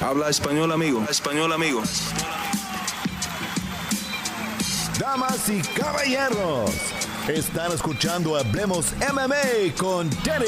Habla 0.00 0.28
español, 0.28 0.70
amigo. 0.70 1.04
Español, 1.10 1.52
amigo. 1.52 1.82
Damas 4.96 5.48
y 5.48 5.60
caballeros, 5.76 6.70
están 7.26 7.72
escuchando 7.72 8.36
Hablemos 8.36 8.92
MMA 9.12 9.74
con 9.76 10.08
Danny 10.24 10.46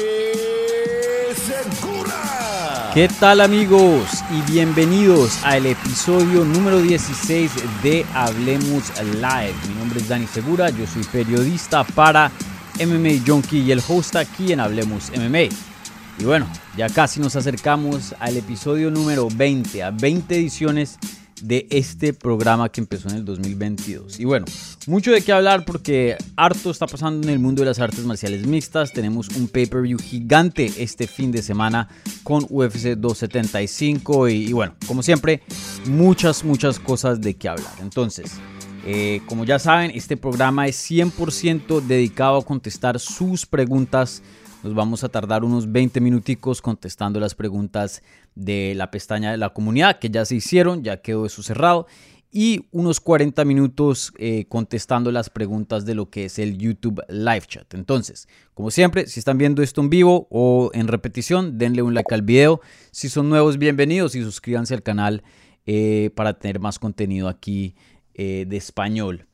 Segura. 1.35 2.91
¿Qué 2.93 3.09
tal 3.19 3.41
amigos? 3.41 4.23
Y 4.31 4.51
bienvenidos 4.51 5.43
al 5.43 5.65
episodio 5.65 6.45
número 6.45 6.81
16 6.81 7.51
de 7.83 8.05
Hablemos 8.13 8.91
Live. 9.15 9.55
Mi 9.67 9.75
nombre 9.75 9.99
es 9.99 10.07
Dani 10.07 10.27
Segura, 10.27 10.69
yo 10.69 10.87
soy 10.87 11.03
periodista 11.03 11.83
para 11.83 12.31
MMA 12.79 13.21
Junkie 13.27 13.59
y 13.59 13.71
el 13.71 13.83
host 13.85 14.15
aquí 14.15 14.53
en 14.53 14.61
Hablemos 14.61 15.11
MMA. 15.11 15.70
Y 16.21 16.23
bueno, 16.23 16.47
ya 16.77 16.87
casi 16.87 17.19
nos 17.19 17.35
acercamos 17.35 18.13
al 18.19 18.37
episodio 18.37 18.91
número 18.91 19.27
20, 19.27 19.81
a 19.81 19.89
20 19.89 20.35
ediciones 20.35 20.99
de 21.41 21.65
este 21.71 22.13
programa 22.13 22.69
que 22.69 22.79
empezó 22.79 23.09
en 23.09 23.15
el 23.15 23.25
2022. 23.25 24.19
Y 24.19 24.25
bueno, 24.25 24.45
mucho 24.85 25.11
de 25.11 25.23
qué 25.23 25.31
hablar 25.31 25.65
porque 25.65 26.15
harto 26.35 26.69
está 26.69 26.85
pasando 26.85 27.27
en 27.27 27.33
el 27.33 27.39
mundo 27.39 27.63
de 27.63 27.69
las 27.69 27.79
artes 27.79 28.05
marciales 28.05 28.45
mixtas. 28.45 28.93
Tenemos 28.93 29.29
un 29.29 29.47
pay-per-view 29.47 29.97
gigante 29.97 30.71
este 30.77 31.07
fin 31.07 31.31
de 31.31 31.41
semana 31.41 31.89
con 32.21 32.45
UFC 32.47 32.89
275 32.97 34.29
y, 34.29 34.53
bueno, 34.53 34.75
como 34.85 35.01
siempre, 35.01 35.41
muchas, 35.87 36.43
muchas 36.43 36.77
cosas 36.77 37.19
de 37.19 37.33
qué 37.33 37.49
hablar. 37.49 37.73
Entonces, 37.81 38.33
eh, 38.85 39.21
como 39.25 39.43
ya 39.43 39.57
saben, 39.57 39.89
este 39.95 40.17
programa 40.17 40.67
es 40.67 40.77
100% 40.87 41.81
dedicado 41.81 42.37
a 42.37 42.45
contestar 42.45 42.99
sus 42.99 43.47
preguntas 43.47 44.21
nos 44.63 44.75
vamos 44.75 45.03
a 45.03 45.09
tardar 45.09 45.43
unos 45.43 45.71
20 45.71 45.99
minuticos 46.01 46.61
contestando 46.61 47.19
las 47.19 47.35
preguntas 47.35 48.03
de 48.35 48.73
la 48.75 48.91
pestaña 48.91 49.31
de 49.31 49.37
la 49.37 49.49
comunidad 49.49 49.99
que 49.99 50.09
ya 50.09 50.25
se 50.25 50.35
hicieron, 50.35 50.83
ya 50.83 51.01
quedó 51.01 51.25
eso 51.25 51.41
cerrado. 51.41 51.87
Y 52.33 52.67
unos 52.71 53.01
40 53.01 53.43
minutos 53.43 54.13
eh, 54.17 54.45
contestando 54.47 55.11
las 55.11 55.29
preguntas 55.29 55.83
de 55.83 55.95
lo 55.95 56.09
que 56.09 56.25
es 56.25 56.39
el 56.39 56.57
YouTube 56.57 57.03
Live 57.09 57.43
Chat. 57.45 57.73
Entonces, 57.73 58.29
como 58.53 58.71
siempre, 58.71 59.07
si 59.07 59.19
están 59.19 59.37
viendo 59.37 59.61
esto 59.61 59.81
en 59.81 59.89
vivo 59.89 60.27
o 60.29 60.71
en 60.73 60.87
repetición, 60.87 61.57
denle 61.57 61.81
un 61.81 61.93
like 61.93 62.13
al 62.13 62.21
video. 62.21 62.61
Si 62.91 63.09
son 63.09 63.27
nuevos, 63.27 63.57
bienvenidos 63.57 64.15
y 64.15 64.21
suscríbanse 64.21 64.73
al 64.73 64.81
canal 64.81 65.23
eh, 65.65 66.11
para 66.15 66.39
tener 66.39 66.61
más 66.61 66.79
contenido 66.79 67.27
aquí 67.27 67.75
eh, 68.13 68.45
de 68.47 68.55
español 68.55 69.25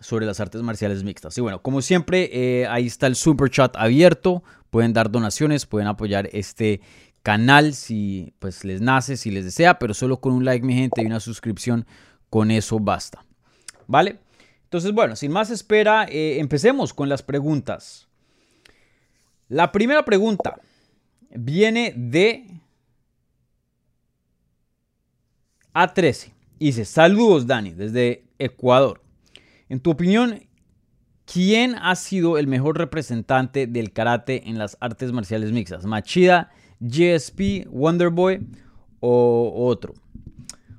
sobre 0.00 0.26
las 0.26 0.40
artes 0.40 0.60
marciales 0.62 1.04
mixtas. 1.04 1.38
Y 1.38 1.42
bueno, 1.42 1.62
como 1.62 1.82
siempre, 1.82 2.66
ahí 2.68 2.86
está 2.86 3.06
el 3.06 3.14
super 3.14 3.48
chat 3.50 3.76
abierto 3.76 4.42
pueden 4.70 4.92
dar 4.92 5.10
donaciones, 5.10 5.66
pueden 5.66 5.88
apoyar 5.88 6.28
este 6.32 6.80
canal 7.22 7.74
si 7.74 8.32
pues 8.38 8.64
les 8.64 8.80
nace, 8.80 9.16
si 9.16 9.30
les 9.30 9.44
desea, 9.44 9.78
pero 9.78 9.94
solo 9.94 10.20
con 10.20 10.32
un 10.32 10.44
like 10.44 10.64
mi 10.64 10.74
gente 10.74 11.02
y 11.02 11.06
una 11.06 11.20
suscripción, 11.20 11.86
con 12.30 12.50
eso 12.50 12.78
basta. 12.78 13.24
¿Vale? 13.86 14.18
Entonces, 14.64 14.92
bueno, 14.92 15.16
sin 15.16 15.32
más 15.32 15.50
espera, 15.50 16.06
eh, 16.08 16.38
empecemos 16.38 16.94
con 16.94 17.08
las 17.08 17.22
preguntas. 17.22 18.08
La 19.48 19.72
primera 19.72 20.04
pregunta 20.04 20.60
viene 21.30 21.92
de 21.96 22.46
A13. 25.74 26.32
Dice, 26.58 26.84
saludos 26.84 27.46
Dani, 27.46 27.72
desde 27.72 28.24
Ecuador. 28.38 29.02
En 29.68 29.80
tu 29.80 29.90
opinión, 29.90 30.44
¿Quién 31.32 31.76
ha 31.80 31.94
sido 31.94 32.38
el 32.38 32.48
mejor 32.48 32.76
representante 32.76 33.68
del 33.68 33.92
karate 33.92 34.48
en 34.48 34.58
las 34.58 34.76
artes 34.80 35.12
marciales 35.12 35.52
mixtas? 35.52 35.86
¿Machida, 35.86 36.50
GSP, 36.80 37.68
Wonderboy 37.70 38.40
o 38.98 39.52
otro? 39.68 39.94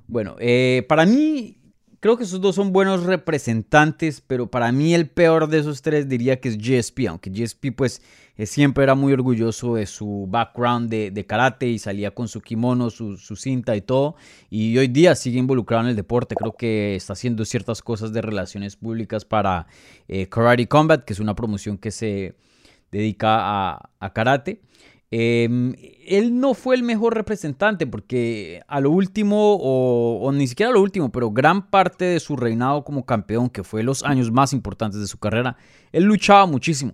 Bueno, 0.08 0.36
eh, 0.40 0.86
para 0.90 1.06
mí 1.06 1.61
creo 2.02 2.18
que 2.18 2.24
esos 2.24 2.42
dos 2.42 2.56
son 2.56 2.74
buenos 2.74 3.04
representantes, 3.04 4.22
pero 4.26 4.48
para 4.48 4.72
mí 4.72 4.94
el 4.94 5.08
peor 5.08 5.48
de 5.48 5.60
esos 5.60 5.84
tres 5.84 6.10
diría 6.10 6.42
que 6.42 6.50
es 6.50 6.58
GSP, 6.58 7.08
aunque 7.08 7.30
GSP 7.30 7.68
pues 7.76 8.02
eh, 8.38 8.48
siempre 8.48 8.84
era 8.84 8.96
muy 8.96 9.14
orgulloso 9.14 9.76
de 9.76 9.86
su 9.86 10.26
background 10.28 10.90
de, 10.90 11.26
karate 11.28 11.68
y 11.68 11.78
salía 11.78 12.12
con 12.12 12.28
su 12.28 12.42
kimono, 12.42 12.90
su, 12.90 13.18
cinta 13.36 13.76
y 13.76 13.82
todo, 13.82 14.16
y 14.50 14.78
hoy 14.80 14.88
día 14.88 15.14
sigue 15.14 15.38
involucrado 15.38 15.84
en 15.84 15.90
el 15.92 15.96
deporte, 15.96 16.36
creo 16.36 16.54
que 16.54 16.96
está 16.96 17.14
haciendo 17.14 17.46
ciertas 17.46 17.84
cosas 17.84 18.12
de 18.12 18.22
relaciones 18.22 18.76
públicas 18.76 19.24
para 19.24 19.68
eh, 20.08 20.28
Karate 20.28 20.68
Combat, 20.68 21.06
que 21.06 21.14
es 21.14 21.20
una 21.20 21.36
promoción 21.36 21.78
que 21.78 21.92
se 21.92 22.36
dedica 22.92 23.78
a 24.00 24.14
karate. 24.14 24.60
Em, 25.14 25.74
él 26.08 26.40
no 26.40 26.54
fue 26.54 26.76
el 26.76 26.84
mejor 26.84 27.14
representante 27.14 27.86
porque 27.86 28.62
a 28.68 28.80
lo 28.80 28.92
último, 28.92 29.58
o, 29.60 30.32
ni 30.32 30.48
siquiera 30.48 30.72
lo 30.72 30.82
último, 30.82 31.12
pero 31.12 31.32
gran 31.32 31.70
parte 31.70 32.06
de 32.06 32.20
su 32.22 32.38
reinado 32.38 32.86
como 32.86 33.06
campeón, 33.06 33.50
que 33.50 33.64
fue 33.64 33.84
los 33.84 34.04
años 34.04 34.32
más 34.32 34.54
importantes 34.54 35.02
de 35.02 35.08
su 35.08 35.18
carrera, 35.18 35.58
él 35.92 36.06
luchaba 36.06 36.46
muchísimo. 36.46 36.94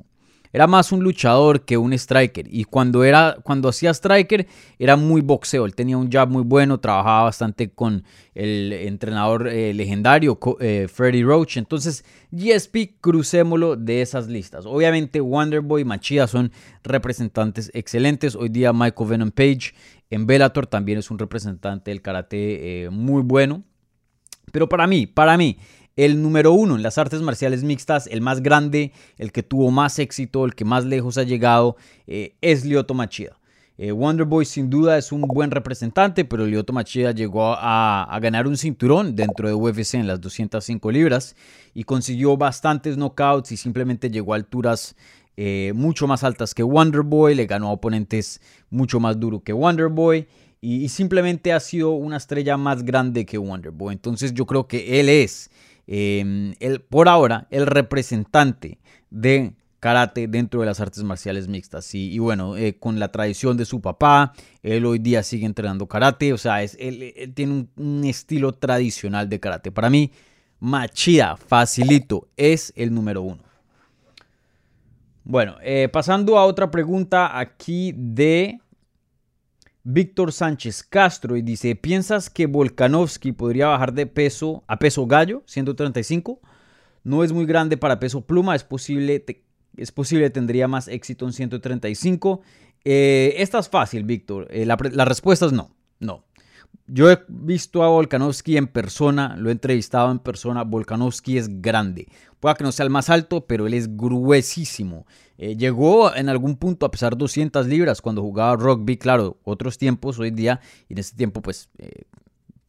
Era 0.58 0.66
más 0.66 0.92
un 0.92 1.04
luchador 1.04 1.66
que 1.66 1.78
un 1.78 1.94
striker. 1.94 2.48
Y 2.50 2.64
cuando, 2.64 3.04
era, 3.04 3.38
cuando 3.44 3.70
hacía 3.70 3.92
striker 3.92 4.48
era 4.80 4.96
muy 4.96 5.22
boxeo. 5.22 5.68
Él 5.68 5.76
tenía 5.76 6.00
un 6.00 6.12
jab 6.12 6.30
muy 6.30 6.42
bueno, 6.42 6.80
trabajaba 6.80 7.26
bastante 7.26 7.70
con 7.70 8.04
el 8.34 8.74
entrenador 8.74 9.50
eh, 9.50 9.72
legendario 9.76 10.40
eh, 10.60 10.88
Freddy 10.92 11.22
Roach. 11.22 11.58
Entonces, 11.58 12.04
GSP, 12.32 13.00
crucémoslo 13.00 13.76
de 13.76 14.02
esas 14.02 14.30
listas. 14.30 14.66
Obviamente, 14.66 15.22
Wonderboy 15.22 15.84
y 15.84 15.86
Machida 15.86 16.26
son 16.26 16.52
representantes 16.82 17.70
excelentes. 17.76 18.36
Hoy 18.36 18.50
día 18.50 18.74
Michael 18.74 19.10
Venom 19.12 19.30
Page 19.30 19.76
en 20.10 20.26
Bellator 20.26 20.66
también 20.66 20.98
es 20.98 21.12
un 21.12 21.20
representante 21.20 21.92
del 21.92 22.02
karate 22.02 22.86
eh, 22.86 22.90
muy 22.90 23.22
bueno. 23.22 23.64
Pero 24.52 24.68
para 24.68 24.88
mí, 24.88 25.06
para 25.06 25.38
mí, 25.38 25.60
el 25.98 26.22
número 26.22 26.54
uno 26.54 26.76
en 26.76 26.84
las 26.84 26.98
artes 26.98 27.22
marciales 27.22 27.64
mixtas, 27.64 28.08
el 28.08 28.22
más 28.22 28.42
grande, 28.42 28.94
el 29.18 29.32
que 29.32 29.44
tuvo 29.44 29.72
más 29.72 30.00
éxito, 30.00 30.46
el 30.46 30.56
que 30.56 30.64
más 30.64 30.86
lejos 30.86 31.18
ha 31.18 31.24
llegado, 31.24 31.76
eh, 32.06 32.36
es 32.40 32.64
Lyoto 32.64 32.94
Machida. 32.94 33.38
Eh, 33.80 33.92
Wonderboy 33.92 34.46
sin 34.46 34.70
duda 34.70 34.98
es 34.98 35.12
un 35.12 35.22
buen 35.22 35.52
representante, 35.52 36.24
pero 36.26 36.46
Lyoto 36.46 36.72
Machida 36.72 37.12
llegó 37.12 37.54
a, 37.58 38.18
ganar 38.22 38.48
un 38.48 38.58
cinturón 38.58 39.16
dentro 39.16 39.48
de 39.48 39.54
UFC 39.54 39.96
en 39.96 40.08
las 40.08 40.22
205 40.22 40.92
libras 40.92 41.36
y 41.74 41.84
consiguió 41.84 42.38
bastantes 42.38 42.96
knockouts 42.96 43.52
y 43.52 43.58
simplemente 43.58 44.10
llegó 44.10 44.34
a 44.34 44.38
alturas 44.38 44.96
eh, 45.36 45.74
mucho 45.76 46.08
más 46.08 46.24
altas 46.24 46.56
que 46.56 46.64
Wonderboy, 46.64 47.36
le 47.36 47.46
ganó 47.46 47.68
a 47.68 47.72
oponentes 47.74 48.42
mucho 48.72 49.00
más 49.00 49.20
duros 49.20 49.42
que 49.44 49.54
Wonderboy 49.54 50.28
y, 50.60 50.84
y 50.84 50.90
simplemente 50.90 51.54
ha 51.54 51.60
sido 51.60 51.92
una 51.92 52.18
estrella 52.18 52.58
más 52.58 52.84
grande 52.84 53.28
que 53.28 53.38
Wonderboy. 53.38 53.94
Entonces 53.94 54.34
yo 54.34 54.48
creo 54.48 54.68
que 54.68 55.00
él 55.00 55.10
es 55.10 55.52
Em, 55.88 56.54
el, 56.60 56.82
por 56.82 57.08
ahora, 57.08 57.48
el 57.50 57.66
representante 57.66 58.78
de 59.10 59.54
karate 59.80 60.28
dentro 60.28 60.60
de 60.60 60.66
las 60.66 60.80
artes 60.80 61.04
marciales 61.04 61.48
mixtas. 61.48 61.94
Y, 61.96 62.20
bueno, 62.20 62.58
eh, 62.58 62.78
con 62.78 63.00
la 63.00 63.12
tradición 63.12 63.56
de 63.58 63.66
su 63.66 63.80
papá, 63.80 64.34
él 64.64 64.86
hoy 64.86 65.00
día 65.00 65.24
sigue 65.24 65.46
entrenando 65.46 65.88
karate, 65.88 66.34
o 66.34 66.38
sea, 66.38 66.62
es, 66.62 66.76
él, 66.80 67.32
tiene 67.34 67.68
un, 67.78 68.04
estilo 68.04 68.54
tradicional 68.54 69.30
de 69.30 69.40
karate. 69.40 69.72
Para 69.72 69.90
mí, 69.90 70.12
Machida, 70.60 71.38
facilito, 71.38 72.28
es 72.36 72.74
el 72.76 72.94
número 72.94 73.22
uno. 73.22 73.44
Bueno, 75.24 75.58
eh, 75.62 75.90
pasando 75.92 76.38
a 76.38 76.46
otra 76.46 76.72
pregunta 76.72 77.38
aquí 77.38 77.94
de 77.96 78.60
Víctor 79.90 80.34
Sánchez 80.34 80.84
Castro 80.84 81.38
y 81.38 81.42
dice, 81.42 81.74
¿piensas 81.78 82.30
que 82.30 82.46
Volkanovski 82.46 83.32
podría 83.32 83.68
bajar 83.68 83.94
de 83.94 84.06
peso 84.06 84.66
a 84.68 84.80
peso 84.80 85.08
gallo, 85.08 85.44
135? 85.46 86.42
No 87.06 87.24
es 87.24 87.32
muy 87.32 87.46
grande 87.46 87.78
para 87.78 87.98
peso 87.98 88.20
pluma, 88.20 88.54
es 88.54 88.66
posible, 88.66 89.24
es 89.78 89.92
posible 89.94 90.30
tendría 90.30 90.68
más 90.68 90.90
éxito 90.90 91.26
en 91.26 91.32
135. 91.32 92.42
Eh, 92.84 93.36
esta 93.38 93.60
es 93.60 93.70
fácil, 93.70 94.04
Víctor. 94.04 94.50
Eh, 94.50 94.66
la, 94.66 94.78
la 94.92 95.06
respuesta 95.06 95.46
es 95.46 95.54
no, 95.54 95.74
no. 96.02 96.26
Yo 96.86 97.12
he 97.12 97.20
visto 97.28 97.84
a 97.84 97.90
Volkanovski 97.90 98.56
en 98.56 98.68
persona, 98.68 99.36
lo 99.38 99.50
he 99.50 99.52
entrevistado 99.52 100.12
en 100.12 100.20
persona. 100.20 100.64
Volkanovski 100.64 101.38
es 101.38 101.62
grande. 101.62 102.08
Puede 102.40 102.56
que 102.56 102.64
no 102.64 102.72
sea 102.72 102.86
el 102.86 102.90
más 102.90 103.10
alto, 103.10 103.46
pero 103.46 103.68
él 103.68 103.74
es 103.74 103.98
gruesísimo. 103.98 105.06
Eh, 105.38 105.58
llegó 105.58 106.16
en 106.16 106.30
algún 106.30 106.56
punto 106.56 106.86
a 106.86 106.92
pesar 106.92 107.18
200 107.18 107.68
libras 107.68 108.02
cuando 108.02 108.22
jugaba 108.22 108.56
rugby, 108.56 108.98
claro, 108.98 109.38
otros 109.44 109.78
tiempos 109.78 110.18
hoy 110.20 110.32
día, 110.32 110.62
y 110.88 110.94
en 110.94 111.00
ese 111.00 111.16
tiempo 111.16 111.42
pues 111.42 111.70
eh, 111.78 112.04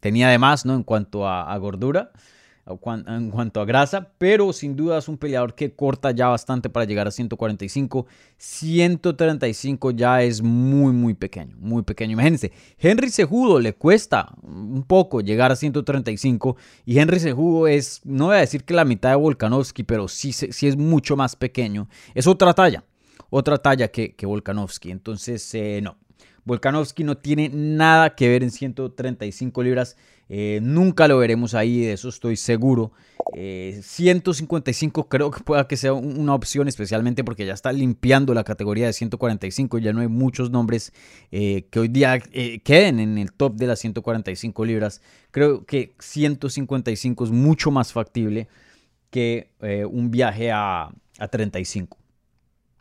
tenía 0.00 0.28
de 0.28 0.38
más, 0.38 0.64
¿no? 0.64 0.75
En 0.75 0.82
cuanto 0.82 1.28
a 1.28 1.56
gordura 1.58 2.12
en 3.06 3.31
cuanto 3.31 3.61
a 3.61 3.65
grasa, 3.65 4.12
pero 4.19 4.53
sin 4.53 4.76
duda 4.76 4.99
es 4.99 5.09
un 5.09 5.17
peleador 5.17 5.55
que 5.55 5.75
corta 5.75 6.11
ya 6.11 6.29
bastante 6.29 6.69
para 6.69 6.85
llegar 6.85 7.06
a 7.09 7.11
145. 7.11 8.06
135 8.37 9.91
ya 9.93 10.23
es 10.23 10.43
muy, 10.43 10.93
muy 10.93 11.15
pequeño, 11.15 11.56
muy 11.59 11.82
pequeño. 11.82 12.12
Imagínense, 12.12 12.53
Henry 12.79 13.11
Sejudo 13.11 13.61
le 13.61 13.75
cuesta 13.75 14.32
un 14.43 14.82
poco 14.82 15.20
llegar 15.20 15.50
a 15.50 15.56
135 15.56 16.56
y 16.85 16.99
Henry 16.99 17.20
Sejudo 17.20 17.67
es, 17.67 18.00
no 18.05 18.26
voy 18.26 18.37
a 18.37 18.41
decir 18.41 18.65
que 18.65 18.75
la 18.75 18.85
mitad 18.85 19.11
de 19.11 19.17
Volkanovski, 19.17 19.85
pero 19.85 20.09
sí, 20.09 20.32
sí 20.32 20.67
es 20.67 20.76
mucho 20.76 21.17
más 21.17 21.37
pequeño. 21.37 21.88
Es 22.14 22.26
otra 22.26 22.53
talla, 22.55 22.85
otra 23.31 23.59
talla 23.59 23.88
que, 23.88 24.14
que 24.14 24.26
Volkanovski. 24.26 24.91
Entonces, 24.91 25.55
eh, 25.55 25.81
no. 25.82 25.97
Volkanovski 26.49 27.05
no 27.05 27.19
tiene 27.19 27.50
nada 27.53 28.14
que 28.14 28.29
ver 28.29 28.43
en 28.43 28.50
135 28.50 29.62
libras. 29.62 29.97
Eh, 30.30 30.60
nunca 30.62 31.08
lo 31.08 31.19
veremos 31.19 31.54
ahí, 31.54 31.80
de 31.80 31.92
eso 31.94 32.08
estoy 32.08 32.36
seguro. 32.36 32.92
155 33.32 35.00
eh, 35.00 35.04
creo 35.08 35.30
que 35.30 35.42
pueda 35.42 35.66
que 35.66 35.76
sea 35.76 35.92
una 35.92 36.34
opción, 36.34 36.66
especialmente 36.66 37.25
porque 37.25 37.46
ya 37.46 37.52
está 37.52 37.72
limpiando 37.72 38.34
la 38.34 38.44
categoría 38.44 38.86
de 38.86 38.92
145. 38.92 39.78
Ya 39.78 39.92
no 39.92 40.00
hay 40.00 40.08
muchos 40.08 40.50
nombres 40.50 40.92
eh, 41.30 41.66
que 41.70 41.80
hoy 41.80 41.88
día 41.88 42.19
queden 42.19 43.00
en 43.00 43.19
el 43.19 43.32
top 43.32 43.54
de 43.56 43.66
las 43.66 43.78
145 43.80 44.64
libras. 44.64 45.00
Creo 45.30 45.64
que 45.64 45.94
155 45.98 47.25
es 47.25 47.30
mucho 47.30 47.70
más 47.70 47.92
factible 47.92 48.48
que 49.10 49.50
un 49.90 50.10
viaje 50.10 50.50
a, 50.50 50.90
a 51.19 51.28
35. 51.28 51.96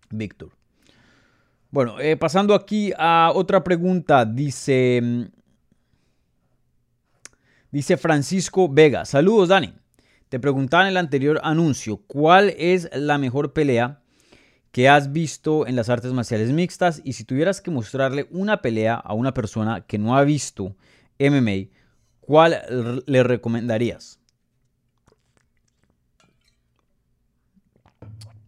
Víctor. 0.09 0.51
Bueno, 1.69 1.95
pasando 2.19 2.53
aquí 2.53 2.91
a 2.97 3.31
otra 3.33 3.63
pregunta, 3.63 4.25
dice 4.25 5.01
mm, 5.01 5.37
Dice 7.72 7.98
Francisco 7.98 8.69
Vega, 8.69 9.04
saludos 9.04 9.50
Dani. 9.50 9.74
Te 10.30 10.40
preguntaba 10.40 10.84
en 10.84 10.90
el 10.90 10.98
anterior 10.98 11.40
anuncio, 11.44 11.98
¿cuál 12.08 12.54
es 12.58 12.90
la 12.94 13.18
mejor 13.18 13.52
pelea 13.54 14.02
que 14.72 14.88
has 14.88 15.12
visto 15.12 15.68
en 15.68 15.75
las 15.75 15.90
artes 15.90 16.14
marciales 16.14 16.52
mixtas? 16.52 17.02
Y 17.04 17.14
si 17.14 17.25
tuvieras 17.25 17.60
que 17.62 17.72
mostrarle 17.72 18.28
una 18.31 18.62
pelea 18.62 18.96
a 18.96 19.14
una 19.14 19.34
persona 19.34 19.81
que 19.81 19.98
no 19.98 20.16
ha 20.16 20.24
visto 20.24 20.75
MMA, 21.19 21.69
¿cuál 22.22 23.04
le 23.06 23.24
recomendarías? 23.24 24.19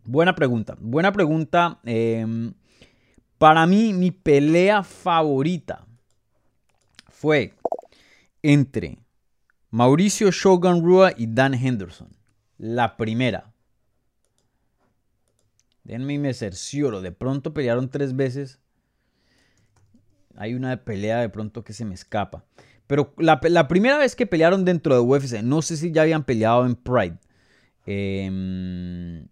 Buena 0.06 0.34
pregunta, 0.34 0.78
buena 0.80 1.12
pregunta. 1.12 1.80
Em, 1.84 2.54
para 3.38 3.68
mí, 3.68 3.94
mi 3.94 4.12
pelea 4.12 4.82
favorita 4.82 5.86
fue 7.10 7.54
entre 8.42 8.98
Mauricio 9.72 10.32
Shogun 10.32 10.84
Rua 10.84 11.14
y 11.16 11.28
Dan 11.28 11.54
Henderson. 11.54 12.10
La 12.58 12.98
primera. 12.98 13.54
Denme 15.84 16.16
y 16.16 16.18
me 16.18 16.34
cercioro. 16.34 17.02
De 17.02 17.12
pronto 17.12 17.54
pelearon 17.54 17.90
tres 17.90 18.16
veces. 18.16 18.60
Hay 20.36 20.54
una 20.54 20.84
pelea 20.84 21.20
de 21.20 21.30
pronto 21.30 21.64
que 21.64 21.74
se 21.74 21.86
me 21.86 21.94
escapa. 21.94 22.46
Pero 22.88 23.14
la, 23.18 23.68
primera 23.68 24.00
vez 24.00 24.16
que 24.16 24.26
pelearon 24.26 24.66
dentro 24.66 24.96
de 24.96 25.02
UFC, 25.02 25.44
no 25.44 25.62
sé 25.62 25.78
si 25.78 25.92
ya 25.92 26.02
habían 26.02 26.24
peleado 26.24 26.66
en 26.66 26.76
Pride. 26.76 27.20
Em, 27.86 29.28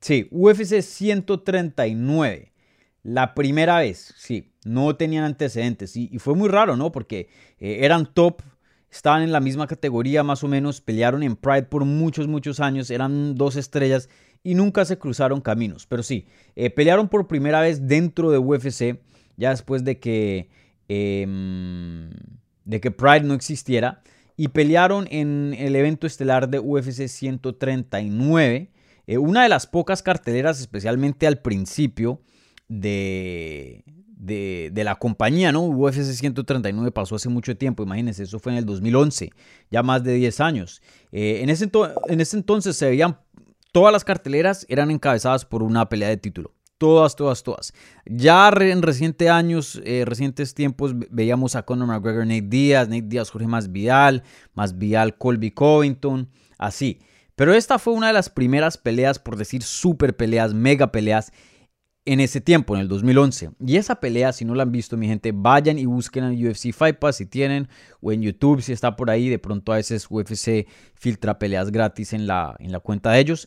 sí, 0.00 0.28
UFC 0.30 0.80
139. 0.80 2.52
La 3.02 3.34
primera 3.34 3.78
vez, 3.78 4.14
sí, 4.16 4.52
no 4.64 4.96
tenían 4.96 5.24
antecedentes. 5.24 5.94
Y, 5.96 6.08
y 6.10 6.18
fue 6.18 6.34
muy 6.34 6.48
raro, 6.48 6.76
¿no? 6.76 6.90
Porque 6.90 7.28
eh, 7.58 7.80
eran 7.82 8.12
top 8.14 8.42
estaban 8.90 9.22
en 9.22 9.32
la 9.32 9.40
misma 9.40 9.66
categoría 9.66 10.22
más 10.22 10.42
o 10.44 10.48
menos, 10.48 10.80
pelearon 10.80 11.22
en 11.22 11.36
Pride 11.36 11.64
por 11.64 11.84
muchos, 11.84 12.26
muchos 12.28 12.60
años, 12.60 12.90
eran 12.90 13.34
dos 13.34 13.56
estrellas 13.56 14.08
y 14.42 14.54
nunca 14.54 14.84
se 14.84 14.98
cruzaron 14.98 15.40
caminos. 15.40 15.86
Pero 15.86 16.02
sí, 16.02 16.26
eh, 16.56 16.70
pelearon 16.70 17.08
por 17.08 17.26
primera 17.26 17.60
vez 17.60 17.86
dentro 17.86 18.30
de 18.30 18.38
UFC, 18.38 19.00
ya 19.36 19.50
después 19.50 19.84
de 19.84 19.98
que, 19.98 20.48
em, 20.88 22.10
de 22.64 22.80
que 22.80 22.90
Pride 22.90 23.22
no 23.22 23.34
existiera, 23.34 24.02
y 24.36 24.48
pelearon 24.48 25.06
en 25.10 25.54
el 25.58 25.74
evento 25.74 26.06
estelar 26.06 26.48
de 26.48 26.60
UFC 26.60 27.08
139, 27.08 28.70
eh, 29.06 29.18
una 29.18 29.42
de 29.42 29.48
las 29.48 29.66
pocas 29.66 30.02
carteleras, 30.02 30.60
especialmente 30.60 31.26
al 31.26 31.40
principio 31.40 32.22
de, 32.68 33.84
de, 34.18 34.82
la 34.84 34.96
compañía, 34.96 35.52
¿no? 35.52 35.62
UFC 35.62 36.02
139 36.02 36.90
pasó 36.90 37.16
hace 37.16 37.28
mucho 37.28 37.56
tiempo, 37.56 37.82
imagínense, 37.82 38.24
eso 38.24 38.38
fue 38.38 38.52
en 38.52 38.58
el 38.58 38.66
2011, 38.66 39.30
ya 39.70 39.82
más 39.82 40.02
de 40.02 40.14
10 40.14 40.40
años. 40.40 40.82
Eh, 41.12 41.40
en, 41.42 41.50
ese 41.50 41.70
en 42.08 42.20
ese 42.20 42.36
entonces 42.36 42.76
se 42.76 42.86
veían, 42.86 43.18
todas 43.72 43.92
las 43.92 44.04
carteleras 44.04 44.66
eran 44.68 44.90
encabezadas 44.90 45.44
por 45.44 45.62
una 45.62 45.88
pelea 45.88 46.08
de 46.08 46.16
título. 46.16 46.52
Todas, 46.78 47.16
todas, 47.16 47.42
todas. 47.42 47.72
Ya 48.06 48.48
en 48.48 48.82
recientes 48.82 49.28
años, 49.28 49.80
eh, 49.84 50.04
recientes 50.06 50.54
tiempos, 50.54 50.92
veíamos 51.10 51.56
a 51.56 51.64
Conor 51.64 51.88
McGregor, 51.88 52.24
Nate 52.24 52.42
Díaz, 52.42 52.88
Nate 52.88 53.02
Díaz, 53.02 53.30
Jorge 53.30 53.48
Masvidal, 53.48 54.22
Masvidal, 54.54 55.18
Colby 55.18 55.50
Covington, 55.50 56.28
así. 56.56 57.00
Pero 57.34 57.52
esta 57.52 57.80
fue 57.80 57.94
una 57.94 58.08
de 58.08 58.12
las 58.12 58.30
primeras 58.30 58.78
peleas, 58.78 59.18
por 59.18 59.36
decir 59.36 59.64
super 59.64 60.16
peleas, 60.16 60.54
mega 60.54 60.92
peleas, 60.92 61.32
en 62.08 62.20
ese 62.20 62.40
tiempo, 62.40 62.74
en 62.74 62.80
el 62.80 62.88
2011. 62.88 63.50
Y 63.60 63.76
esa 63.76 63.96
pelea, 63.96 64.32
si 64.32 64.46
no 64.46 64.54
la 64.54 64.62
han 64.62 64.72
visto, 64.72 64.96
mi 64.96 65.06
gente, 65.06 65.30
vayan 65.34 65.78
y 65.78 65.84
busquen 65.84 66.24
en 66.24 66.48
UFC 66.48 66.72
Fight 66.72 66.98
Pass 66.98 67.16
si 67.16 67.26
tienen, 67.26 67.68
o 68.00 68.12
en 68.12 68.22
YouTube 68.22 68.62
si 68.62 68.72
está 68.72 68.96
por 68.96 69.10
ahí. 69.10 69.28
De 69.28 69.38
pronto 69.38 69.72
a 69.72 69.76
veces 69.76 70.06
UFC 70.08 70.66
filtra 70.94 71.38
peleas 71.38 71.70
gratis 71.70 72.14
en 72.14 72.26
la, 72.26 72.56
en 72.60 72.72
la 72.72 72.80
cuenta 72.80 73.10
de 73.10 73.20
ellos. 73.20 73.46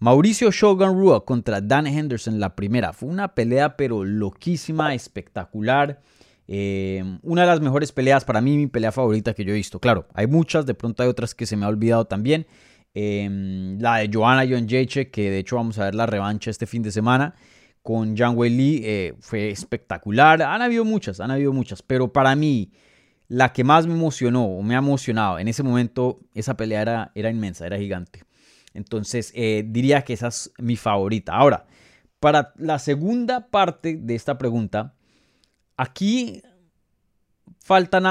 Mauricio 0.00 0.50
Shogun 0.50 0.98
Rua 0.98 1.24
contra 1.24 1.60
Dan 1.60 1.86
Henderson, 1.86 2.40
la 2.40 2.56
primera. 2.56 2.92
Fue 2.92 3.08
una 3.08 3.36
pelea, 3.36 3.76
pero 3.76 4.02
loquísima, 4.04 4.94
espectacular. 4.94 6.00
Eh, 6.48 7.04
una 7.22 7.42
de 7.42 7.46
las 7.46 7.60
mejores 7.60 7.92
peleas, 7.92 8.24
para 8.24 8.40
mí, 8.40 8.56
mi 8.56 8.66
pelea 8.66 8.90
favorita 8.90 9.32
que 9.32 9.44
yo 9.44 9.52
he 9.52 9.56
visto. 9.56 9.78
Claro, 9.78 10.08
hay 10.12 10.26
muchas, 10.26 10.66
de 10.66 10.74
pronto 10.74 11.04
hay 11.04 11.08
otras 11.08 11.36
que 11.36 11.46
se 11.46 11.56
me 11.56 11.66
ha 11.66 11.68
olvidado 11.68 12.04
también. 12.06 12.48
Eh, 12.94 13.76
la 13.78 13.98
de 13.98 14.10
Joanna 14.12 14.44
John 14.50 14.66
Jacek, 14.68 15.12
que 15.12 15.30
de 15.30 15.38
hecho 15.38 15.54
vamos 15.54 15.78
a 15.78 15.84
ver 15.84 15.94
la 15.94 16.06
revancha 16.06 16.50
este 16.50 16.66
fin 16.66 16.82
de 16.82 16.90
semana 16.90 17.36
con 17.82 18.16
Zhang 18.16 18.36
Wei 18.36 18.50
Li 18.50 18.80
eh, 18.84 19.14
fue 19.20 19.50
espectacular. 19.50 20.42
Han 20.42 20.62
habido 20.62 20.84
muchas, 20.84 21.20
han 21.20 21.30
habido 21.30 21.52
muchas, 21.52 21.82
pero 21.82 22.12
para 22.12 22.34
mí 22.36 22.70
la 23.28 23.52
que 23.52 23.64
más 23.64 23.86
me 23.86 23.94
emocionó 23.94 24.44
o 24.44 24.62
me 24.62 24.74
ha 24.74 24.78
emocionado 24.78 25.38
en 25.38 25.48
ese 25.48 25.62
momento, 25.62 26.20
esa 26.34 26.56
pelea 26.56 27.10
era, 27.14 27.30
inmensa, 27.30 27.66
era 27.66 27.78
gigante. 27.78 28.24
Entonces 28.74 29.32
eh, 29.34 29.64
diría 29.66 30.02
que 30.02 30.12
esa 30.12 30.28
es 30.28 30.52
mi 30.58 30.76
favorita. 30.76 31.34
Ahora, 31.34 31.66
para 32.20 32.52
la 32.56 32.78
segunda 32.78 33.48
parte 33.48 33.96
de 33.96 34.14
esta 34.14 34.38
pregunta, 34.38 34.94
aquí 35.76 36.42
faltan 37.58 38.04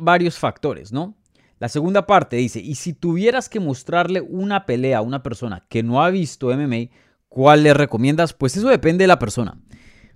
varios 0.00 0.38
factores, 0.38 0.92
¿no? 0.92 1.14
La 1.58 1.68
segunda 1.68 2.06
parte 2.06 2.36
dice, 2.36 2.58
y 2.58 2.74
si 2.74 2.92
tuvieras 2.92 3.48
que 3.48 3.60
mostrarle 3.60 4.20
una 4.20 4.66
pelea 4.66 4.98
a 4.98 5.02
una 5.02 5.22
persona 5.22 5.64
que 5.68 5.84
no 5.84 6.02
ha 6.02 6.10
visto 6.10 6.48
MMA, 6.48 6.88
¿Cuál 7.32 7.62
le 7.62 7.72
recomiendas? 7.72 8.34
Pues 8.34 8.58
eso 8.58 8.68
depende 8.68 9.04
de 9.04 9.08
la 9.08 9.18
persona. 9.18 9.58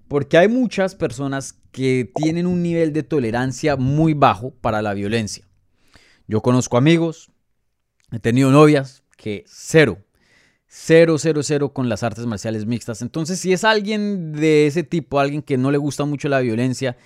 Porque 0.06 0.36
hay 0.36 0.48
muchas 0.48 0.94
personas 0.94 1.54
que 1.72 2.12
tienen 2.14 2.46
un 2.46 2.62
nivel 2.62 2.92
de 2.92 3.02
tolerancia 3.02 3.76
muy 3.76 4.12
bajo 4.12 4.50
para 4.50 4.82
la 4.82 4.92
violencia. 4.92 5.48
Yo 6.29 6.43
conozco 6.43 6.76
amigos, 6.76 7.31
he 8.12 8.19
tenido 8.19 8.50
novias 8.50 9.02
que 9.17 9.44
cero, 9.46 10.05
cero, 10.67 11.17
cero, 11.17 11.43
cero 11.43 11.72
con 11.72 11.88
las 11.88 12.02
artes 12.02 12.26
marciales 12.26 12.67
mixtas. 12.67 13.00
Entonces, 13.00 13.41
si 13.41 13.50
es 13.55 13.64
alguien 13.64 14.32
de 14.32 14.67
ese 14.67 14.82
tipo, 14.82 15.19
alguien 15.19 15.41
que 15.41 15.56
no 15.56 15.70
le 15.70 15.79
gusta 15.79 16.05
mucho 16.05 16.29
la 16.29 16.41
violencia, 16.41 16.98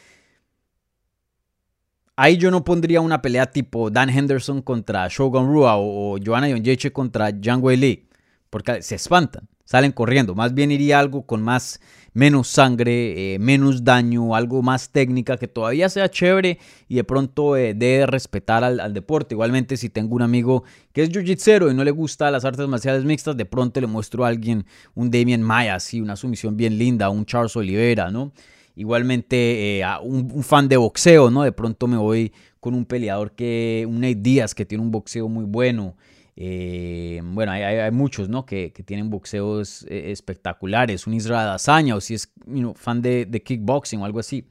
ahí 2.16 2.36
yo 2.36 2.50
no 2.50 2.64
pondría 2.64 3.00
una 3.00 3.22
pelea 3.22 3.48
tipo 3.52 3.90
Dan 3.90 4.10
Henderson 4.10 4.60
contra 4.60 5.06
Shogun 5.06 5.46
Rua 5.46 5.76
o, 5.76 6.18
Joanna 6.18 6.50
Jonjeche 6.50 6.92
contra 6.92 7.30
Jiang 7.30 7.62
Wei 7.62 7.76
Li, 7.76 8.08
porque 8.50 8.82
se 8.82 8.96
espantan 8.96 9.49
salen 9.70 9.92
corriendo. 9.92 10.34
Más 10.34 10.52
bien 10.52 10.72
iría 10.72 10.98
algo 10.98 11.22
con 11.22 11.42
más, 11.42 11.80
menos 12.12 12.48
sangre, 12.48 13.34
eh, 13.34 13.38
menos 13.38 13.84
daño, 13.84 14.34
algo 14.34 14.62
más 14.62 14.90
técnica, 14.90 15.36
que 15.36 15.46
todavía 15.46 15.88
sea 15.88 16.10
chévere 16.10 16.58
y 16.88 16.96
de 16.96 17.04
pronto 17.04 17.56
eh, 17.56 17.72
debe 17.72 18.06
respetar 18.06 18.64
al, 18.64 18.92
deporte. 18.92 19.36
Igualmente, 19.36 19.76
si 19.76 19.88
tengo 19.88 20.16
un 20.16 20.22
amigo 20.22 20.64
que 20.92 21.04
es 21.04 21.10
jiu-jitsu 21.12 21.70
y 21.70 21.74
no 21.74 21.84
le 21.84 21.92
gusta 21.92 22.32
las 22.32 22.44
artes 22.44 22.66
marciales 22.66 23.04
mixtas, 23.04 23.36
de 23.36 23.44
pronto 23.44 23.80
le 23.80 23.86
muestro 23.86 24.24
a 24.24 24.28
alguien 24.28 24.66
un 24.96 25.08
Damien 25.08 25.40
Maya, 25.40 25.76
así, 25.76 26.00
una 26.00 26.16
sumisión 26.16 26.56
bien 26.56 26.76
linda, 26.76 27.08
un 27.08 27.24
Charles 27.24 27.54
Oliveira, 27.54 28.10
¿no? 28.10 28.32
Igualmente, 28.74 29.78
eh, 29.78 29.84
a 29.84 30.00
un, 30.00 30.42
fan 30.42 30.68
de 30.68 30.78
boxeo, 30.78 31.30
¿no? 31.30 31.44
De 31.44 31.52
pronto 31.52 31.86
me 31.86 31.96
voy 31.96 32.32
con 32.58 32.74
un 32.74 32.84
peleador 32.86 33.36
que, 33.36 33.86
un 33.88 34.00
Nate 34.00 34.16
Díaz, 34.16 34.52
que 34.52 34.66
tiene 34.66 34.82
un 34.82 34.90
boxeo 34.90 35.28
muy 35.28 35.44
bueno. 35.44 35.94
Eh, 36.42 37.20
bueno, 37.22 37.52
hay, 37.52 37.90
muchos 37.90 38.30
¿no? 38.30 38.46
que, 38.46 38.70
tienen 38.86 39.10
boxeos 39.10 39.84
eh, 39.90 40.10
espectaculares. 40.10 41.06
Un 41.06 41.12
Israel 41.12 41.50
Azaña 41.50 41.94
o 41.94 42.00
si 42.00 42.14
es 42.14 42.32
fan 42.76 43.02
de, 43.02 43.42
kickboxing 43.44 44.00
o 44.00 44.06
algo 44.06 44.20
así. 44.20 44.48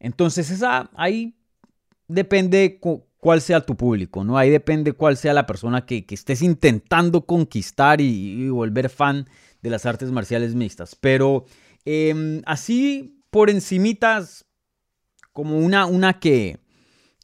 Entonces, 0.00 0.50
esa, 0.50 0.90
ahí 0.96 1.36
depende 2.08 2.80
cuál 3.18 3.40
sea 3.40 3.60
tu 3.60 3.76
público, 3.76 4.24
¿no? 4.24 4.36
Ahí 4.36 4.50
depende 4.50 4.94
cuál 4.94 5.16
sea 5.16 5.32
la 5.32 5.46
persona 5.46 5.86
que, 5.86 6.04
estés 6.10 6.42
intentando 6.42 7.24
conquistar 7.24 8.00
y, 8.00 8.48
volver 8.48 8.90
fan 8.90 9.28
de 9.62 9.70
las 9.70 9.86
artes 9.86 10.10
marciales 10.10 10.56
mixtas. 10.56 10.96
Pero 10.96 11.44
em, 11.84 12.42
así 12.46 13.22
por 13.30 13.48
encimitas, 13.48 14.44
como 15.32 15.60
una, 15.60 15.86
una 15.86 16.18
que, 16.18 16.58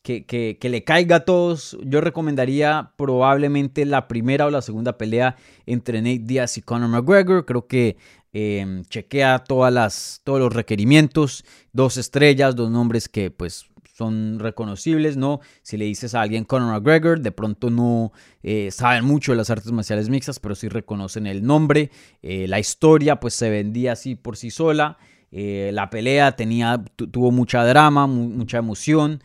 que, 0.01 0.59
le 0.61 0.85
caiga 0.85 1.17
a 1.17 1.25
todos, 1.25 1.79
yo 1.85 2.01
recomendaría 2.01 2.93
probablemente 2.97 3.85
la 3.85 4.09
primera 4.09 4.47
o 4.47 4.51
la 4.51 4.63
segunda 4.63 4.99
pelea 4.99 5.37
entre 5.67 6.01
Nate 6.01 6.21
Diaz 6.25 6.57
y 6.59 6.63
Conor 6.63 6.89
McGregor. 6.89 7.45
Creo 7.45 7.67
que 7.67 7.97
em, 8.33 8.85
chequea 8.85 9.41
todas 9.41 9.73
las, 9.73 10.21
todos 10.25 10.41
los 10.41 10.53
requerimientos, 10.53 11.45
dos 11.73 11.97
estrellas, 11.97 12.57
dos 12.57 12.71
nombres 12.71 13.09
que 13.09 13.31
pues 13.31 13.67
son 13.99 14.39
reconocibles, 14.39 15.17
¿no? 15.17 15.41
Si 15.63 15.77
le 15.77 15.85
dices 15.85 16.15
a 16.15 16.23
alguien 16.23 16.45
Conor 16.45 16.73
McGregor, 16.73 17.21
de 17.21 17.33
pronto 17.33 17.69
no 17.69 18.13
eh, 18.45 18.71
saben 18.71 19.05
mucho 19.05 19.33
de 19.33 19.39
las 19.39 19.51
artes 19.51 19.73
marciales 19.73 20.09
mixtas, 20.09 20.39
pero 20.39 20.55
sí 20.55 20.69
reconocen 20.69 21.27
el 21.27 21.45
nombre. 21.45 21.91
Eh, 22.23 22.47
la 22.47 22.61
historia, 22.61 23.19
pues 23.19 23.35
se 23.35 23.51
vendía 23.51 23.93
así 23.93 24.15
por 24.15 24.37
sí 24.37 24.51
sola. 24.51 24.99
Eh, 25.33 25.71
la 25.75 25.91
pelea 25.91 26.37
tenía, 26.37 26.83
tuvo 26.95 27.33
mucha 27.33 27.65
drama, 27.65 28.07
mucha 28.07 28.59
emoción. 28.59 29.21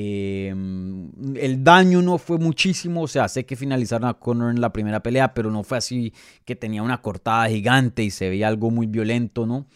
El 0.00 1.62
daño 1.62 2.02
no 2.02 2.18
fue 2.18 2.38
muchísimo, 2.38 3.02
o 3.02 3.08
sea, 3.08 3.28
sé 3.28 3.46
que 3.46 3.54
finalizaron 3.54 4.08
a 4.08 4.14
Conor 4.14 4.50
en 4.50 4.60
la 4.60 4.72
primera 4.72 5.02
pelea, 5.02 5.34
pero 5.34 5.50
no 5.50 5.62
fue 5.62 5.78
así 5.78 6.12
que 6.44 6.56
tenía 6.56 6.82
una 6.82 7.00
cortada 7.00 7.48
gigante 7.48 8.02
y 8.02 8.10
se 8.10 8.28
veía 8.28 8.48
algo 8.48 8.70
muy 8.70 8.86
violento, 8.86 9.46
¿no? 9.46 9.66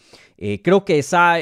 creo 0.63 0.85
que 0.85 0.99
esa 0.99 1.37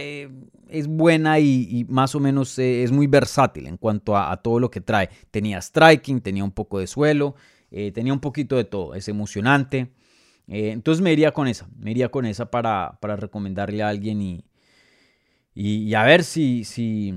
es 0.69 0.87
buena 0.87 1.39
y, 1.39 1.85
más 1.89 2.15
o 2.15 2.19
menos 2.19 2.57
eh, 2.59 2.83
es 2.83 2.91
muy 2.91 3.07
versátil 3.07 3.67
en 3.67 3.77
cuanto 3.77 4.17
a, 4.17 4.35
todo 4.37 4.59
lo 4.59 4.69
que 4.69 4.81
trae. 4.81 5.09
Tenía 5.31 5.61
striking, 5.61 6.21
tenía 6.21 6.43
un 6.43 6.51
poco 6.51 6.79
de 6.79 6.87
suelo, 6.87 7.35
eh, 7.71 7.91
tenía 7.91 8.13
un 8.13 8.19
poquito 8.19 8.55
de 8.55 8.65
todo, 8.65 8.95
es 8.95 9.07
emocionante. 9.07 9.91
Eh, 10.47 10.71
entonces 10.71 11.01
me 11.01 11.11
iría 11.11 11.31
con 11.31 11.47
esa, 11.47 11.67
me 11.77 11.91
iría 11.91 12.09
con 12.09 12.25
esa 12.25 12.49
para, 12.49 12.97
recomendarle 13.01 13.83
a 13.83 13.89
alguien 13.89 14.21
y, 14.21 14.45
y, 15.53 15.93
a 15.93 16.03
ver 16.03 16.23
si, 16.23 16.63
si, 16.63 17.13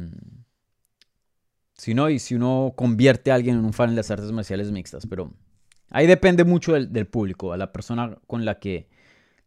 si, 1.81 1.95
no, 1.95 2.11
y 2.11 2.19
si 2.19 2.35
uno 2.35 2.75
convierte 2.77 3.33
a 3.33 3.37
alguien 3.37 3.57
en 3.57 3.65
un 3.65 3.73
fan 3.73 3.89
de 3.89 3.97
las 3.97 4.11
artes 4.11 4.31
marciales 4.33 4.71
mixtas. 4.71 5.07
Pero 5.07 5.33
ahí 5.89 6.07
depende 6.07 6.45
mucho 6.45 6.75
del, 6.75 7.07
público, 7.07 7.55
a 7.55 7.57
la 7.57 7.73
persona 7.73 8.19
con 8.27 8.45
la 8.45 8.59
que 8.59 8.87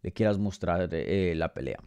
le 0.01 0.11
quieras 0.13 0.39
mostrar 0.39 0.89
la 0.91 1.53
pelea. 1.53 1.77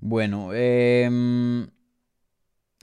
Bueno, 0.00 0.52
em, 0.52 1.68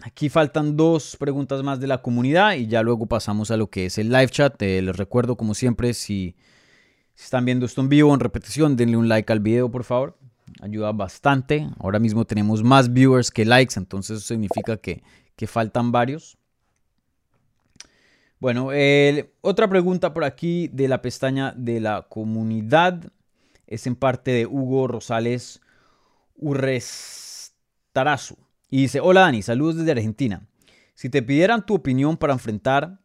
aquí 0.03 0.29
faltan 0.29 0.77
dos 0.77 1.17
preguntas 1.17 1.63
más 1.63 1.81
de 1.81 1.87
la 1.87 2.01
comunidad 2.01 2.53
y 2.53 2.67
ya 2.67 2.81
luego 2.81 3.05
pasamos 3.05 3.51
a 3.51 3.57
lo 3.57 3.69
que 3.69 3.87
es 3.87 3.97
el 3.97 4.07
live 4.07 4.29
chat. 4.29 4.61
Eh, 4.61 4.81
les 4.81 4.95
recuerdo, 4.95 5.35
como 5.35 5.53
siempre, 5.53 5.93
si, 5.93 6.37
están 7.17 7.43
viendo 7.43 7.65
esto 7.65 7.81
en 7.81 7.89
vivo 7.89 8.13
en 8.13 8.21
repetición, 8.21 8.77
denle 8.77 8.95
un 8.95 9.09
like 9.09 9.33
al 9.33 9.41
video, 9.41 9.69
por 9.69 9.83
favor. 9.83 10.17
Ayuda 10.61 10.93
bastante. 10.93 11.67
Ahora 11.77 11.99
mismo 11.99 12.23
tenemos 12.23 12.63
más 12.63 12.93
viewers 12.93 13.31
que 13.31 13.43
likes, 13.43 13.73
entonces 13.77 14.19
eso 14.19 14.27
significa 14.27 14.77
que, 14.77 15.03
faltan 15.45 15.91
varios. 15.91 16.37
Bueno, 18.39 18.69
otra 19.41 19.67
pregunta 19.67 20.13
por 20.13 20.23
aquí 20.23 20.67
de 20.67 20.87
la 20.87 21.01
pestaña 21.01 21.53
de 21.55 21.79
la 21.79 22.07
comunidad 22.09 23.11
es 23.67 23.87
en 23.87 23.95
parte 23.95 24.31
de 24.31 24.45
Hugo 24.45 24.87
Rosales 24.87 25.61
Urrestarazu. 26.35 28.37
Y 28.69 28.83
dice, 28.83 28.99
hola 28.99 29.21
Dani, 29.21 29.41
saludos 29.41 29.77
desde 29.77 29.91
Argentina. 29.91 30.47
Si 30.93 31.09
te 31.09 31.23
pidieran 31.23 31.65
tu 31.65 31.75
opinión 31.75 32.17
para 32.17 32.33
enfrentar 32.33 32.99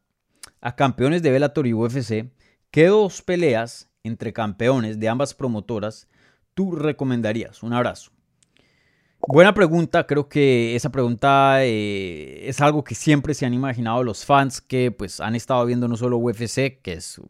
a 0.60 0.76
campeones 0.76 1.22
de 1.22 1.30
Bellator 1.30 1.66
y 1.66 1.74
UFC, 1.74 2.30
¿qué 2.70 2.86
dos 2.86 3.22
peleas 3.22 3.88
entre 4.04 4.32
campeones 4.32 5.00
de 5.00 5.08
ambas 5.08 5.34
promotoras 5.34 6.08
tú 6.54 6.72
recomendarías? 6.72 7.62
Un 7.62 7.72
abrazo. 7.72 8.12
Buena 9.28 9.54
pregunta, 9.54 10.06
creo 10.06 10.28
que 10.28 10.74
esa 10.74 10.90
pregunta 10.90 11.64
eh, 11.64 12.48
es 12.48 12.60
algo 12.60 12.82
que 12.82 12.94
siempre 12.94 13.34
se 13.34 13.46
han 13.46 13.54
imaginado 13.54 14.02
los 14.02 14.24
fans 14.24 14.60
que 14.60 14.90
pues 14.90 15.20
han 15.20 15.34
estado 15.34 15.64
viendo 15.66 15.88
no 15.88 15.96
solo 15.96 16.16
UFC, 16.16 16.80
que 16.82 16.94
es 16.94 17.20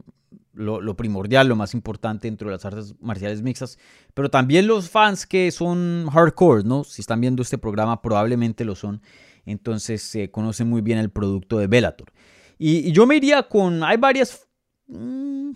lo, 0.52 0.96
primordial, 0.96 1.48
lo 1.48 1.56
más 1.56 1.74
importante 1.74 2.28
dentro 2.28 2.48
de 2.48 2.56
las 2.56 2.64
artes 2.64 2.94
marciales 3.00 3.42
mixtas, 3.42 3.78
pero 4.14 4.30
también 4.30 4.66
los 4.66 4.88
fans 4.88 5.26
que 5.26 5.50
son 5.50 6.06
hardcore, 6.12 6.64
¿no? 6.64 6.84
Si 6.84 7.00
están 7.00 7.20
viendo 7.20 7.42
este 7.42 7.58
programa, 7.58 8.00
probablemente 8.02 8.64
lo 8.64 8.74
son. 8.74 9.02
Entonces 9.46 10.16
conocen 10.30 10.68
muy 10.68 10.82
bien 10.82 10.98
el 10.98 11.10
producto 11.10 11.58
de 11.58 11.66
Bellator. 11.66 12.12
Y, 12.58 12.92
yo 12.92 13.06
me 13.06 13.16
iría 13.16 13.42
con. 13.44 13.82
Hay 13.82 13.96
varias. 13.96 14.46
Mm, 14.86 15.52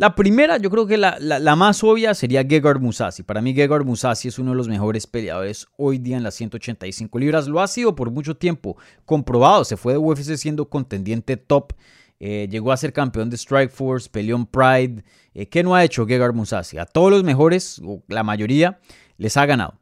la 0.00 0.14
primera, 0.14 0.56
yo 0.56 0.70
creo 0.70 0.86
que 0.86 0.96
la, 0.96 1.18
la, 1.20 1.56
más 1.56 1.84
obvia 1.84 2.14
sería 2.14 2.42
Gegard 2.42 2.80
Musasi. 2.80 3.22
Para 3.22 3.42
mí, 3.42 3.52
Gegard 3.52 3.84
Musasi 3.84 4.28
es 4.28 4.38
uno 4.38 4.52
de 4.52 4.56
los 4.56 4.66
mejores 4.66 5.06
peleadores 5.06 5.66
hoy 5.76 5.98
día 5.98 6.16
en 6.16 6.22
las 6.22 6.34
185 6.36 7.18
libras. 7.18 7.46
Lo 7.46 7.60
ha 7.60 7.68
sido 7.68 7.94
por 7.94 8.10
mucho 8.10 8.34
tiempo, 8.34 8.78
comprobado. 9.04 9.62
Se 9.64 9.76
fue 9.76 9.92
de 9.92 9.98
UFC 9.98 10.36
siendo 10.36 10.70
contendiente 10.70 11.36
top 11.36 11.74
eh, 12.18 12.48
llegó 12.50 12.70
a 12.72 12.76
ser 12.78 12.92
campeón 12.94 13.28
de 13.28 13.36
Strikeforce, 13.36 14.08
peleó 14.10 14.36
en 14.36 14.46
Pride. 14.46 15.04
Eh, 15.34 15.48
¿Qué 15.48 15.62
no 15.62 15.74
ha 15.74 15.84
hecho 15.84 16.06
Gegard 16.06 16.34
Musasi? 16.34 16.78
A 16.78 16.84
todos 16.86 17.10
los 17.10 17.22
mejores, 17.22 17.82
la 18.08 18.22
mayoría, 18.22 18.78
les 19.16 19.36
ha 19.36 19.46
ganado. 19.46 19.74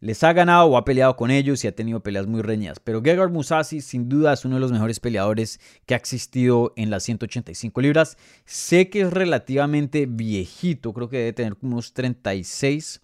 Les 0.00 0.24
ha 0.24 0.32
ganado 0.32 0.66
o 0.66 0.78
ha 0.78 0.84
peleado 0.86 1.14
con 1.14 1.30
ellos 1.30 1.62
y 1.62 1.68
ha 1.68 1.74
tenido 1.74 2.00
peleas 2.00 2.26
muy 2.26 2.40
reñidas. 2.40 2.80
Pero 2.80 3.02
Gegard 3.02 3.30
Musasi 3.30 3.82
sin 3.82 4.08
duda 4.08 4.32
es 4.32 4.46
uno 4.46 4.54
de 4.56 4.60
los 4.60 4.72
mejores 4.72 4.98
peleadores 4.98 5.60
que 5.84 5.92
ha 5.92 5.98
existido 5.98 6.72
en 6.76 6.88
las 6.88 7.02
185 7.02 7.80
libras. 7.82 8.16
Sé 8.46 8.88
que 8.88 9.02
es 9.02 9.12
relativamente 9.12 10.06
viejito, 10.06 10.94
creo 10.94 11.10
que 11.10 11.18
debe 11.18 11.32
tener 11.34 11.56
unos 11.60 11.92
36 11.92 13.02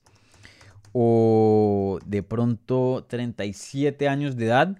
o 0.93 1.99
de 2.07 2.23
pronto 2.23 3.05
37 3.07 4.09
años 4.09 4.35
de 4.37 4.47
edad. 4.47 4.79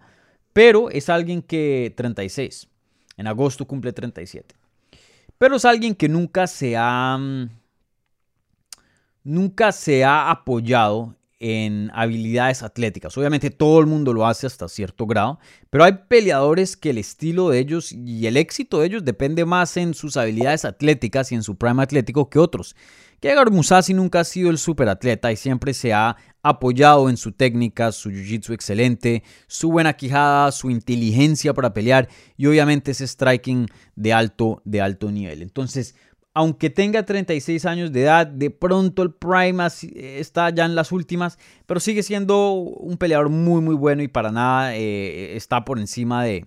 Pero 0.55 0.89
es 0.89 1.11
alguien 1.11 1.43
que 1.43 1.93
36 1.95 2.69
en 3.19 3.27
agosto 3.27 3.67
cumple 3.67 3.93
37. 3.93 4.55
Pero 5.37 5.57
es 5.57 5.67
alguien 5.67 5.95
que 5.95 6.09
nunca 6.09 6.47
se 6.47 6.77
ha. 6.79 7.19
Mm, 7.19 7.51
nunca 9.23 9.71
se 9.73 10.03
ha 10.03 10.31
apoyado 10.31 11.15
en 11.39 11.91
habilidades 11.95 12.63
atléticas. 12.63 13.17
Obviamente 13.19 13.51
todo 13.51 13.81
el 13.81 13.87
mundo 13.87 14.13
lo 14.13 14.27
hace 14.27 14.47
hasta 14.47 14.69
cierto 14.69 15.07
grado, 15.07 15.39
pero 15.71 15.85
hay 15.85 15.93
peleadores 16.09 16.77
que 16.77 16.91
el 16.91 16.99
estilo 16.99 17.51
de 17.51 17.59
ellos 17.59 17.93
y 17.93 18.27
el 18.27 18.37
éxito 18.37 18.81
de 18.81 18.87
ellos 18.87 19.05
depende 19.05 19.45
más 19.45 19.77
en 19.77 19.95
sus 19.95 20.17
habilidades 20.17 20.65
atléticas 20.65 21.33
y 21.33 21.35
en 21.35 21.43
su 21.43 21.57
prime 21.57 21.83
atlético 21.83 22.31
que 22.31 22.39
otros. 22.39 22.75
Gegard 23.23 23.51
Musasi 23.51 23.95
nunca 23.95 24.21
ha 24.21 24.25
sido 24.25 24.51
el 24.51 24.59
superatleta 24.59 25.33
y 25.33 25.37
siempre 25.37 25.73
se 25.73 25.93
ha 25.93 26.17
apoyado 26.43 27.09
en 27.09 27.17
su 27.17 27.33
técnica, 27.33 27.91
su 27.91 28.11
jiu-jitsu 28.11 28.53
excelente, 28.53 29.23
su 29.47 29.71
buena 29.71 29.95
quijada, 29.95 30.53
su 30.53 30.71
inteligencia 30.71 31.55
para 31.55 31.73
pelear 31.73 32.09
y 32.37 32.47
obviamente 32.47 32.91
ese 32.91 33.07
striking 33.07 33.69
de 33.97 34.13
alto, 34.13 34.63
de 34.65 34.81
alto 34.81 35.11
nivel. 35.11 35.43
Entonces, 35.43 35.97
aunque 36.37 36.69
tenga 36.69 37.03
36 37.03 37.65
años 37.65 37.93
de 37.93 38.03
edad, 38.03 38.27
de 38.27 38.51
pronto 38.51 39.03
el 39.03 39.11
prime 39.11 39.67
está 39.95 40.51
ya 40.51 40.67
en 40.67 40.75
las 40.75 40.93
últimas, 40.93 41.39
pero 41.65 41.81
sigue 41.81 42.03
siendo 42.03 42.53
un 42.53 42.99
peleador 42.99 43.31
muy, 43.31 43.63
muy 43.63 43.75
bueno 43.75 44.03
y 44.03 44.09
para 44.09 44.31
nada 44.31 44.77
eh, 44.77 45.35
está 45.35 45.65
por 45.65 45.79
encima 45.79 46.23
de, 46.25 46.45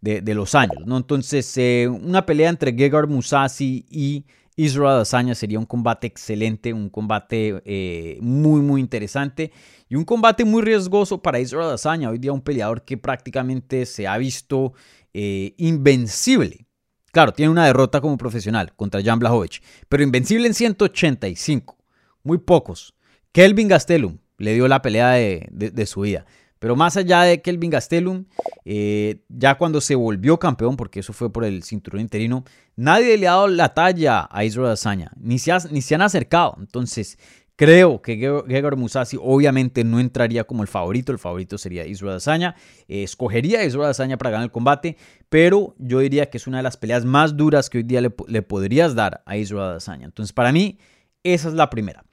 de, 0.00 0.34
los 0.34 0.54
años. 0.54 0.86
¿no? 0.86 0.96
Entonces, 0.96 1.52
eh, 1.56 1.88
una 1.88 2.24
pelea 2.24 2.48
entre 2.48 2.72
Gegard 2.72 3.08
Musasi 3.08 3.84
y 3.90 4.26
Israel 4.54 4.92
Adesanya 4.92 5.34
sería 5.34 5.58
un 5.58 5.66
combate 5.66 6.06
excelente, 6.06 6.72
un 6.72 6.88
combate 6.88 7.62
eh, 7.64 8.18
muy, 8.20 8.60
muy 8.60 8.80
interesante 8.80 9.50
y 9.88 9.96
un 9.96 10.04
combate 10.04 10.44
muy 10.44 10.62
riesgoso 10.62 11.20
para 11.20 11.40
Israel 11.40 11.66
Adesanya. 11.66 12.10
Hoy 12.10 12.18
día 12.18 12.32
un 12.32 12.42
peleador 12.42 12.84
que 12.84 12.96
prácticamente 12.96 13.86
se 13.86 14.06
ha 14.06 14.16
visto 14.18 14.72
eh, 15.12 15.52
invencible. 15.56 16.68
Claro, 17.14 17.32
tiene 17.32 17.52
una 17.52 17.64
derrota 17.64 18.00
como 18.00 18.18
profesional 18.18 18.74
contra 18.74 19.00
Jan 19.00 19.20
Blachowicz, 19.20 19.62
pero 19.88 20.02
invencible 20.02 20.48
en 20.48 20.54
185. 20.54 21.78
Muy 22.24 22.38
pocos. 22.38 22.92
Kelvin 23.30 23.68
Gastelum 23.68 24.18
le 24.38 24.54
dio 24.54 24.66
la 24.66 24.82
pelea 24.82 25.12
de 25.12 25.86
su 25.86 26.00
vida. 26.00 26.26
Pero 26.64 26.76
más 26.76 26.96
allá 26.96 27.20
de 27.24 27.42
Kelvin 27.42 27.70
Gastelum, 27.70 28.24
eh, 28.64 29.22
ya 29.28 29.58
cuando 29.58 29.82
se 29.82 29.94
volvió 29.94 30.38
campeón, 30.38 30.78
porque 30.78 31.00
eso 31.00 31.12
fue 31.12 31.30
por 31.30 31.44
el 31.44 31.62
cinturón 31.62 32.00
interino, 32.00 32.42
nadie 32.74 33.18
le 33.18 33.28
ha 33.28 33.32
dado 33.32 33.48
la 33.48 33.74
talla 33.74 34.26
a 34.30 34.44
Israel 34.44 34.70
Azaña, 34.70 35.12
ni 35.20 35.38
se, 35.38 35.52
ni 35.70 35.82
se 35.82 35.94
han 35.94 36.00
acercado. 36.00 36.56
Entonces, 36.58 37.18
creo 37.56 38.02
que 38.02 38.16
Gegard 38.16 38.76
Musasi 38.76 39.18
obviamente 39.20 39.84
no 39.84 40.00
entraría 40.00 40.44
como 40.44 40.62
el 40.62 40.68
favorito, 40.68 41.12
el 41.12 41.18
favorito 41.18 41.58
sería 41.58 41.86
Israel 41.86 42.16
Azaña. 42.16 42.56
Eh, 42.88 43.02
escogería 43.02 43.60
a 43.60 43.64
Israel 43.64 43.90
Azaña 43.90 44.16
para 44.16 44.30
ganar 44.30 44.44
el 44.44 44.50
combate, 44.50 44.96
pero 45.28 45.74
yo 45.78 46.00
diría 46.00 46.30
que 46.30 46.38
es 46.38 46.46
una 46.46 46.58
de 46.58 46.62
las 46.62 46.76
peleas 46.76 47.04
más 47.04 47.36
duras 47.36 47.70
que 47.70 47.78
hoy 47.78 47.84
día 47.84 48.00
le, 48.00 48.10
podrías 48.10 48.94
dar 48.94 49.22
a 49.26 49.36
Israel 49.36 49.76
Azaña. 49.76 50.06
Entonces, 50.06 50.32
para 50.32 50.52
mí, 50.52 50.78
esa 51.22 51.48
es 51.48 51.54
la 51.54 51.70
primera. 51.70 52.04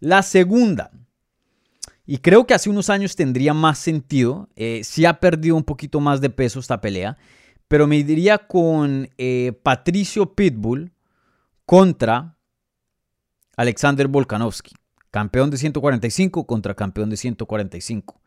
La 0.00 0.22
segunda, 0.22 0.90
y 2.04 2.18
creo 2.18 2.46
que 2.46 2.54
hace 2.54 2.68
unos 2.68 2.90
años 2.90 3.16
tendría 3.16 3.54
más 3.54 3.78
sentido. 3.78 4.48
Eh, 4.56 4.82
sí 4.84 5.06
ha 5.06 5.20
perdido 5.20 5.56
un 5.56 5.64
poquito 5.64 6.00
más 6.00 6.20
de 6.20 6.30
peso 6.30 6.60
esta 6.60 6.80
pelea. 6.80 7.16
Pero 7.68 7.86
me 7.86 8.02
diría 8.02 8.38
con 8.38 9.08
eh, 9.16 9.58
Patricio 9.62 10.34
Pitbull 10.34 10.92
contra 11.64 12.36
Alexander 13.56 14.08
Volkanovski. 14.08 14.74
Campeón 15.12 15.50
de 15.50 15.58
145 15.58 16.46
contra 16.46 16.74
campeón 16.74 17.10
de 17.10 17.18
145. 17.18 18.18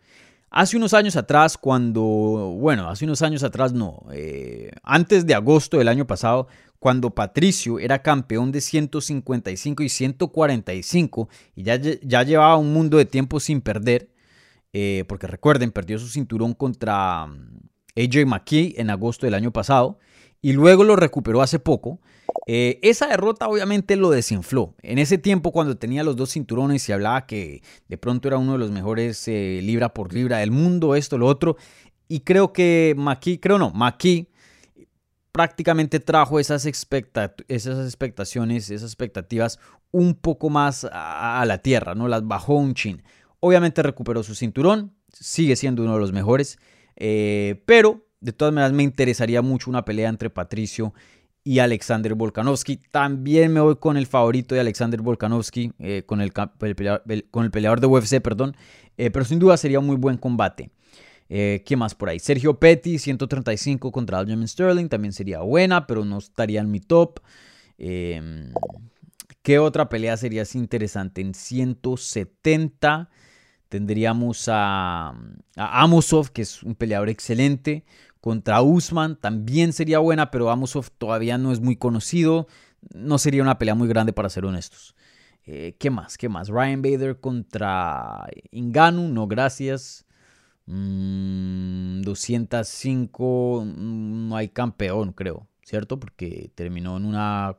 Hace 0.51 0.77
unos 0.77 0.93
años 0.93 1.15
atrás, 1.15 1.57
cuando, 1.57 2.01
bueno, 2.01 2.87
hace 2.87 3.05
unos 3.05 3.23
años 3.23 3.43
atrás 3.43 3.73
no, 3.73 4.05
eh, 4.13 4.69
antes 4.83 5.25
de 5.25 5.33
agosto 5.33 5.79
del 5.79 5.87
año 5.87 6.05
pasado, 6.05 6.47
cuando 6.77 7.09
Patricio 7.09 7.79
era 7.79 8.03
campeón 8.03 8.51
de 8.51 8.61
155 8.61 9.81
y 9.81 9.89
145 9.89 11.29
y 11.55 11.63
ya, 11.63 11.75
ya 11.77 12.21
llevaba 12.21 12.55
un 12.57 12.71
mundo 12.71 12.97
de 12.97 13.05
tiempo 13.05 13.39
sin 13.39 13.61
perder, 13.61 14.11
eh, 14.71 15.05
porque 15.07 15.25
recuerden, 15.25 15.71
perdió 15.71 15.97
su 15.97 16.07
cinturón 16.07 16.53
contra 16.53 17.25
mm, 17.25 17.61
AJ 17.97 18.27
McKee 18.27 18.75
en 18.77 18.91
agosto 18.91 19.25
del 19.25 19.33
año 19.33 19.51
pasado 19.51 19.97
y 20.39 20.53
luego 20.53 20.83
lo 20.83 20.95
recuperó 20.95 21.41
hace 21.41 21.57
poco. 21.57 21.99
Eh, 22.47 22.79
esa 22.83 23.07
derrota 23.07 23.47
obviamente 23.47 23.95
lo 23.95 24.09
desinfló. 24.09 24.75
En 24.81 24.99
ese 24.99 25.17
tiempo 25.17 25.51
cuando 25.51 25.77
tenía 25.77 26.03
los 26.03 26.15
dos 26.15 26.31
cinturones 26.31 26.87
y 26.87 26.91
hablaba 26.91 27.25
que 27.25 27.63
de 27.87 27.97
pronto 27.97 28.27
era 28.27 28.37
uno 28.37 28.53
de 28.53 28.59
los 28.59 28.71
mejores 28.71 29.27
eh, 29.27 29.59
libra 29.63 29.93
por 29.93 30.13
libra 30.13 30.37
del 30.37 30.51
mundo, 30.51 30.95
esto, 30.95 31.17
lo 31.17 31.27
otro. 31.27 31.57
Y 32.07 32.21
creo 32.21 32.53
que 32.53 32.93
McKee, 32.97 33.39
creo 33.39 33.57
no, 33.57 33.71
McKee 33.71 34.29
prácticamente 35.31 35.99
trajo 35.99 36.39
esas, 36.39 36.65
esas 36.65 37.85
expectaciones, 37.85 38.69
esas 38.69 38.89
expectativas 38.89 39.59
un 39.91 40.15
poco 40.15 40.49
más 40.49 40.87
a, 40.91 41.43
la 41.45 41.57
tierra, 41.57 41.95
¿no? 41.95 42.07
Las 42.07 42.25
bajó 42.25 42.55
un 42.55 42.73
chin. 42.73 43.03
Obviamente 43.41 43.83
recuperó 43.83 44.23
su 44.23 44.33
cinturón, 44.33 44.93
sigue 45.11 45.55
siendo 45.55 45.83
uno 45.83 45.95
de 45.95 45.99
los 45.99 46.13
mejores, 46.13 46.57
eh, 46.95 47.61
pero 47.65 48.07
de 48.21 48.33
todas 48.33 48.53
maneras 48.53 48.71
me 48.71 48.83
interesaría 48.83 49.41
mucho 49.41 49.69
una 49.69 49.83
pelea 49.83 50.09
entre 50.09 50.29
Patricio 50.29 50.93
y 51.47 51.59
Alexander 51.59 52.15
Volkanovski. 52.15 52.77
También 52.91 53.53
me 53.53 53.61
voy 53.61 53.75
con 53.77 53.95
el 53.95 54.07
favorito 54.07 54.55
de 54.55 54.61
Alexander 54.61 55.01
Volkanovski, 55.01 55.71
eh, 55.79 56.03
con, 56.05 56.19
el, 56.19 56.33
con 56.33 57.45
el 57.45 57.51
peleador 57.51 57.79
de 57.79 57.87
UFC, 57.87 58.19
perdón, 58.19 58.57
eh, 58.97 59.11
pero 59.11 59.23
sin 59.23 59.39
duda 59.39 59.55
sería 59.55 59.79
un 59.79 59.85
muy 59.85 59.95
buen 59.95 60.17
combate. 60.17 60.71
Eh, 61.29 61.63
¿Qué 61.65 61.77
más 61.77 61.93
por 61.93 62.09
ahí? 62.09 62.19
Sergio 62.19 62.59
Petty, 62.59 62.97
135 62.97 63.91
contra 63.91 64.17
Aljamain 64.17 64.47
Sterling, 64.47 64.89
también 64.89 65.13
sería 65.13 65.39
buena, 65.41 65.85
pero 65.85 66.03
no 66.03 66.17
estaría 66.17 66.61
en 66.61 66.71
mi 66.71 66.79
top. 66.79 67.19
Em, 67.77 68.51
¿Qué 69.43 69.59
otra 69.59 69.87
pelea 69.87 70.17
sería 70.17 70.43
interesante? 70.55 71.21
En 71.21 71.35
170 71.35 73.09
tendríamos 73.69 74.49
a, 74.49 75.09
a, 75.55 75.81
Amosov, 75.83 76.31
que 76.31 76.41
es 76.41 76.63
un 76.63 76.73
peleador 76.73 77.09
excelente, 77.09 77.83
contra 78.25 78.61
Usman, 78.63 79.17
también 79.17 79.71
sería 79.71 79.99
buena, 79.99 80.31
pero 80.31 80.49
Amosov 80.49 80.89
todavía 80.89 81.37
no 81.37 81.51
es 81.51 81.59
muy 81.59 81.75
conocido. 81.75 82.47
No 82.91 83.19
sería 83.19 83.43
una 83.43 83.59
pelea 83.59 83.75
muy 83.75 83.87
grande 83.87 84.13
para 84.13 84.29
ser 84.29 84.45
honestos. 84.45 84.95
Eh, 85.43 85.75
¿Qué 85.77 85.91
más? 85.91 86.17
¿Qué 86.17 86.27
más? 86.27 86.49
Ryan 86.49 86.81
Bader 86.81 87.19
contra 87.19 88.25
Inganu, 88.49 89.09
no 89.09 89.27
gracias. 89.27 90.07
205 90.65 93.63
mm, 93.63 93.69
mm, 93.69 94.29
no 94.29 94.35
hay 94.35 94.49
campeón, 94.49 95.13
creo, 95.13 95.47
¿cierto? 95.61 95.99
Porque 95.99 96.51
terminó 96.55 96.97
en, 96.97 97.05
una, 97.05 97.55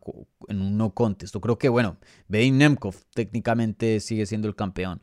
en 0.49 0.61
un 0.61 0.77
no 0.77 0.95
contest. 0.95 1.37
Creo 1.37 1.59
que, 1.59 1.69
bueno, 1.69 1.97
Bein 2.27 2.59
Nemkov 2.59 2.97
técnicamente 3.15 4.01
sigue 4.01 4.27
siendo 4.27 4.49
el 4.49 4.57
campeón. 4.57 5.01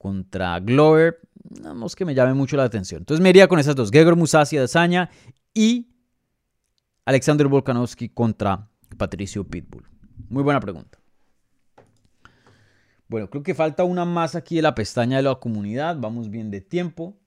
Contra 0.00 0.58
Glover, 0.60 1.20
no 1.62 1.84
es 1.84 1.94
que 1.94 2.06
me 2.06 2.14
llame 2.14 2.32
mucho 2.32 2.56
la 2.56 2.64
atención. 2.64 3.02
Entonces 3.02 3.22
me 3.22 3.28
iría 3.28 3.46
con 3.48 3.58
esas 3.58 3.76
dos, 3.76 3.90
Gegor 3.90 4.16
Musashi 4.16 4.56
de 4.56 4.66
Saña 4.66 5.10
y 5.52 5.90
Alexander 7.04 7.46
Volkanovski 7.46 8.08
contra 8.08 8.66
Patricio 8.96 9.44
Pitbull. 9.44 9.86
Muy 10.30 10.42
buena 10.42 10.58
pregunta. 10.58 10.98
Bueno, 13.08 13.28
creo 13.28 13.42
que 13.42 13.54
falta 13.54 13.84
una 13.84 14.06
más 14.06 14.34
aquí 14.34 14.56
de 14.56 14.62
la 14.62 14.74
pestaña 14.74 15.18
de 15.18 15.24
la 15.24 15.34
comunidad. 15.34 15.98
Vamos 15.98 16.30
bien 16.30 16.50
de 16.50 16.62
tiempo. 16.62 17.18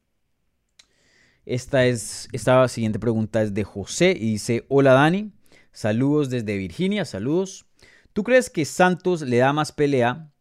Esta, 1.46 1.86
es, 1.86 2.28
esta 2.32 2.68
siguiente 2.70 2.98
pregunta 2.98 3.44
es 3.44 3.54
de 3.54 3.64
José 3.64 4.18
y 4.20 4.32
dice, 4.32 4.66
hola 4.68 4.94
Dani, 4.94 5.32
saludos 5.72 6.32
desde 6.32 6.58
Virginia, 6.58 7.06
saludos. 7.06 7.68
¿Tú 8.14 8.24
crees 8.24 8.50
que 8.50 8.66
Santos 8.66 9.22
le 9.22 9.38
da 9.38 9.54
más 9.54 9.72
pelea 9.72 10.32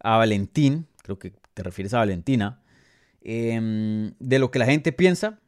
a 0.00 0.18
Valentín, 0.18 0.86
creo 1.02 1.18
que 1.18 1.32
te 1.54 1.62
refieres 1.62 1.94
a 1.94 1.98
Valentina, 1.98 2.62
em, 3.20 4.14
de 4.18 4.38
lo 4.38 4.50
que 4.50 4.58
la 4.58 4.66
gente 4.66 4.92
piensa? 4.92 5.40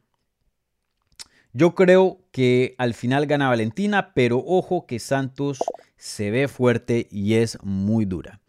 Yo 1.53 1.73
creo 1.73 2.19
que 2.31 2.75
al 2.77 2.93
final 2.93 3.27
gana 3.27 3.47
Valentina, 3.47 4.13
pero 4.13 4.43
ojo 4.45 4.85
que 4.85 4.99
Santos 4.99 5.59
se 5.97 6.29
ve 6.29 6.47
fuerte 6.47 7.07
y 7.09 7.35
es 7.35 7.57
muy 7.63 8.05
dura. 8.05 8.41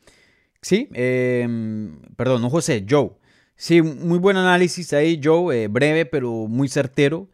Sí, 0.61 0.89
em, 0.95 2.01
perdón, 2.17 2.43
no 2.43 2.51
José, 2.51 2.85
Joe. 2.89 3.13
Sí, 3.55 3.81
muy 3.81 4.19
buen 4.19 4.37
análisis 4.37 4.93
ahí, 4.93 5.21
Joe, 5.23 5.65
eh, 5.65 5.69
breve 5.69 6.05
pero 6.07 6.49
muy 6.49 6.69
certero. 6.69 7.29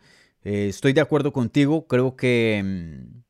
Eh, 0.44 0.68
estoy 0.68 0.92
de 0.92 1.00
acuerdo 1.00 1.32
contigo, 1.32 1.86
creo 1.86 2.16
que... 2.16 3.21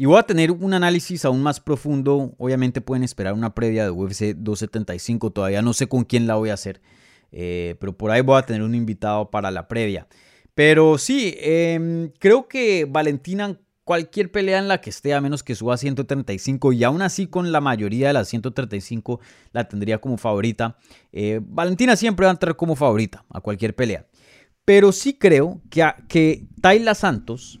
Y 0.00 0.06
voy 0.06 0.16
a 0.16 0.22
tener 0.22 0.52
un 0.52 0.74
análisis 0.74 1.24
aún 1.24 1.42
más 1.42 1.58
profundo. 1.58 2.32
Obviamente 2.38 2.80
pueden 2.80 3.02
esperar 3.02 3.34
una 3.34 3.52
previa 3.52 3.82
de 3.82 3.90
UFC 3.90 4.36
275, 4.36 5.32
todavía 5.32 5.60
no 5.60 5.72
sé 5.72 5.88
con 5.88 6.04
quién 6.04 6.28
la 6.28 6.36
voy 6.36 6.50
a 6.50 6.54
hacer, 6.54 6.80
eh, 7.32 7.74
pero 7.80 7.98
por 7.98 8.12
ahí 8.12 8.20
voy 8.20 8.38
a 8.38 8.42
tener 8.42 8.62
un 8.62 8.76
invitado 8.76 9.28
para 9.28 9.50
la 9.50 9.66
previa. 9.66 10.06
Pero 10.54 10.98
sí, 10.98 11.34
em, 11.40 12.12
creo 12.20 12.46
que 12.46 12.86
Valentina 12.88 13.58
cualquier 13.82 14.30
pelea 14.30 14.60
en 14.60 14.68
la 14.68 14.80
que 14.80 14.90
esté, 14.90 15.14
a 15.14 15.20
menos 15.20 15.42
que 15.42 15.56
suba 15.56 15.74
a 15.74 15.78
135, 15.78 16.72
y 16.74 16.84
aún 16.84 17.02
así 17.02 17.26
con 17.26 17.50
la 17.50 17.60
mayoría 17.60 18.06
de 18.06 18.12
las 18.12 18.28
135 18.28 19.18
la 19.50 19.66
tendría 19.66 19.98
como 19.98 20.16
favorita. 20.16 20.76
Eh, 21.10 21.40
Valentina 21.42 21.96
siempre 21.96 22.24
va 22.24 22.30
a 22.30 22.34
entrar 22.34 22.54
como 22.54 22.76
favorita 22.76 23.24
a 23.30 23.40
cualquier 23.40 23.74
pelea. 23.74 24.06
Pero 24.64 24.92
sí 24.92 25.14
creo 25.14 25.60
que, 25.70 25.84
que 26.06 26.46
Tayla 26.60 26.94
Santos 26.94 27.60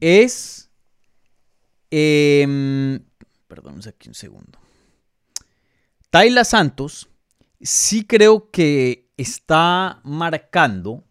es... 0.00 0.63
Eh, 1.96 2.98
perdón, 3.46 3.78
aquí 3.86 4.08
un 4.08 4.14
segundo. 4.14 4.58
Tayla 6.10 6.42
Santos 6.42 7.08
sí 7.60 8.04
creo 8.04 8.50
que 8.50 9.12
está 9.16 10.00
marcando 10.02 11.04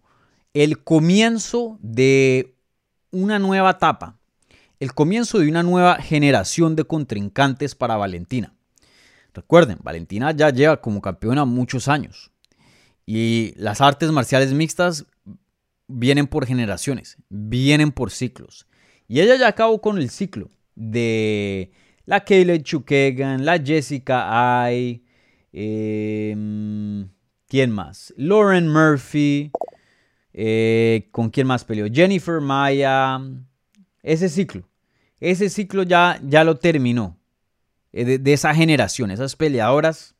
el 0.53 0.83
comienzo 0.83 1.79
de 1.81 2.57
una 3.11 3.39
nueva 3.39 3.69
etapa, 3.69 4.19
el 4.81 4.93
comienzo 4.93 5.39
de 5.39 5.47
una 5.47 5.63
nueva 5.63 5.95
generación 6.01 6.75
de 6.75 6.83
contrincantes 6.83 7.75
para 7.75 7.95
Valentina. 7.95 8.53
Recuerden, 9.33 9.77
Valentina 9.81 10.31
ya 10.33 10.49
lleva 10.49 10.81
como 10.81 11.01
campeona 11.01 11.45
muchos 11.45 11.87
años 11.87 12.29
y 13.05 13.53
las 13.55 13.79
artes 13.79 14.11
marciales 14.11 14.51
mixtas 14.51 15.05
vienen 15.87 16.27
por 16.27 16.45
generaciones, 16.45 17.15
vienen 17.29 17.93
por 17.93 18.11
ciclos. 18.11 18.67
Y 19.07 19.21
ella 19.21 19.37
ya 19.37 19.47
acabó 19.47 19.79
con 19.79 19.97
el 19.97 20.09
ciclo 20.09 20.49
de 20.75 21.71
la 22.05 22.23
Kayla 22.23 22.61
Chukegan, 22.61 23.45
la 23.45 23.59
Jessica 23.59 24.63
Ai, 24.63 25.03
em, 25.51 27.09
¿quién 27.47 27.71
más? 27.71 28.13
Lauren 28.17 28.67
Murphy, 28.67 29.51
eh, 30.33 31.09
¿Con 31.11 31.29
quién 31.29 31.47
más 31.47 31.63
peleó? 31.63 31.87
Jennifer 31.91 32.41
Maya. 32.41 33.19
Ese 34.01 34.29
ciclo. 34.29 34.67
Ese 35.19 35.49
ciclo 35.49 35.83
ya, 35.83 36.19
ya 36.23 36.43
lo 36.43 36.57
terminó. 36.57 37.17
Eh, 37.93 38.17
de, 38.17 38.33
esa 38.33 38.53
generación, 38.55 39.11
esas 39.11 39.35
peleadoras, 39.35 40.15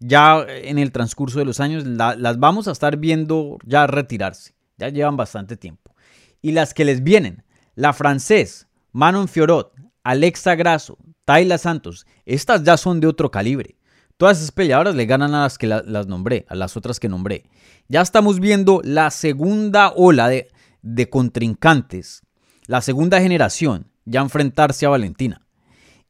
ya 0.00 0.44
en 0.48 0.78
el 0.78 0.92
transcurso 0.92 1.38
de 1.38 1.44
los 1.44 1.60
años 1.60 1.84
las 1.84 2.38
vamos 2.38 2.66
a 2.66 2.72
estar 2.72 2.96
viendo 2.96 3.58
ya 3.64 3.86
retirarse. 3.86 4.54
Ya 4.78 4.88
llevan 4.88 5.16
bastante 5.16 5.56
tiempo. 5.56 5.94
Y 6.40 6.52
las 6.52 6.72
que 6.72 6.84
les 6.84 7.02
vienen, 7.02 7.44
la 7.74 7.92
francés, 7.92 8.66
Manon 8.92 9.28
Fiorot, 9.28 9.74
Alexa 10.08 10.54
Grasso, 10.54 10.96
Tayla 11.26 11.58
Santos, 11.58 12.06
estas 12.24 12.64
ya 12.64 12.78
son 12.78 12.98
de 12.98 13.06
otro 13.06 13.30
calibre. 13.30 13.76
Todas 14.16 14.38
esas 14.38 14.52
peleadoras 14.52 14.94
le 14.94 15.04
ganan 15.04 15.34
a 15.34 15.42
las 15.42 15.58
que 15.58 15.66
las 15.66 16.06
nombré, 16.06 16.46
a 16.48 16.54
las 16.54 16.78
otras 16.78 16.98
que 16.98 17.10
nombré. 17.10 17.44
Ya 17.88 18.00
estamos 18.00 18.40
viendo 18.40 18.80
la 18.82 19.10
segunda 19.10 19.92
ola 19.94 20.30
de, 20.30 20.48
de 20.80 21.10
contrincantes, 21.10 22.22
la 22.66 22.80
segunda 22.80 23.20
generación, 23.20 23.90
ya 24.06 24.22
enfrentarse 24.22 24.86
a 24.86 24.88
Valentina. 24.88 25.46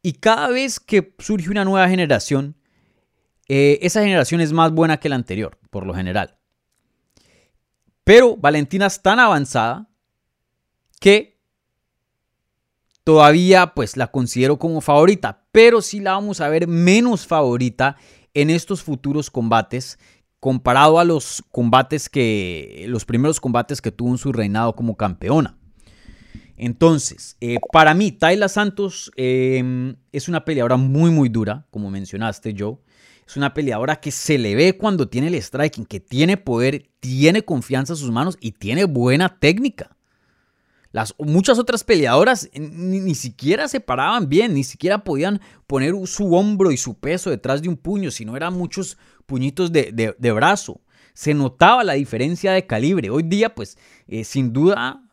Y 0.01 0.13
cada 0.13 0.49
vez 0.49 0.79
que 0.79 1.17
surge 1.19 1.51
una 1.51 1.65
nueva 1.65 1.89
generación, 1.89 2.55
eh, 3.49 3.81
esa 3.83 4.03
generación 4.03 4.41
es 4.41 4.53
más 4.53 4.71
buena 4.71 4.99
que 4.99 5.09
la 5.09 5.17
anterior, 5.17 5.59
por 5.71 5.85
lo 5.85 5.93
general. 5.93 6.39
Pero 8.05 8.37
Valentina 8.37 8.87
es 8.87 9.03
tan 9.03 9.19
avanzada 9.19 9.89
que 11.01 11.38
todavía 13.09 13.73
pues 13.73 13.97
la 13.97 14.09
considero 14.09 14.59
como 14.59 14.83
favorita, 14.83 15.43
pero 15.51 15.81
sí 15.81 15.99
la 15.99 16.13
vamos 16.13 16.43
a 16.43 16.51
ver 16.51 16.69
menos 16.69 17.27
favorita 17.27 17.97
en 18.35 18.51
estos 18.51 18.83
futuros 18.83 19.31
combates 19.31 19.99
comparado 20.41 20.99
a 20.99 21.05
los 21.05 21.43
combates 21.51 22.11
que, 22.11 22.85
los 22.87 23.07
primeros 23.07 23.41
combates 23.41 23.81
que 23.81 23.93
tuvo 23.93 24.11
en 24.11 24.19
su 24.19 24.31
reinado 24.31 24.77
como 24.77 24.99
campeona. 24.99 25.57
Entonces, 26.59 27.39
eh, 27.41 27.57
para 27.73 27.95
mí, 27.95 28.13
Tayla 28.13 28.51
Santos 28.51 29.11
em, 29.17 29.97
es 30.13 30.29
una 30.29 30.45
peleadora 30.45 30.77
muy, 30.77 31.11
muy 31.11 31.31
dura, 31.31 31.67
como 31.71 31.91
mencionaste, 31.91 32.55
Joe. 32.59 32.77
Es 33.27 33.39
una 33.39 33.55
peleadora 33.55 34.01
que 34.01 34.11
se 34.11 34.37
le 34.37 34.55
ve 34.55 34.77
cuando 34.77 35.09
tiene 35.09 35.29
el 35.29 35.43
striking, 35.43 35.87
que 35.87 36.01
tiene 36.01 36.37
poder, 36.37 36.91
tiene 37.01 37.43
confianza 37.43 37.95
en 37.95 37.97
sus 37.97 38.11
manos 38.11 38.37
y 38.39 38.53
tiene 38.53 38.85
buena 38.85 39.39
técnica. 39.39 39.97
Las, 40.99 41.15
muchas 41.17 41.61
otras 41.61 41.85
peleadoras 41.85 42.51
ni, 42.55 43.15
siquiera 43.15 43.69
se 43.69 43.79
paraban 43.79 44.29
bien, 44.29 44.53
ni 44.53 44.65
siquiera 44.65 45.05
podían 45.05 45.41
poner 45.69 45.95
su 46.09 46.35
hombro 46.35 46.73
y 46.73 46.77
su 46.77 46.99
peso 46.99 47.31
detrás 47.31 47.63
de 47.63 47.69
un 47.69 47.77
puño, 47.77 48.11
sino 48.11 48.37
eran 48.37 48.55
muchos 48.55 48.99
puñitos 49.25 49.71
de, 49.71 50.33
brazo. 50.35 50.81
Se 51.15 51.35
notaba 51.35 51.85
la 51.85 51.93
diferencia 51.93 52.51
de 52.51 52.67
calibre. 52.67 53.11
Hoy 53.11 53.23
día, 53.23 53.55
pues, 53.55 53.79
eh, 54.09 54.25
sin 54.25 54.53
duda, 54.53 55.05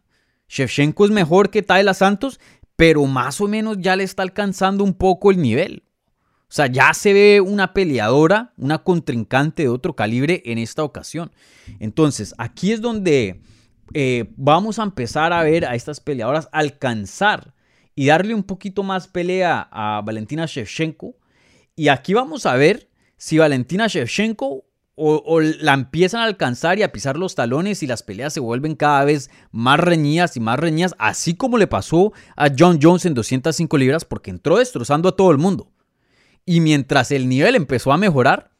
Shevchenko 0.49 1.05
es 1.05 1.11
mejor 1.11 1.51
que 1.51 1.61
Tayla 1.61 1.93
Santos, 1.93 2.39
pero 2.75 3.05
más 3.05 3.39
o 3.39 3.47
menos 3.47 3.77
ya 3.79 3.95
le 3.95 4.05
está 4.05 4.23
alcanzando 4.23 4.83
un 4.83 4.95
poco 4.95 5.29
el 5.29 5.39
nivel. 5.39 5.83
O 6.49 6.53
sea, 6.55 6.65
ya 6.65 6.95
se 6.95 7.13
ve 7.13 7.41
una 7.41 7.75
peleadora, 7.75 8.53
una 8.57 8.79
contrincante 8.79 9.61
de 9.63 9.69
otro 9.69 9.95
calibre 9.95 10.41
en 10.45 10.57
esta 10.57 10.83
ocasión. 10.83 11.31
Entonces, 11.79 12.33
aquí 12.39 12.71
es 12.71 12.81
donde 12.81 13.39
eh, 13.93 14.33
vamos 14.35 14.79
a 14.79 14.83
empezar 14.83 15.33
a 15.33 15.43
ver 15.43 15.65
a 15.65 15.75
estas 15.75 15.99
peleadoras 15.99 16.49
alcanzar 16.51 17.53
y 17.95 18.07
darle 18.07 18.33
un 18.33 18.43
poquito 18.43 18.83
más 18.83 19.07
pelea 19.07 19.67
a 19.71 20.01
Valentina 20.03 20.45
Shevchenko. 20.45 21.15
Y 21.75 21.87
aquí 21.87 22.13
vamos 22.13 22.45
a 22.45 22.55
ver 22.55 22.89
si 23.17 23.37
Valentina 23.37 23.87
Shevchenko 23.87 24.65
o, 24.97 25.41
la 25.41 25.73
empiezan 25.73 26.21
a 26.21 26.25
alcanzar 26.25 26.79
y 26.79 26.83
a 26.83 26.91
pisar 26.91 27.17
los 27.17 27.35
talones 27.35 27.83
y 27.83 27.87
las 27.87 28.01
peleas 28.01 28.33
se 28.33 28.39
vuelven 28.39 28.75
cada 28.75 29.03
vez 29.03 29.29
más 29.51 29.79
reñidas 29.79 30.37
y 30.37 30.39
más 30.39 30.57
reñidas, 30.57 30.95
así 30.99 31.35
como 31.35 31.57
le 31.57 31.67
pasó 31.67 32.13
a 32.37 32.49
John 32.57 32.79
Jones 32.81 33.05
en 33.05 33.13
205 33.13 33.77
libras 33.77 34.05
porque 34.05 34.31
entró 34.31 34.57
destrozando 34.57 35.09
a 35.09 35.15
todo 35.15 35.31
el 35.31 35.37
mundo. 35.37 35.69
Y 36.45 36.61
mientras 36.61 37.11
el 37.11 37.27
nivel 37.27 37.55
empezó 37.55 37.91
a 37.91 37.97
mejorar, 37.97 38.51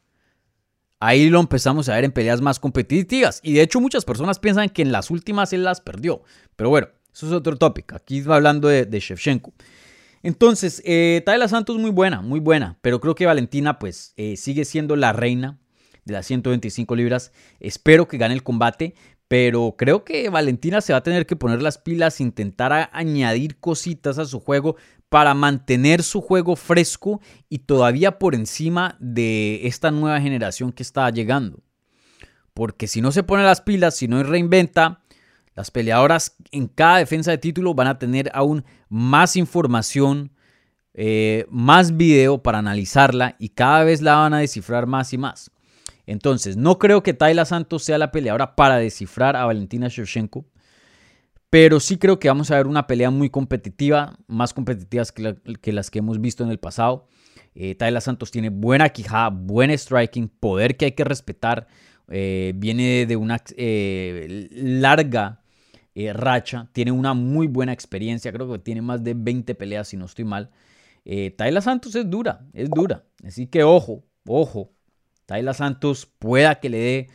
ahí 1.00 1.28
lo 1.28 1.40
empezamos 1.40 1.88
a 1.88 1.94
ver 1.94 2.04
en 2.04 2.12
peleas 2.12 2.40
más 2.40 2.58
competitivas. 2.58 3.40
Y 3.42 3.54
de 3.54 3.62
hecho 3.62 3.80
muchas 3.80 4.04
personas 4.04 4.38
piensan 4.38 4.68
que 4.68 4.82
en 4.82 4.92
las 4.92 5.10
últimas 5.10 5.52
él 5.52 5.64
las 5.64 5.80
perdió. 5.80 6.22
Pero 6.56 6.70
bueno, 6.70 6.88
eso 7.12 7.26
es 7.26 7.32
otro 7.32 7.56
tópico. 7.56 7.96
Aquí 7.96 8.20
va 8.22 8.36
hablando 8.36 8.68
de, 8.68 9.00
Shevchenko. 9.00 9.52
Entonces, 10.22 10.82
eh, 10.84 11.22
Tayla 11.24 11.48
Santos 11.48 11.78
muy 11.78 11.90
buena, 11.90 12.20
muy 12.20 12.40
buena. 12.40 12.78
Pero 12.82 13.00
creo 13.00 13.14
que 13.14 13.26
Valentina 13.26 13.78
pues 13.78 14.12
eh, 14.16 14.36
sigue 14.36 14.64
siendo 14.64 14.96
la 14.96 15.12
reina 15.12 15.58
de 16.04 16.14
las 16.14 16.26
125 16.26 16.96
libras. 16.96 17.32
Espero 17.60 18.08
que 18.08 18.18
gane 18.18 18.34
el 18.34 18.42
combate. 18.42 18.94
Pero 19.28 19.74
creo 19.76 20.04
que 20.04 20.28
Valentina 20.28 20.80
se 20.80 20.92
va 20.92 20.98
a 20.98 21.02
tener 21.02 21.26
que 21.26 21.34
poner 21.34 21.60
las 21.60 21.78
pilas, 21.78 22.20
intentar 22.20 22.90
añadir 22.92 23.58
cositas 23.58 24.18
a 24.18 24.24
su 24.24 24.38
juego 24.38 24.76
para 25.08 25.34
mantener 25.34 26.02
su 26.02 26.20
juego 26.20 26.56
fresco 26.56 27.20
y 27.48 27.60
todavía 27.60 28.18
por 28.18 28.34
encima 28.34 28.96
de 28.98 29.66
esta 29.66 29.90
nueva 29.90 30.20
generación 30.20 30.72
que 30.72 30.82
está 30.82 31.08
llegando. 31.10 31.60
Porque 32.54 32.86
si 32.86 33.00
no 33.00 33.12
se 33.12 33.22
pone 33.22 33.44
las 33.44 33.60
pilas, 33.60 33.96
si 33.96 34.08
no 34.08 34.22
reinventa, 34.22 35.02
las 35.54 35.70
peleadoras 35.70 36.36
en 36.50 36.68
cada 36.68 36.98
defensa 36.98 37.30
de 37.30 37.38
título 37.38 37.74
van 37.74 37.88
a 37.88 37.98
tener 37.98 38.30
aún 38.34 38.64
más 38.88 39.36
información, 39.36 40.32
eh, 40.94 41.46
más 41.50 41.96
video 41.96 42.42
para 42.42 42.58
analizarla 42.58 43.36
y 43.38 43.50
cada 43.50 43.84
vez 43.84 44.02
la 44.02 44.16
van 44.16 44.34
a 44.34 44.38
descifrar 44.38 44.86
más 44.86 45.12
y 45.12 45.18
más. 45.18 45.50
Entonces, 46.06 46.56
no 46.56 46.78
creo 46.78 47.02
que 47.02 47.14
Tayla 47.14 47.44
Santos 47.44 47.82
sea 47.82 47.98
la 47.98 48.12
peleadora 48.12 48.54
para 48.54 48.76
descifrar 48.76 49.36
a 49.36 49.44
Valentina 49.44 49.88
Shevchenko. 49.88 50.46
Pero 51.50 51.80
sí 51.80 51.96
creo 51.96 52.18
que 52.18 52.28
vamos 52.28 52.50
a 52.50 52.56
ver 52.56 52.66
una 52.66 52.86
pelea 52.86 53.10
muy 53.10 53.30
competitiva, 53.30 54.18
más 54.26 54.52
competitivas 54.52 55.12
que, 55.12 55.72
las 55.72 55.90
que 55.90 55.98
hemos 56.00 56.20
visto 56.20 56.42
en 56.44 56.50
el 56.50 56.58
pasado. 56.58 57.08
Eh, 57.54 57.74
Tayla 57.74 58.00
Santos 58.00 58.30
tiene 58.30 58.50
buena 58.50 58.88
quijada, 58.90 59.30
buen 59.30 59.70
striking, 59.70 60.28
poder 60.28 60.76
que 60.76 60.86
hay 60.86 60.92
que 60.92 61.04
respetar. 61.04 61.68
Eh, 62.08 62.52
viene 62.54 63.06
de 63.06 63.16
una 63.16 63.42
eh, 63.56 64.48
larga 64.52 65.42
eh, 65.94 66.12
racha, 66.12 66.68
tiene 66.72 66.92
una 66.92 67.14
muy 67.14 67.48
buena 67.48 67.72
experiencia, 67.72 68.32
creo 68.32 68.50
que 68.50 68.58
tiene 68.58 68.82
más 68.82 69.02
de 69.02 69.14
20 69.14 69.54
peleas 69.54 69.88
si 69.88 69.96
no 69.96 70.04
estoy 70.04 70.24
mal. 70.24 70.50
Tayla 71.36 71.60
Santos 71.60 71.94
es 71.94 72.10
dura, 72.10 72.40
es 72.52 72.68
dura. 72.68 73.04
Así 73.24 73.46
que 73.46 73.62
ojo, 73.62 74.04
ojo, 74.26 74.72
Tayla 75.24 75.54
Santos 75.54 76.04
pueda 76.04 76.56
que 76.56 76.68
le 76.68 76.78
dé 76.78 77.08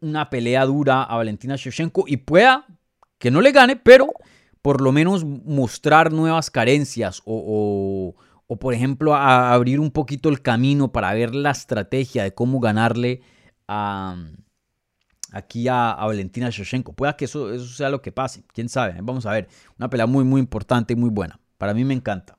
una 0.00 0.30
pelea 0.30 0.64
dura 0.64 1.02
a 1.02 1.16
Valentina 1.16 1.56
Shevchenko 1.56 2.04
y 2.06 2.16
pueda 2.16 2.66
que 3.22 3.30
no 3.30 3.40
le 3.40 3.52
gane, 3.52 3.76
pero 3.76 4.12
por 4.62 4.80
lo 4.80 4.90
menos 4.90 5.24
mostrar 5.24 6.12
nuevas 6.12 6.50
carencias 6.50 7.22
o, 7.24 8.16
por 8.58 8.74
ejemplo, 8.74 9.14
abrir 9.14 9.78
un 9.78 9.92
poquito 9.92 10.28
el 10.28 10.42
camino 10.42 10.90
para 10.90 11.14
ver 11.14 11.32
la 11.32 11.52
estrategia 11.52 12.24
de 12.24 12.34
cómo 12.34 12.58
ganarle 12.58 13.20
a, 13.68 14.16
aquí 15.30 15.68
a, 15.68 15.94
Valentina 16.00 16.50
Shevchenko. 16.50 16.94
Pueda 16.94 17.16
que 17.16 17.26
eso, 17.26 17.52
eso 17.54 17.64
sea 17.66 17.90
lo 17.90 18.02
que 18.02 18.10
pase, 18.10 18.42
quién 18.52 18.68
sabe. 18.68 18.96
Vamos 19.00 19.24
a 19.24 19.30
ver, 19.30 19.46
una 19.78 19.88
pelea 19.88 20.06
muy, 20.06 20.24
muy 20.24 20.40
importante 20.40 20.94
y 20.94 20.96
muy 20.96 21.10
buena. 21.10 21.38
Para 21.58 21.74
mí 21.74 21.84
me 21.84 21.94
encanta. 21.94 22.36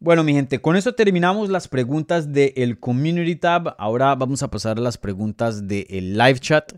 Bueno, 0.00 0.22
mi 0.22 0.34
gente, 0.34 0.60
con 0.60 0.76
eso 0.76 0.94
terminamos 0.94 1.48
las 1.48 1.66
preguntas 1.66 2.30
del 2.30 2.78
Community 2.78 3.36
Tab. 3.36 3.74
Ahora 3.78 4.14
vamos 4.16 4.42
a 4.42 4.50
pasar 4.50 4.76
a 4.76 4.82
las 4.82 4.98
preguntas 4.98 5.66
del 5.66 6.18
live 6.18 6.40
chat. 6.40 6.74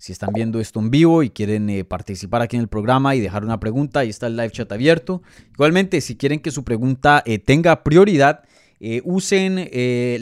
Si 0.00 0.12
están 0.12 0.30
viendo 0.32 0.60
esto 0.60 0.78
en 0.78 0.92
vivo 0.92 1.24
y 1.24 1.30
quieren 1.30 1.68
eh, 1.68 1.84
participar 1.84 2.40
aquí 2.40 2.54
en 2.54 2.62
el 2.62 2.68
programa 2.68 3.16
y 3.16 3.20
dejar 3.20 3.44
una 3.44 3.58
pregunta, 3.58 4.00
ahí 4.00 4.08
está 4.08 4.28
el 4.28 4.36
live 4.36 4.52
chat 4.52 4.70
abierto. 4.70 5.22
Igualmente, 5.54 6.00
si 6.00 6.16
quieren 6.16 6.38
que 6.38 6.52
su 6.52 6.62
pregunta 6.62 7.20
eh, 7.26 7.40
tenga 7.40 7.82
prioridad, 7.82 8.44
eh, 8.78 9.02
usen 9.04 9.68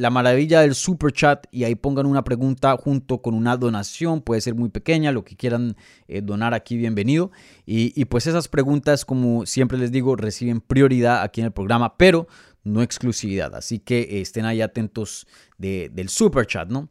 la 0.01 0.09
maravilla 0.09 0.63
del 0.63 0.75
super 0.75 1.13
chat 1.13 1.47
y 1.51 1.65
ahí 1.65 1.75
pongan 1.75 2.07
una 2.07 2.25
pregunta 2.25 2.75
junto 2.79 3.21
con 3.21 3.35
una 3.35 3.59
donación, 3.59 4.23
puede 4.23 4.41
ser 4.41 4.55
muy 4.55 4.71
pequeña, 4.71 5.13
lo 5.13 5.27
que 5.27 5.37
quieran 5.37 5.77
donar 6.23 6.55
aquí, 6.55 6.79
bienvenido. 6.79 7.31
Y, 7.67 8.03
pues 8.07 8.27
esas 8.27 8.49
preguntas, 8.49 9.05
como 9.05 9.45
siempre 9.45 9.77
les 9.77 9.93
digo, 9.93 10.17
reciben 10.17 10.63
prioridad 10.63 11.23
aquí 11.23 11.43
en 11.43 11.49
el 11.49 11.53
programa, 11.53 11.99
pero 11.99 12.29
no 12.65 12.81
exclusividad. 12.81 13.55
Así 13.55 13.79
que 13.79 14.23
estén 14.23 14.47
ahí 14.47 14.63
atentos 14.63 15.27
del 15.59 16.09
super 16.09 16.47
chat, 16.47 16.71
¿no? 16.71 16.89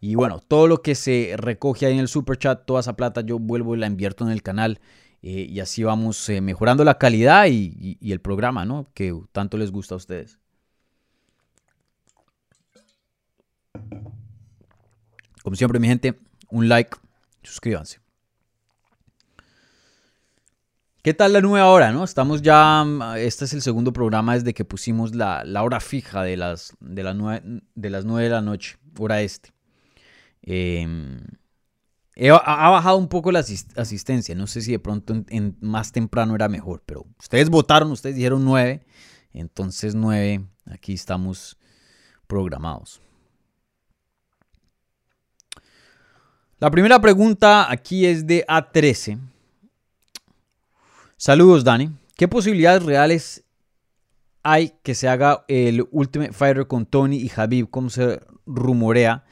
Y 0.00 0.14
bueno, 0.14 0.40
todo 0.46 0.68
lo 0.68 0.82
que 0.82 0.94
se 0.94 1.34
recoge 1.36 1.86
ahí 1.86 1.94
en 1.94 1.98
el 1.98 2.08
super 2.08 2.38
chat, 2.38 2.64
toda 2.64 2.80
esa 2.80 2.96
plata 2.96 3.20
yo 3.22 3.38
vuelvo 3.38 3.74
y 3.74 3.78
la 3.78 3.86
invierto 3.86 4.24
en 4.24 4.30
el 4.30 4.42
canal. 4.42 4.80
Eh, 5.22 5.46
y 5.50 5.58
así 5.60 5.82
vamos 5.82 6.28
eh, 6.28 6.40
mejorando 6.40 6.84
la 6.84 6.98
calidad 6.98 7.46
y, 7.48 7.98
el 8.00 8.20
programa, 8.20 8.64
¿no? 8.64 8.86
Que 8.94 9.18
tanto 9.32 9.56
les 9.56 9.72
gusta 9.72 9.94
a 9.94 9.98
ustedes. 9.98 10.38
Como 15.42 15.56
siempre, 15.56 15.80
mi 15.80 15.88
gente, 15.88 16.20
un 16.50 16.68
like, 16.68 16.96
suscríbanse. 17.42 18.00
¿Qué 21.02 21.14
tal 21.14 21.32
la 21.32 21.40
nueva 21.40 21.68
hora, 21.70 21.90
no? 21.90 22.04
Estamos 22.04 22.42
ya, 22.42 22.84
este 23.16 23.46
es 23.46 23.54
el 23.54 23.62
segundo 23.62 23.92
programa 23.92 24.34
desde 24.34 24.52
que 24.52 24.64
pusimos 24.64 25.14
la, 25.14 25.42
hora 25.62 25.80
fija 25.80 26.22
de 26.22 26.36
las, 26.36 26.76
de, 26.80 27.02
las 27.02 27.16
de 27.74 27.90
las 27.90 28.04
9 28.04 28.24
de 28.24 28.30
la 28.30 28.42
noche, 28.42 28.76
hora 28.98 29.22
este. 29.22 29.57
Em, 30.50 31.20
ha 32.40 32.70
bajado 32.70 32.96
un 32.96 33.08
poco 33.08 33.30
la 33.30 33.40
asistencia. 33.40 34.34
No 34.34 34.46
sé 34.46 34.62
si 34.62 34.72
de 34.72 34.78
pronto 34.78 35.14
en, 35.28 35.58
más 35.60 35.92
temprano 35.92 36.34
era 36.34 36.48
mejor, 36.48 36.82
pero 36.86 37.04
ustedes 37.18 37.50
votaron, 37.50 37.92
ustedes 37.92 38.16
dijeron 38.16 38.46
9. 38.46 38.82
Entonces 39.34 39.94
9, 39.94 40.46
aquí 40.64 40.94
estamos 40.94 41.58
programados. 42.26 43.02
La 46.58 46.70
primera 46.70 46.98
pregunta 46.98 47.70
aquí 47.70 48.06
es 48.06 48.26
de 48.26 48.46
A13. 48.46 49.20
Saludos, 51.18 51.62
Dani. 51.62 51.90
¿Qué 52.16 52.26
posibilidades 52.26 52.84
reales 52.84 53.44
hay 54.42 54.72
que 54.82 54.94
se 54.94 55.08
haga 55.08 55.44
el 55.46 55.86
Ultimate 55.90 56.32
Fighter 56.32 56.66
con 56.66 56.86
Tony 56.86 57.18
y 57.18 57.30
Habib, 57.36 57.68
como 57.68 57.90
se 57.90 58.22
rumorea? 58.46 59.24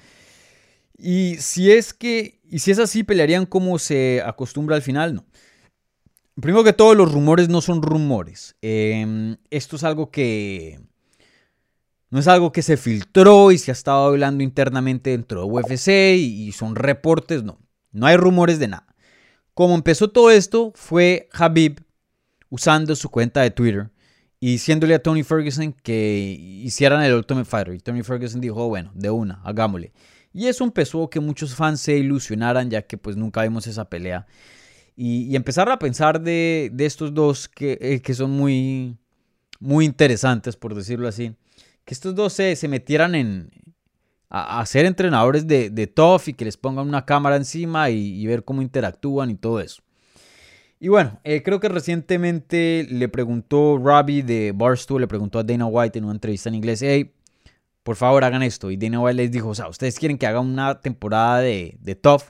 Y 0.98 1.36
si 1.36 1.70
es 1.72 1.92
que, 1.92 2.40
y 2.44 2.60
si 2.60 2.70
es 2.70 2.78
así, 2.78 3.04
pelearían 3.04 3.46
como 3.46 3.78
se 3.78 4.22
acostumbra 4.24 4.76
al 4.76 4.82
final, 4.82 5.14
no. 5.14 5.24
Primero 6.40 6.64
que 6.64 6.72
todo, 6.72 6.94
los 6.94 7.12
rumores 7.12 7.48
no 7.48 7.60
son 7.60 7.82
rumores. 7.82 8.56
Em, 8.60 9.36
esto 9.50 9.76
es 9.76 9.84
algo 9.84 10.10
que 10.10 10.80
no 12.10 12.20
es 12.20 12.28
algo 12.28 12.52
que 12.52 12.62
se 12.62 12.76
filtró 12.76 13.52
y 13.52 13.58
se 13.58 13.70
ha 13.70 13.72
estado 13.72 14.06
hablando 14.06 14.44
internamente 14.44 15.10
dentro 15.10 15.40
de 15.40 15.46
UFC 15.46 15.88
y, 16.16 16.48
y 16.48 16.52
son 16.52 16.76
reportes, 16.76 17.42
no. 17.42 17.58
No 17.92 18.06
hay 18.06 18.16
rumores 18.16 18.58
de 18.58 18.68
nada. 18.68 18.86
Como 19.54 19.74
empezó 19.74 20.08
todo 20.10 20.30
esto, 20.30 20.72
fue 20.74 21.28
Habib 21.32 21.82
usando 22.50 22.94
su 22.94 23.10
cuenta 23.10 23.40
de 23.40 23.50
Twitter 23.50 23.90
y 24.38 24.52
diciéndole 24.52 24.94
a 24.94 25.02
Tony 25.02 25.22
Ferguson 25.22 25.72
que 25.72 26.36
hicieran 26.38 27.02
el 27.02 27.14
Ultimate 27.14 27.46
Fighter. 27.46 27.74
Y 27.74 27.78
Tony 27.78 28.02
Ferguson 28.02 28.40
dijo, 28.40 28.68
bueno, 28.68 28.92
de 28.94 29.10
una, 29.10 29.40
hagámosle. 29.44 29.92
Y 30.36 30.48
eso 30.48 30.64
empezó 30.64 31.04
a 31.04 31.08
que 31.08 31.18
muchos 31.18 31.54
fans 31.54 31.80
se 31.80 31.96
ilusionaran 31.96 32.68
ya 32.68 32.82
que 32.82 32.98
pues 32.98 33.16
nunca 33.16 33.42
vimos 33.42 33.66
esa 33.66 33.88
pelea. 33.88 34.26
Y, 34.94 35.34
empezar 35.34 35.70
a 35.70 35.78
pensar 35.78 36.20
de, 36.20 36.70
estos 36.78 37.14
dos 37.14 37.48
que, 37.48 37.78
eh, 37.80 38.02
que, 38.02 38.12
son 38.12 38.32
muy, 38.32 38.98
muy 39.60 39.86
interesantes, 39.86 40.54
por 40.54 40.74
decirlo 40.74 41.08
así. 41.08 41.34
Que 41.86 41.94
estos 41.94 42.14
dos 42.14 42.34
se, 42.34 42.68
metieran 42.68 43.14
en, 43.14 43.50
a, 44.28 44.64
ser 44.66 44.84
entrenadores 44.84 45.46
de, 45.46 45.70
de 45.70 45.90
y 46.26 46.32
que 46.34 46.44
les 46.44 46.58
pongan 46.58 46.86
una 46.86 47.06
cámara 47.06 47.36
encima 47.36 47.88
y, 47.88 48.26
ver 48.26 48.44
cómo 48.44 48.60
interactúan 48.60 49.30
y 49.30 49.36
todo 49.36 49.60
eso. 49.60 49.82
Y 50.78 50.88
bueno, 50.88 51.18
eh, 51.24 51.42
creo 51.42 51.60
que 51.60 51.70
recientemente 51.70 52.86
le 52.90 53.08
preguntó 53.08 53.78
Robbie 53.78 54.22
de 54.22 54.52
Barstool, 54.54 55.00
le 55.00 55.08
preguntó 55.08 55.38
a 55.38 55.44
Dana 55.44 55.64
White 55.64 55.98
en 55.98 56.04
una 56.04 56.12
entrevista 56.12 56.50
en 56.50 56.56
inglés, 56.56 56.82
hey, 56.82 57.15
por 57.86 57.94
favor 57.94 58.24
hagan 58.24 58.42
esto. 58.42 58.72
Y 58.72 58.76
Dana 58.76 58.98
White 58.98 59.14
les 59.14 59.30
dijo, 59.30 59.50
o 59.50 59.54
sea, 59.54 59.68
ustedes 59.68 59.96
quieren 59.96 60.18
que 60.18 60.26
haga 60.26 60.40
una 60.40 60.80
temporada 60.80 61.38
de, 61.38 61.76
de 61.78 61.94
Tough 61.94 62.22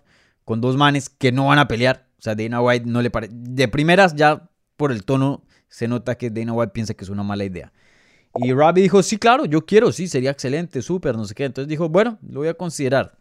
con 0.44 0.60
dos 0.60 0.76
manes 0.76 1.08
que 1.08 1.32
no 1.32 1.46
van 1.46 1.58
a 1.58 1.66
pelear. 1.66 2.06
O 2.18 2.22
sea, 2.22 2.34
Dana 2.34 2.60
White 2.60 2.84
no 2.84 3.00
le 3.00 3.10
parece... 3.10 3.32
De 3.34 3.66
primeras 3.66 4.14
ya 4.14 4.50
por 4.76 4.92
el 4.92 5.02
tono 5.06 5.44
se 5.70 5.88
nota 5.88 6.18
que 6.18 6.28
Dana 6.28 6.52
White 6.52 6.72
piensa 6.74 6.92
que 6.92 7.04
es 7.04 7.08
una 7.08 7.22
mala 7.22 7.46
idea. 7.46 7.72
Y 8.34 8.52
Robbie 8.52 8.82
dijo, 8.82 9.02
sí, 9.02 9.16
claro, 9.16 9.46
yo 9.46 9.64
quiero, 9.64 9.92
sí, 9.92 10.08
sería 10.08 10.30
excelente, 10.30 10.82
súper, 10.82 11.16
no 11.16 11.24
sé 11.24 11.34
qué. 11.34 11.46
Entonces 11.46 11.70
dijo, 11.70 11.88
bueno, 11.88 12.18
lo 12.20 12.40
voy 12.40 12.48
a 12.48 12.54
considerar. 12.54 13.16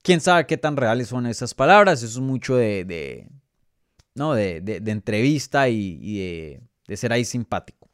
Quién 0.00 0.22
sabe 0.22 0.46
qué 0.46 0.56
tan 0.56 0.78
reales 0.78 1.08
son 1.08 1.26
esas 1.26 1.52
palabras, 1.52 2.02
eso 2.02 2.20
es 2.20 2.24
mucho 2.24 2.56
de, 2.56 3.28
¿no? 4.14 4.32
de, 4.32 4.62
de, 4.62 4.90
entrevista 4.90 5.68
y, 5.68 6.62
de, 6.86 6.96
ser 6.96 7.12
ahí 7.12 7.26
simpático, 7.26 7.90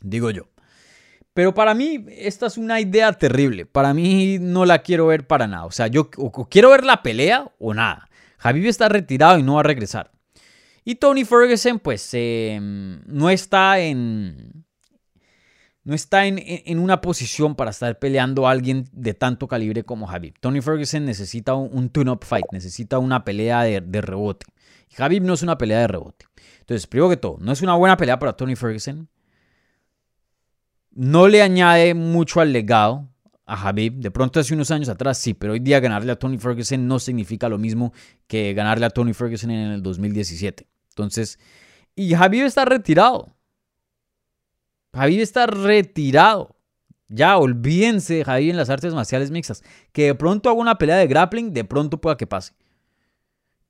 digo 0.00 0.30
yo. 0.30 0.48
Pero 1.40 1.54
para 1.54 1.72
mí 1.72 2.04
esta 2.18 2.48
es 2.48 2.58
una 2.58 2.82
idea 2.82 3.14
terrible, 3.14 3.64
para 3.64 3.94
mí 3.94 4.36
no 4.38 4.66
la 4.66 4.80
quiero 4.80 5.06
ver 5.06 5.26
para 5.26 5.46
nada. 5.46 5.64
O 5.64 5.70
sea, 5.70 5.86
yo 5.86 6.10
quiero 6.10 6.68
ver 6.68 6.84
la 6.84 7.02
pelea 7.02 7.50
o 7.58 7.72
nada. 7.72 8.10
Javi 8.36 8.68
está 8.68 8.90
retirado 8.90 9.38
y 9.38 9.42
no 9.42 9.54
va 9.54 9.60
a 9.60 9.62
regresar. 9.62 10.10
Y 10.84 10.96
Tony 10.96 11.24
Ferguson, 11.24 11.78
pues, 11.78 12.10
em, 12.12 13.00
no 13.06 13.30
está 13.30 13.80
en, 13.80 14.66
no 15.82 15.94
está 15.94 16.26
en, 16.26 16.78
una 16.78 17.00
posición 17.00 17.54
para 17.54 17.70
estar 17.70 17.98
peleando 17.98 18.46
a 18.46 18.50
alguien 18.50 18.86
de 18.92 19.14
tanto 19.14 19.48
calibre 19.48 19.82
como 19.82 20.10
Habib. 20.10 20.34
Tony 20.40 20.60
Ferguson 20.60 21.06
necesita 21.06 21.54
un, 21.54 21.88
tune-up 21.88 22.22
fight, 22.22 22.44
necesita 22.52 22.98
una 22.98 23.24
pelea 23.24 23.62
de, 23.62 24.00
rebote. 24.02 24.44
Y 24.90 25.20
no 25.20 25.32
es 25.32 25.42
una 25.42 25.56
pelea 25.56 25.78
de 25.78 25.86
rebote. 25.86 26.26
Entonces, 26.58 26.86
primero 26.86 27.08
que 27.08 27.16
todo, 27.16 27.38
no 27.40 27.50
es 27.50 27.62
una 27.62 27.76
buena 27.76 27.96
pelea 27.96 28.18
para 28.18 28.34
Tony 28.34 28.56
Ferguson. 28.56 29.08
No 30.90 31.28
le 31.28 31.42
añade 31.42 31.94
mucho 31.94 32.40
al 32.40 32.52
legado 32.52 33.08
a 33.46 33.68
Habib. 33.68 33.94
De 33.94 34.10
pronto 34.10 34.40
hace 34.40 34.54
unos 34.54 34.70
años 34.70 34.88
atrás 34.88 35.18
sí, 35.18 35.34
pero 35.34 35.52
hoy 35.52 35.60
día 35.60 35.80
ganarle 35.80 36.12
a 36.12 36.18
Tony 36.18 36.38
Ferguson 36.38 36.86
no 36.86 36.98
significa 36.98 37.48
lo 37.48 37.58
mismo 37.58 37.92
que 38.26 38.54
ganarle 38.54 38.86
a 38.86 38.90
Tony 38.90 39.12
Ferguson 39.12 39.50
en 39.50 39.70
el 39.72 39.82
2017. 39.82 40.66
Entonces, 40.90 41.38
y 41.94 42.14
Habib 42.14 42.44
está 42.44 42.64
retirado. 42.64 43.34
Javier 44.94 45.20
está 45.20 45.46
retirado. 45.46 46.56
Ya, 47.08 47.36
olvídense 47.38 48.14
de 48.14 48.24
Javier 48.24 48.50
en 48.50 48.56
las 48.56 48.70
artes 48.70 48.94
marciales 48.94 49.30
mixtas. 49.30 49.62
Que 49.92 50.06
de 50.06 50.14
pronto 50.14 50.48
haga 50.48 50.58
una 50.58 50.78
pelea 50.78 50.96
de 50.96 51.06
grappling, 51.06 51.52
de 51.52 51.64
pronto 51.64 52.00
pueda 52.00 52.16
que 52.16 52.26
pase. 52.26 52.54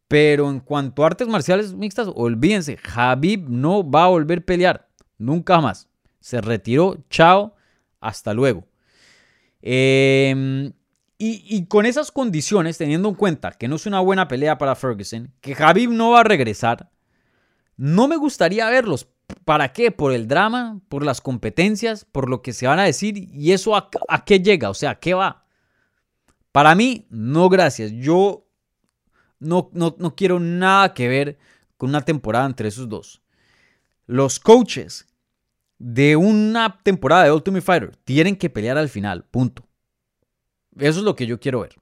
Pero 0.09 0.51
en 0.51 0.61
cuanto 0.61 1.03
a 1.03 1.07
artes 1.07 1.29
marciales 1.29 1.75
mixtas, 1.75 2.09
olvídense, 2.15 2.77
Javib 2.77 3.49
no 3.49 3.89
va 3.89 4.05
a 4.05 4.09
volver 4.09 4.39
a 4.39 4.43
pelear. 4.43 4.89
Nunca 5.19 5.61
más. 5.61 5.90
Se 6.21 6.41
retiró, 6.41 6.99
chao, 7.09 7.55
hasta 8.01 8.35
luego. 8.35 8.67
Em, 9.63 10.73
y, 11.19 11.67
con 11.67 11.85
esas 11.85 12.11
condiciones, 12.11 12.79
teniendo 12.79 13.09
en 13.11 13.15
cuenta 13.15 13.53
que 13.53 13.69
no 13.69 13.77
es 13.77 13.85
una 13.85 14.01
buena 14.01 14.27
pelea 14.27 14.57
para 14.57 14.75
Ferguson, 14.75 15.31
que 15.43 15.55
Javib 15.55 15.91
no 15.91 16.13
va 16.13 16.21
a 16.21 16.25
regresar, 16.25 16.91
no 17.77 18.09
me 18.09 18.17
gustaría 18.17 18.71
verlos. 18.71 19.07
¿Para 19.45 19.73
qué? 19.73 19.91
¿Por 19.91 20.13
el 20.13 20.29
drama? 20.29 20.81
¿Por 20.89 21.05
las 21.05 21.21
competencias? 21.21 22.05
¿Por 22.05 22.31
lo 22.31 22.41
que 22.41 22.53
se 22.53 22.67
van 22.67 22.79
a 22.79 22.85
decir? 22.85 23.19
¿Y 23.19 23.53
eso 23.53 23.77
a, 23.77 23.91
qué 24.25 24.41
llega? 24.41 24.71
O 24.71 24.75
sea, 24.75 24.91
¿a 24.91 24.99
qué 24.99 25.13
va? 25.13 25.45
Para 26.53 26.75
mí, 26.75 27.07
no 27.11 27.49
gracias. 27.49 27.93
Yo 27.93 28.47
no, 29.39 29.71
no, 29.75 29.97
no 29.99 30.17
quiero 30.17 30.41
nada 30.41 30.95
que 30.95 31.07
ver 31.07 31.39
con 31.77 31.91
una 31.91 32.01
temporada 32.01 32.47
entre 32.47 32.69
esos 32.69 32.89
dos. 32.89 33.23
Los 34.07 34.41
coaches 34.41 35.07
de 35.81 36.15
una 36.15 36.79
temporada 36.83 37.25
de 37.25 37.33
Ultimate 37.33 37.63
Fighter 37.63 37.97
tienen 38.05 38.37
que 38.37 38.51
pelear 38.51 38.77
al 38.77 38.91
final, 38.91 39.25
punto. 39.25 39.67
Eso 40.79 41.01
es 41.01 41.05
lo 41.05 41.17
que 41.17 41.27
yo 41.27 41.41
quiero 41.41 41.61
ver. 41.61 41.75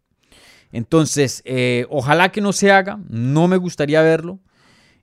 Entonces, 0.70 1.42
eh, 1.44 1.84
ojalá 1.90 2.30
que 2.30 2.40
no 2.40 2.52
se 2.52 2.70
haga, 2.70 3.00
no 3.08 3.48
me 3.48 3.56
gustaría 3.56 4.00
verlo. 4.00 4.40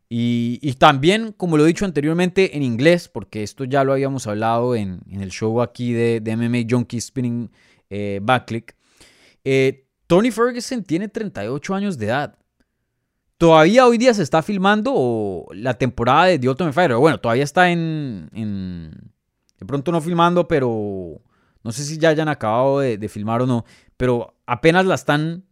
Y, 0.07 0.73
también, 0.79 1.33
como 1.33 1.57
lo 1.57 1.65
he 1.65 1.67
dicho 1.67 1.83
anteriormente, 1.83 2.55
en 2.55 2.63
inglés, 2.63 3.09
porque 3.09 3.43
esto 3.43 3.65
ya 3.65 3.83
lo 3.83 3.91
habíamos 3.91 4.27
hablado 4.27 4.75
en, 4.75 5.01
el 5.11 5.29
show 5.29 5.61
aquí 5.61 5.91
de, 5.91 6.21
MMA 6.37 6.65
Junkie 6.69 7.01
Spinning 7.01 7.51
eh, 7.89 8.19
Backclick. 8.21 8.77
Eh, 9.43 9.87
Tony 10.07 10.31
Ferguson 10.31 10.83
tiene 10.83 11.09
38 11.09 11.75
años 11.75 11.97
de 11.97 12.05
edad. 12.05 12.37
Todavía 13.37 13.85
hoy 13.85 13.97
día 13.97 14.13
se 14.13 14.23
está 14.23 14.41
filmando 14.41 15.45
la 15.51 15.73
temporada 15.73 16.25
de 16.25 16.39
The 16.39 16.49
Ultimate 16.49 16.73
Fighter. 16.73 16.97
Bueno, 16.97 17.19
todavía 17.19 17.43
está 17.43 17.69
en, 17.69 18.29
De 19.59 19.65
pronto 19.65 19.91
no 19.91 20.01
filmando, 20.01 20.47
pero. 20.47 21.21
No 21.63 21.71
sé 21.71 21.83
si 21.83 21.97
ya 21.97 22.09
hayan 22.09 22.29
acabado 22.29 22.79
de, 22.79 23.09
filmar 23.09 23.41
o 23.41 23.47
no. 23.47 23.65
Pero 23.97 24.35
apenas 24.45 24.85
la 24.85 24.95
están. 24.95 25.45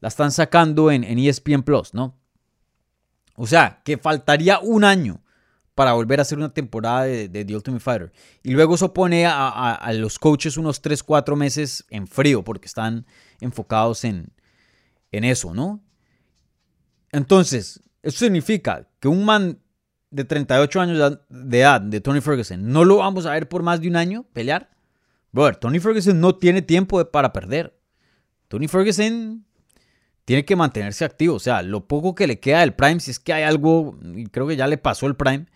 La 0.00 0.08
están 0.08 0.30
sacando 0.30 0.90
en, 0.90 1.04
en 1.04 1.18
ESPN 1.18 1.62
Plus, 1.62 1.92
¿no? 1.92 2.16
O 3.34 3.46
sea, 3.46 3.82
que 3.84 3.98
faltaría 3.98 4.60
un 4.60 4.84
año 4.84 5.22
para 5.74 5.94
volver 5.94 6.18
a 6.18 6.22
hacer 6.22 6.36
una 6.36 6.52
temporada 6.52 7.04
de, 7.04 7.28
The 7.28 7.56
Ultimate 7.56 7.82
Fighter. 7.82 8.12
Y 8.42 8.52
luego 8.52 8.74
eso 8.74 8.92
pone 8.92 9.24
a, 9.26 9.90
los 9.94 10.18
coaches 10.18 10.58
unos 10.58 10.82
3, 10.82 11.02
4 11.02 11.36
meses 11.36 11.86
en 11.88 12.06
frío 12.06 12.44
porque 12.44 12.66
están 12.66 13.06
enfocados 13.40 14.04
en, 14.04 14.30
en 15.10 15.24
eso, 15.24 15.54
¿no? 15.54 15.82
Entonces, 17.12 17.80
eso 18.02 18.18
significa 18.18 18.88
que 18.98 19.08
un 19.08 19.24
man 19.24 19.58
de 20.10 20.24
38 20.24 20.80
años 20.80 21.18
de 21.28 21.60
edad, 21.60 21.80
de 21.80 22.00
Tony 22.00 22.20
Ferguson, 22.20 22.70
no 22.72 22.84
lo 22.84 22.98
vamos 22.98 23.26
a 23.26 23.32
ver 23.32 23.48
por 23.48 23.62
más 23.62 23.80
de 23.80 23.88
un 23.88 23.96
año 23.96 24.24
pelear. 24.32 24.70
Brother, 25.32 25.56
Tony 25.56 25.78
Ferguson 25.78 26.20
no 26.20 26.34
tiene 26.36 26.62
tiempo 26.62 27.04
para 27.10 27.32
perder. 27.32 27.78
Tony 28.48 28.66
Ferguson 28.66 29.44
tiene 30.24 30.44
que 30.44 30.56
mantenerse 30.56 31.04
activo. 31.04 31.36
O 31.36 31.40
sea, 31.40 31.62
lo 31.62 31.86
poco 31.86 32.14
que 32.14 32.26
le 32.26 32.40
queda 32.40 32.60
del 32.60 32.74
Prime, 32.74 33.00
si 33.00 33.10
es 33.10 33.18
que 33.18 33.32
hay 33.32 33.44
algo, 33.44 33.98
y 34.14 34.26
creo 34.26 34.46
que 34.46 34.56
ya 34.56 34.66
le 34.66 34.78
pasó 34.78 35.06
el 35.06 35.16
Prime, 35.16 35.46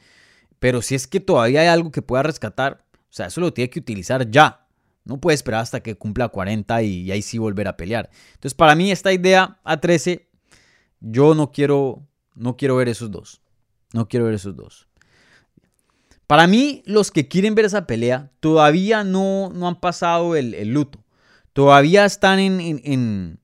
pero 0.59 0.83
si 0.83 0.95
es 0.95 1.07
que 1.07 1.21
todavía 1.21 1.61
hay 1.61 1.67
algo 1.67 1.90
que 1.90 2.03
pueda 2.03 2.23
rescatar, 2.23 2.85
o 2.93 3.17
sea, 3.17 3.27
eso 3.27 3.40
lo 3.40 3.53
tiene 3.53 3.71
que 3.71 3.81
utilizar 3.81 4.31
ya. 4.31 4.67
No 5.05 5.21
puede 5.21 5.35
esperar 5.35 5.61
hasta 5.61 5.81
que 5.81 5.97
cumpla 5.97 6.29
40 6.29 6.83
y, 6.83 7.11
ahí 7.12 7.21
sí 7.21 7.38
volver 7.38 7.69
a 7.69 7.77
pelear. 7.77 8.11
Entonces, 8.35 8.55
para 8.55 8.75
mí, 8.75 8.90
esta 8.90 9.12
idea 9.12 9.61
A13, 9.64 10.27
yo 11.07 11.35
no 11.35 11.53
quiero, 11.53 12.07
no 12.35 12.57
quiero 12.57 12.77
ver 12.77 12.88
esos 12.88 13.11
dos. 13.11 13.43
No 13.93 14.09
quiero 14.09 14.27
ver 14.27 14.35
esos 14.35 14.57
dos. 14.57 14.88
Para 16.27 16.47
mí, 16.47 16.83
los 16.87 17.11
que 17.11 17.29
quieren 17.29 17.55
ver 17.55 17.67
esa 17.67 17.87
pelea 17.87 18.33
todavía 18.40 19.05
no, 19.05 19.51
no 19.55 19.69
han 19.69 19.79
pasado 19.81 20.35
el, 20.35 20.69
luto. 20.71 21.05
Todavía 21.53 22.07
están 22.07 22.38
en, 22.40 23.38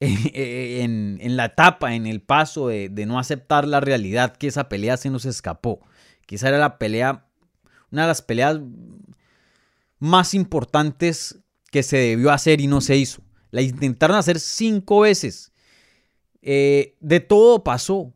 en, 0.00 1.36
la 1.36 1.46
etapa, 1.46 1.94
en 1.94 2.06
el 2.06 2.22
paso 2.22 2.68
de, 2.68 2.88
no 3.06 3.18
aceptar 3.18 3.66
la 3.66 3.80
realidad 3.80 4.36
que 4.36 4.46
esa 4.46 4.68
pelea 4.68 4.96
se 4.96 5.10
nos 5.10 5.24
escapó. 5.24 5.80
Quizá 6.26 6.48
era 6.48 6.58
la 6.58 6.78
pelea, 6.78 7.26
una 7.90 8.02
de 8.02 8.08
las 8.08 8.22
peleas 8.22 8.60
más 9.98 10.34
importantes 10.34 11.40
que 11.70 11.82
se 11.82 11.96
debió 11.96 12.30
hacer 12.30 12.60
y 12.60 12.68
no 12.68 12.80
se 12.80 12.96
hizo. 12.96 13.22
La 13.50 13.62
intentaron 13.62 14.16
hacer 14.16 14.38
cinco 14.38 15.00
veces. 15.00 15.51
Eh, 16.42 16.96
de 17.00 17.20
todo 17.20 17.64
pasó. 17.64 18.12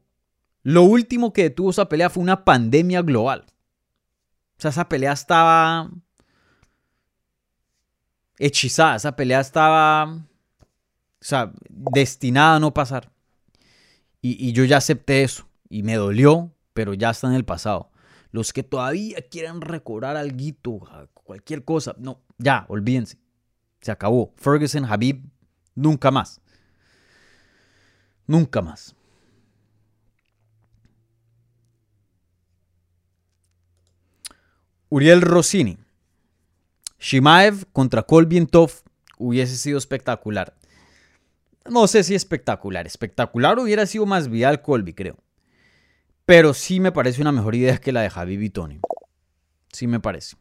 Lo 0.62 0.82
último 0.82 1.32
que 1.32 1.44
detuvo 1.44 1.70
esa 1.70 1.88
pelea 1.88 2.10
fue 2.10 2.22
una 2.22 2.44
pandemia 2.44 3.02
global. 3.02 3.46
O 4.58 4.60
sea, 4.60 4.70
esa 4.70 4.88
pelea 4.88 5.12
estaba 5.12 5.90
hechizada, 8.38 8.96
esa 8.96 9.14
pelea 9.14 9.40
estaba 9.40 10.26
o 11.20 11.24
sea, 11.24 11.52
destinada 11.68 12.56
a 12.56 12.60
no 12.60 12.72
pasar. 12.74 13.10
Y, 14.20 14.52
yo 14.52 14.64
ya 14.64 14.78
acepté 14.78 15.22
eso. 15.22 15.48
Y 15.68 15.82
me 15.82 15.94
dolió, 15.94 16.52
pero 16.72 16.94
ya 16.94 17.10
está 17.10 17.28
en 17.28 17.34
el 17.34 17.44
pasado. 17.44 17.90
Los 18.30 18.52
que 18.52 18.62
todavía 18.62 19.18
quieren 19.30 19.60
recobrar 19.60 20.16
algo, 20.16 20.88
cualquier 21.14 21.64
cosa, 21.64 21.94
no, 21.98 22.20
ya, 22.38 22.66
olvídense. 22.68 23.18
Se 23.80 23.92
acabó. 23.92 24.34
Ferguson, 24.36 24.84
Habib, 24.84 25.28
nunca 25.74 26.10
más. 26.10 26.40
Nunca 28.26 28.62
más. 28.62 28.96
Uriel 34.88 35.22
Rossini. 35.22 35.78
Shimaev 36.98 37.66
contra 37.72 38.02
Kolbin 38.02 38.46
Tov 38.46 38.72
hubiese 39.18 39.56
sido 39.56 39.78
espectacular. 39.78 40.54
No 41.68 41.86
sé 41.86 42.02
si 42.04 42.14
espectacular. 42.14 42.86
Espectacular 42.86 43.58
hubiera 43.58 43.86
sido 43.86 44.06
más 44.06 44.28
Vidal 44.28 44.62
Colby, 44.62 44.94
creo. 44.94 45.16
Pero 46.24 46.54
sí 46.54 46.80
me 46.80 46.92
parece 46.92 47.20
una 47.20 47.32
mejor 47.32 47.54
idea 47.54 47.78
que 47.78 47.92
la 47.92 48.02
de 48.02 48.10
Javi 48.10 48.44
y 48.44 48.50
Tony. 48.50 48.80
Sí 49.72 49.86
me 49.86 50.00
parece. 50.00 50.36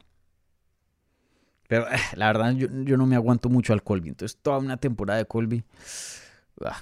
Pero 1.67 1.91
eh, 1.91 2.00
la 2.15 2.28
verdad, 2.28 2.54
yo, 2.54 2.98
no 2.98 3.06
me 3.06 3.15
aguanto 3.15 3.50
mucho 3.50 3.74
al 3.74 3.84
Colby. 3.84 4.10
Entonces, 4.10 4.38
toda 4.41 4.60
una 4.60 4.78
temporada 4.78 5.17
de 5.17 5.26
Colby. 5.26 5.63
Ah. 6.63 6.82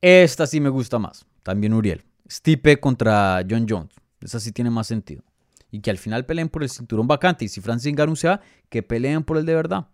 Esta 0.00 0.46
sí 0.46 0.60
me 0.60 0.68
gusta 0.68 0.98
más. 0.98 1.26
También 1.42 1.74
Uriel. 1.74 2.04
Stipe 2.30 2.80
contra 2.80 3.44
John 3.48 3.66
Jones. 3.68 3.92
Esa 4.20 4.40
sí 4.40 4.52
tiene 4.52 4.70
más 4.70 4.86
sentido. 4.86 5.22
Y 5.70 5.80
que 5.80 5.90
al 5.90 5.98
final 5.98 6.26
peleen 6.26 6.48
por 6.48 6.62
el 6.62 6.70
cinturón 6.70 7.06
vacante. 7.06 7.44
Y 7.44 7.48
si 7.48 7.60
Francis 7.60 7.92
Ngannou 7.92 8.16
se 8.16 8.28
va, 8.28 8.40
que 8.68 8.82
peleen 8.82 9.24
por 9.24 9.36
el 9.36 9.46
de 9.46 9.54
verdad. 9.54 9.88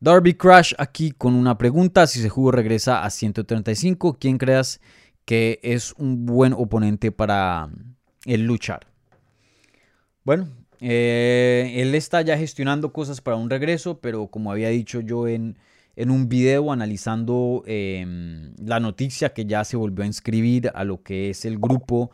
Darby 0.00 0.34
Crash 0.34 0.72
aquí 0.78 1.10
con 1.10 1.34
una 1.34 1.58
pregunta. 1.58 2.06
Si 2.06 2.20
se 2.20 2.28
jugó 2.28 2.52
regresa 2.52 3.04
a 3.04 3.10
135, 3.10 4.18
¿quién 4.18 4.38
creas 4.38 4.80
que 5.24 5.60
es 5.62 5.92
un 5.98 6.24
buen 6.24 6.52
oponente 6.54 7.12
para 7.12 7.66
mm, 7.66 7.94
el 8.24 8.46
luchar? 8.46 8.86
Bueno, 10.24 10.48
eh, 10.80 11.74
él 11.76 11.94
está 11.94 12.22
ya 12.22 12.38
gestionando 12.38 12.92
cosas 12.92 13.20
para 13.20 13.36
un 13.36 13.50
regreso, 13.50 14.00
pero 14.00 14.28
como 14.28 14.50
había 14.50 14.70
dicho 14.70 15.00
yo 15.00 15.28
en, 15.28 15.58
un 15.96 16.28
video 16.28 16.72
analizando 16.72 17.62
em, 17.66 18.54
la 18.58 18.80
noticia 18.80 19.32
que 19.34 19.44
ya 19.44 19.64
se 19.64 19.76
volvió 19.76 20.04
a 20.04 20.06
inscribir 20.06 20.70
a 20.74 20.84
lo 20.84 21.02
que 21.02 21.30
es 21.30 21.44
el 21.44 21.58
grupo 21.58 22.10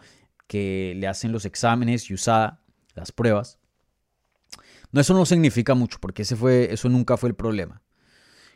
que 0.46 0.94
le 0.96 1.06
hacen 1.06 1.32
los 1.32 1.44
exámenes 1.44 2.10
y 2.10 2.14
usa 2.14 2.60
las 2.94 3.12
pruebas. 3.12 3.58
No, 4.92 5.00
eso 5.00 5.14
no 5.14 5.26
significa 5.26 5.74
mucho, 5.74 5.98
porque 6.00 6.22
ese 6.22 6.36
fue, 6.36 6.72
eso 6.72 6.88
nunca 6.88 7.16
fue 7.16 7.28
el 7.28 7.34
problema. 7.34 7.82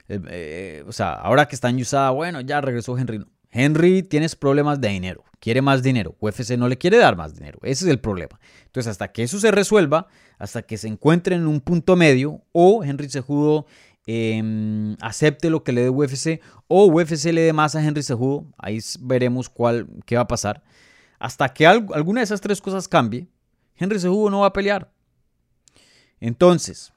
Eh, 0.09 0.83
o 0.87 0.93
sea, 0.93 1.13
ahora 1.13 1.47
que 1.47 1.55
está 1.55 1.69
en 1.69 1.77
USADA, 1.77 2.11
bueno, 2.11 2.41
ya 2.41 2.61
regresó 2.61 2.99
Henry. 2.99 3.25
Henry, 3.53 4.03
tienes 4.05 4.37
problemas 4.37 4.81
de 4.81 4.89
dinero, 4.89 5.25
quiere 5.41 5.61
más 5.61 5.83
dinero. 5.83 6.17
UFC 6.21 6.57
no 6.57 6.69
le 6.69 6.79
quiere 6.79 6.99
dar 6.99 7.17
más 7.17 7.35
dinero. 7.35 7.59
Ese 7.63 7.85
es 7.85 7.91
el 7.91 7.99
problema. 7.99 8.39
Entonces, 8.67 8.91
hasta 8.91 9.09
que 9.09 9.25
eso 9.25 9.41
se 9.41 9.51
resuelva, 9.51 10.07
hasta 10.39 10.63
que 10.63 10.79
se 10.79 10.87
encuentre 10.87 11.35
en 11.35 11.47
un 11.47 11.61
punto 11.61 11.97
medio, 11.97 12.45
o 12.53 12.85
Henry 12.85 13.09
Sejudo 13.09 13.67
em, 14.07 14.97
acepte 15.01 15.51
lo 15.51 15.63
que 15.63 15.73
le 15.73 15.83
dé 15.83 15.91
UFC, 15.91 16.41
o 16.69 16.87
UFC 16.87 17.33
le 17.33 17.43
dé 17.43 17.53
más 17.53 17.75
a 17.75 17.85
Henry 17.85 18.03
Sejudo, 18.03 18.47
ahí 18.59 18.79
veremos 19.01 19.49
cuál, 19.49 19.89
qué 20.07 20.17
va 20.17 20.23
a 20.23 20.29
pasar. 20.29 20.63
Hasta 21.19 21.49
que 21.51 21.67
alguna 21.67 22.21
de 22.21 22.25
esas 22.25 22.41
tres 22.41 22.61
cosas 22.61 22.89
cambie, 22.89 23.29
Henry 23.77 23.99
Sejudo 23.99 24.31
no 24.31 24.41
va 24.41 24.47
a 24.47 24.53
pelear. 24.53 24.91
Entonces, 26.21 26.93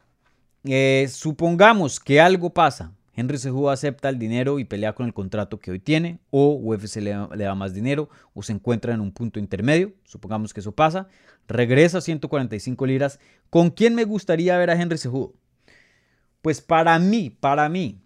eh, 0.66 1.08
supongamos 1.10 2.00
que 2.00 2.22
algo 2.22 2.54
pasa. 2.54 2.94
Henry 3.16 3.38
Cejudo 3.38 3.70
acepta 3.70 4.10
el 4.10 4.18
dinero 4.18 4.60
y 4.60 4.66
pelea 4.66 4.94
con 4.94 5.06
el 5.06 5.13
contrato 5.13 5.60
que 5.60 5.72
hoy 5.72 5.80
tiene, 5.80 6.20
o 6.32 6.56
UFC 6.56 6.98
le, 6.98 7.12
da 7.12 7.56
más 7.56 7.74
dinero, 7.74 8.10
o 8.34 8.42
se 8.42 8.54
encuentra 8.54 8.94
en 8.94 9.02
un 9.02 9.12
punto 9.12 9.39
intermedio. 9.39 9.94
Supongamos 10.04 10.54
que 10.54 10.62
eso 10.62 10.72
pasa. 10.72 11.08
Regresa 11.48 12.00
a 12.00 12.02
145 12.02 12.86
libras. 12.88 13.20
¿Con 13.50 13.70
quién 13.70 13.94
me 13.94 14.06
gustaría 14.06 14.58
ver 14.58 14.72
a 14.72 14.82
Henry 14.82 14.98
Cejudo? 14.98 15.34
Pues 16.43 16.60
para 16.60 16.99
mí, 16.99 17.29
para 17.29 17.69
mí, 17.69 18.01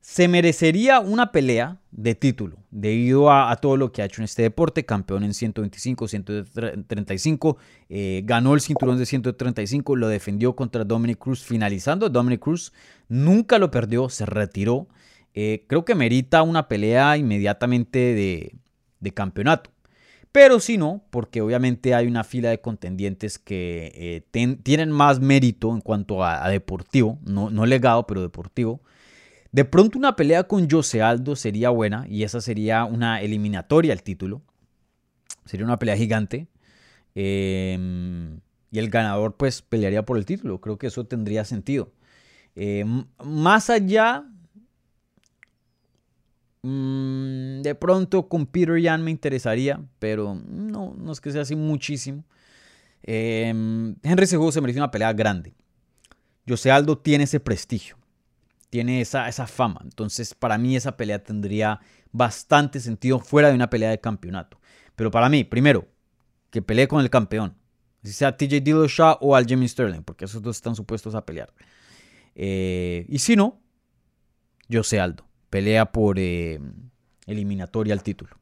se 0.00 0.28
merecería 0.28 0.98
una 0.98 1.30
pelea 1.30 1.76
de 1.90 2.14
título 2.14 2.56
debido 2.70 3.30
a, 3.30 3.54
todo 3.56 3.76
lo 3.76 3.92
que 3.92 4.00
ha 4.00 4.06
hecho 4.06 4.22
en 4.22 4.24
este 4.24 4.42
deporte, 4.42 4.86
campeón 4.86 5.22
en 5.22 5.34
125, 5.34 6.08
135, 6.08 7.58
eh, 7.90 8.22
ganó 8.24 8.54
el 8.54 8.62
cinturón 8.62 8.96
de 8.96 9.04
135, 9.04 9.94
lo 9.94 10.08
defendió 10.08 10.56
contra 10.56 10.84
Dominic 10.84 11.18
Cruz, 11.18 11.44
finalizando 11.44 12.08
Dominic 12.08 12.40
Cruz, 12.40 12.72
nunca 13.10 13.58
lo 13.58 13.70
perdió, 13.70 14.08
se 14.08 14.24
retiró, 14.24 14.88
eh, 15.34 15.66
creo 15.68 15.84
que 15.84 15.94
merita 15.94 16.42
una 16.42 16.66
pelea 16.66 17.18
inmediatamente 17.18 18.54
de, 19.00 19.12
campeonato. 19.12 19.70
Pero 20.32 20.60
si 20.60 20.78
no, 20.78 21.02
porque 21.10 21.40
obviamente 21.40 21.94
hay 21.94 22.06
una 22.06 22.22
fila 22.22 22.50
de 22.50 22.60
contendientes 22.60 23.38
que 23.38 24.22
eh, 24.32 24.56
tienen 24.62 24.92
más 24.92 25.18
mérito 25.18 25.72
en 25.72 25.80
cuanto 25.80 26.24
a, 26.24 26.48
deportivo, 26.48 27.18
no, 27.24 27.50
no 27.50 27.66
legado, 27.66 28.06
pero 28.06 28.22
deportivo. 28.22 28.80
De 29.50 29.64
pronto 29.64 29.98
una 29.98 30.14
pelea 30.14 30.44
con 30.44 30.70
Jose 30.70 31.02
Aldo 31.02 31.34
sería 31.34 31.70
buena 31.70 32.06
y 32.08 32.22
esa 32.22 32.40
sería 32.40 32.84
una 32.84 33.20
eliminatoria 33.20 33.92
al 33.92 34.02
título. 34.04 34.42
Sería 35.44 35.66
una 35.66 35.78
pelea 35.78 35.96
gigante. 35.96 36.46
Em, 37.16 38.38
y 38.70 38.78
el 38.78 38.88
ganador 38.88 39.36
pues 39.36 39.62
pelearía 39.62 40.04
por 40.04 40.16
el 40.16 40.24
título. 40.26 40.60
Creo 40.60 40.78
que 40.78 40.86
eso 40.86 41.04
tendría 41.06 41.44
sentido. 41.44 41.92
Em, 42.54 43.06
más 43.24 43.70
allá, 43.70 44.24
mm, 46.62 47.62
de 47.62 47.74
pronto 47.74 48.28
con 48.28 48.46
Peter 48.46 48.78
Yan 48.78 49.02
me 49.02 49.10
interesaría, 49.10 49.80
pero 49.98 50.34
no, 50.34 50.94
no 50.96 51.12
es 51.12 51.20
que 51.20 51.32
sea 51.32 51.42
así 51.42 51.56
muchísimo. 51.56 52.24
Em, 53.02 53.96
Henry 54.02 54.26
Cejudo 54.26 54.52
se 54.52 54.60
merece 54.60 54.78
una 54.78 54.90
pelea 54.90 55.12
grande. 55.12 55.54
Jose 56.46 56.70
Aldo 56.70 56.98
tiene 56.98 57.24
ese 57.24 57.40
prestigio 57.40 58.00
tiene 58.70 59.00
esa, 59.00 59.28
esa 59.28 59.46
fama. 59.46 59.80
Entonces, 59.84 60.34
para 60.34 60.56
mí 60.56 60.76
esa 60.76 60.96
pelea 60.96 61.22
tendría 61.22 61.80
bastante 62.12 62.80
sentido 62.80 63.18
fuera 63.18 63.48
de 63.48 63.54
una 63.54 63.68
pelea 63.68 63.90
de 63.90 64.00
campeonato. 64.00 64.58
Pero 64.96 65.10
para 65.10 65.28
mí, 65.28 65.44
primero, 65.44 65.88
que 66.50 66.62
pelee 66.62 66.88
con 66.88 67.00
el 67.00 67.10
campeón. 67.10 67.56
Si 68.02 68.12
sea 68.12 68.36
TJ 68.36 68.60
Dillashaw 68.60 69.18
o 69.20 69.36
al 69.36 69.44
Jimmy 69.44 69.68
Sterling, 69.68 70.02
porque 70.02 70.24
esos 70.24 70.40
dos 70.40 70.56
están 70.56 70.74
supuestos 70.74 71.14
a 71.14 71.26
pelear. 71.26 71.52
Eh, 72.34 73.04
y 73.08 73.18
si 73.18 73.36
no, 73.36 73.60
José 74.72 75.00
Aldo. 75.00 75.26
Pelea 75.50 75.90
por 75.92 76.18
eh, 76.18 76.60
eliminatoria 77.26 77.92
al 77.92 78.02
título. 78.02 78.36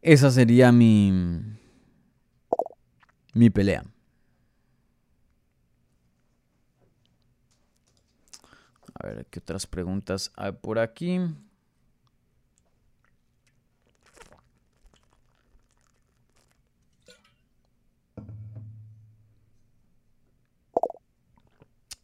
Esa 0.00 0.30
sería 0.30 0.70
mi, 0.70 1.12
mi 3.32 3.50
pelea. 3.50 3.84
A 8.94 9.06
ver, 9.06 9.26
¿qué 9.26 9.40
otras 9.40 9.66
preguntas 9.66 10.30
hay 10.36 10.52
por 10.52 10.78
aquí? 10.78 11.20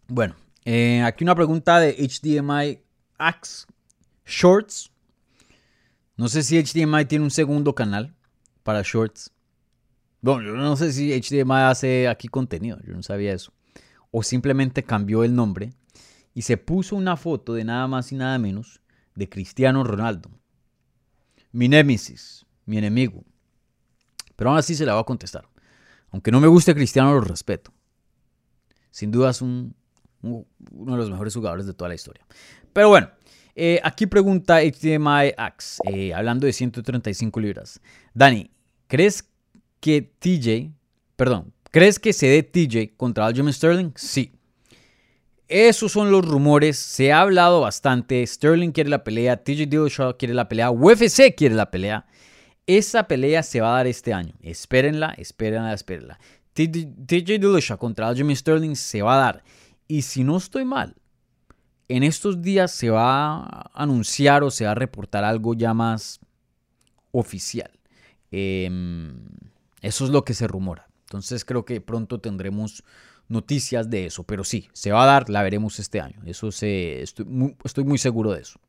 Bueno, 0.08 0.34
eh, 0.64 1.02
aquí 1.02 1.24
una 1.24 1.34
pregunta 1.34 1.80
de 1.80 1.92
HDMI 1.92 2.80
Axe 3.18 3.66
Shorts. 4.26 4.90
No 6.16 6.28
sé 6.28 6.42
si 6.42 6.62
HDMI 6.62 7.06
tiene 7.06 7.24
un 7.24 7.30
segundo 7.30 7.74
canal 7.74 8.14
para 8.62 8.82
Shorts. 8.82 9.32
Yo 10.22 10.40
no 10.40 10.76
sé 10.76 10.92
si 10.92 11.12
HDMI 11.18 11.62
hace 11.70 12.08
aquí 12.08 12.28
contenido, 12.28 12.78
yo 12.86 12.92
no 12.92 13.02
sabía 13.02 13.32
eso. 13.32 13.52
O 14.10 14.22
simplemente 14.22 14.84
cambió 14.84 15.24
el 15.24 15.34
nombre 15.34 15.72
y 16.34 16.42
se 16.42 16.56
puso 16.56 16.96
una 16.96 17.16
foto 17.16 17.54
de 17.54 17.64
nada 17.64 17.86
más 17.88 18.12
y 18.12 18.16
nada 18.16 18.38
menos 18.38 18.80
de 19.14 19.28
Cristiano 19.28 19.82
Ronaldo. 19.82 20.30
Mi 21.52 21.68
némesis, 21.68 22.46
mi 22.66 22.76
enemigo. 22.78 23.24
Pero 24.36 24.50
aún 24.50 24.58
así 24.58 24.74
se 24.74 24.86
la 24.86 24.94
va 24.94 25.00
a 25.00 25.04
contestar. 25.04 25.48
Aunque 26.10 26.30
no 26.30 26.40
me 26.40 26.48
guste 26.48 26.74
Cristiano, 26.74 27.14
lo 27.14 27.20
respeto. 27.20 27.72
Sin 28.90 29.10
duda 29.10 29.30
es 29.30 29.42
un, 29.42 29.74
uno 30.22 30.46
de 30.70 30.96
los 30.96 31.10
mejores 31.10 31.34
jugadores 31.34 31.66
de 31.66 31.74
toda 31.74 31.88
la 31.88 31.94
historia. 31.94 32.24
Pero 32.72 32.88
bueno, 32.88 33.10
eh, 33.54 33.80
aquí 33.82 34.06
pregunta 34.06 34.60
HDMI 34.62 35.34
Axe, 35.36 35.82
eh, 35.84 36.14
hablando 36.14 36.46
de 36.46 36.52
135 36.52 37.40
libras. 37.40 37.80
Dani, 38.14 38.50
¿crees 38.86 39.28
que 39.80 40.02
TJ, 40.02 40.70
perdón, 41.16 41.52
¿crees 41.70 41.98
que 41.98 42.12
se 42.12 42.26
dé 42.26 42.42
TJ 42.42 42.96
contra 42.96 43.26
Aljamain 43.26 43.52
Sterling? 43.52 43.92
Sí. 43.96 44.32
Esos 45.48 45.90
son 45.90 46.12
los 46.12 46.24
rumores. 46.24 46.78
Se 46.78 47.12
ha 47.12 47.22
hablado 47.22 47.62
bastante. 47.62 48.24
Sterling 48.24 48.70
quiere 48.70 48.88
la 48.88 49.02
pelea. 49.02 49.42
TJ 49.42 49.66
Dillashaw 49.66 50.16
quiere 50.16 50.32
la 50.32 50.48
pelea. 50.48 50.70
UFC 50.70 51.34
quiere 51.36 51.56
la 51.56 51.72
pelea. 51.72 52.06
Esa 52.68 53.08
pelea 53.08 53.42
se 53.42 53.60
va 53.60 53.72
a 53.72 53.76
dar 53.78 53.88
este 53.88 54.14
año. 54.14 54.32
Espérenla, 54.42 55.12
espérenla, 55.18 55.72
espérenla. 55.72 56.20
TJ 56.52 57.38
Dillashaw 57.40 57.78
contra 57.78 58.06
Aljamain 58.06 58.36
Sterling 58.36 58.76
se 58.76 59.02
va 59.02 59.16
a 59.16 59.18
dar. 59.18 59.44
Y 59.90 60.02
si 60.02 60.22
no 60.22 60.36
estoy 60.36 60.64
mal, 60.64 60.94
en 61.88 62.04
estos 62.04 62.40
días 62.42 62.70
se 62.70 62.90
va 62.90 63.38
a 63.38 63.70
anunciar 63.74 64.44
o 64.44 64.52
se 64.52 64.64
va 64.64 64.70
a 64.70 64.76
reportar 64.76 65.24
algo 65.24 65.52
ya 65.54 65.74
más 65.74 66.20
oficial. 67.10 67.72
Em, 68.30 69.26
eso 69.82 70.04
es 70.04 70.10
lo 70.12 70.24
que 70.24 70.34
se 70.34 70.46
rumora. 70.46 70.86
Entonces 71.06 71.44
creo 71.44 71.64
que 71.64 71.80
pronto 71.80 72.20
tendremos 72.20 72.84
noticias 73.26 73.90
de 73.90 74.06
eso, 74.06 74.22
pero 74.22 74.44
sí, 74.44 74.68
se 74.72 74.92
va 74.92 75.02
a 75.02 75.06
dar, 75.06 75.28
la 75.28 75.42
veremos 75.42 75.80
este 75.80 76.00
año. 76.00 76.22
Eso 76.24 76.52
se, 76.52 77.02
estoy, 77.02 77.24
muy, 77.26 77.98
seguro 77.98 78.30
de 78.30 78.42
eso. 78.42 78.60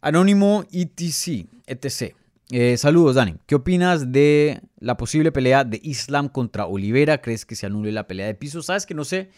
Anónimo 0.00 0.64
ETC, 0.72 1.46
etc. 1.68 2.16
Eh, 2.50 2.76
saludos, 2.76 3.14
Dani. 3.14 3.36
¿Qué 3.46 3.54
opinas 3.54 4.12
de 4.12 4.60
la 4.78 4.96
posible 4.96 5.30
pelea 5.32 5.64
de 5.64 5.80
Islam 5.82 6.28
contra 6.28 6.66
Olivera? 6.66 7.20
¿Crees 7.20 7.46
que 7.46 7.54
se 7.54 7.66
anule 7.66 7.92
la 7.92 8.06
pelea 8.06 8.26
de 8.26 8.34
piso? 8.34 8.62
Sabes 8.62 8.86
que 8.86 8.94
no 8.94 9.04
sé. 9.04 9.30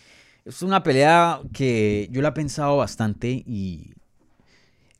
Es 0.44 0.62
una 0.62 0.82
pelea 0.82 1.40
que 1.52 2.08
yo 2.10 2.22
la 2.22 2.28
he 2.28 2.32
pensado 2.32 2.78
bastante 2.78 3.28
y 3.28 3.94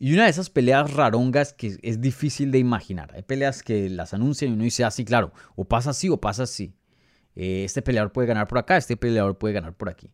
y 0.03 0.15
una 0.15 0.25
de 0.25 0.31
esas 0.31 0.51
peleas 0.51 0.93
rarongas 0.95 1.53
que 1.53 1.79
es 1.81 2.01
difícil 2.01 2.51
de 2.51 2.59
imaginar. 2.59 3.13
Hay 3.15 3.23
peleas 3.23 3.63
que 3.63 3.89
las 3.89 4.13
anuncian 4.13 4.51
y 4.51 4.55
uno 4.55 4.65
dice 4.65 4.83
así, 4.83 5.03
ah, 5.03 5.05
claro, 5.05 5.33
o 5.55 5.65
pasa 5.65 5.91
así 5.91 6.09
o 6.09 6.21
pasa 6.21 6.43
así. 6.43 6.75
Eh, 7.37 7.63
este 7.65 7.83
peleador 7.83 8.11
puede 8.11 8.27
ganar 8.27 8.49
por 8.49 8.59
acá, 8.59 8.77
este 8.77 8.97
peleador 8.97 9.39
puede 9.39 9.55
ganar 9.55 9.75
por 9.77 9.89
aquí. 9.89 10.11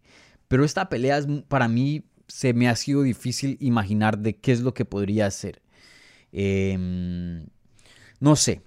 Pero 0.46 0.62
esta 0.62 0.90
pelea 0.90 1.16
es, 1.16 1.26
para 1.48 1.68
mí 1.68 2.04
se 2.26 2.52
me 2.52 2.68
ha 2.68 2.76
sido 2.76 3.00
difícil 3.00 3.56
imaginar 3.60 4.18
de 4.18 4.36
qué 4.36 4.52
es 4.52 4.60
lo 4.60 4.74
que 4.74 4.84
podría 4.84 5.24
hacer. 5.24 5.62
Em, 6.32 7.46
no 8.20 8.36
sé. 8.36 8.62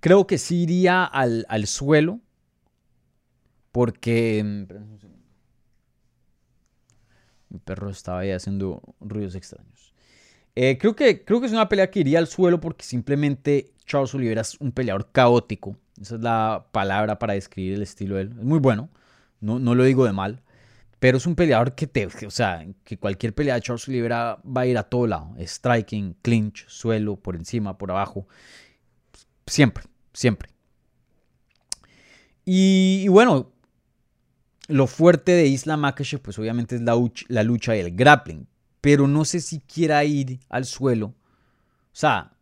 Creo 0.00 0.26
que 0.26 0.38
sí 0.38 0.62
iría 0.62 1.04
al, 1.04 1.66
suelo. 1.66 2.20
Porque... 3.72 4.38
Em, 4.38 4.68
Mi 7.48 7.58
perro 7.58 7.90
estaba 7.90 8.20
ahí 8.20 8.30
haciendo 8.30 8.82
ruidos 9.00 9.34
extraños. 9.34 9.94
Eh, 10.54 10.78
creo, 10.78 10.96
que, 10.96 11.24
creo 11.24 11.40
que 11.40 11.46
es 11.46 11.52
una 11.52 11.68
pelea 11.68 11.90
que 11.90 12.00
iría 12.00 12.18
al 12.18 12.26
suelo 12.26 12.60
porque 12.60 12.84
simplemente 12.84 13.72
Charles 13.84 14.14
Oliveira 14.14 14.40
es 14.40 14.58
un 14.60 14.72
peleador 14.72 15.10
caótico. 15.12 15.76
Esa 16.00 16.16
es 16.16 16.22
la 16.22 16.66
palabra 16.72 17.18
para 17.18 17.34
describir 17.34 17.74
el 17.74 17.82
estilo 17.82 18.16
de 18.16 18.22
él. 18.22 18.28
Es 18.38 18.44
muy 18.44 18.58
bueno. 18.58 18.88
No, 19.40 19.58
no 19.58 19.74
lo 19.74 19.84
digo 19.84 20.04
de 20.06 20.12
mal. 20.12 20.42
Pero 20.98 21.18
es 21.18 21.26
un 21.26 21.34
peleador 21.34 21.74
que 21.74 21.86
te, 21.86 22.06
o 22.06 22.30
sea, 22.30 22.66
que 22.84 22.98
cualquier 22.98 23.34
pelea 23.34 23.54
de 23.54 23.60
Charles 23.60 23.86
Oliveira 23.88 24.40
va 24.44 24.62
a 24.62 24.66
ir 24.66 24.78
a 24.78 24.84
todo 24.84 25.06
lado. 25.06 25.34
Striking, 25.38 26.16
clinch, 26.22 26.66
suelo, 26.68 27.16
por 27.16 27.36
encima, 27.36 27.76
por 27.76 27.90
abajo. 27.90 28.26
Siempre, 29.46 29.84
siempre. 30.14 30.48
Y, 32.46 33.08
bueno, 33.08 33.52
lo 34.68 34.86
fuerte 34.86 35.32
de 35.32 35.46
Isla 35.46 35.76
Makhachev, 35.76 36.20
pues 36.20 36.38
obviamente 36.38 36.76
es 36.76 36.82
la, 36.82 36.96
la 37.28 37.42
lucha 37.42 37.76
y 37.76 37.80
el 37.80 37.94
grappling. 37.94 38.46
Pero 38.80 39.06
no 39.06 39.24
sé 39.24 39.40
si 39.40 39.60
quiera 39.60 40.02
ir 40.04 40.40
al 40.48 40.64
suelo. 40.64 41.08
O 41.08 41.98
sea, 41.98 42.32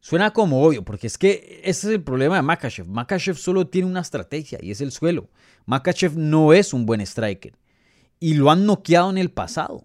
suena 0.00 0.32
como 0.32 0.62
obvio, 0.62 0.84
porque 0.84 1.08
es 1.08 1.18
que 1.18 1.62
ese 1.64 1.88
es 1.88 1.94
el 1.94 2.02
problema 2.02 2.36
de 2.36 2.42
Makachev. 2.42 2.86
Makachev 2.86 3.36
solo 3.36 3.66
tiene 3.66 3.88
una 3.88 4.00
estrategia 4.00 4.58
y 4.62 4.70
es 4.70 4.80
el 4.80 4.92
suelo. 4.92 5.30
Makachev 5.66 6.16
no 6.16 6.52
es 6.52 6.72
un 6.72 6.86
buen 6.86 7.00
striker 7.00 7.54
y 8.22 8.34
lo 8.34 8.52
han 8.52 8.66
noqueado 8.66 9.10
en 9.10 9.18
el 9.18 9.32
pasado. 9.32 9.84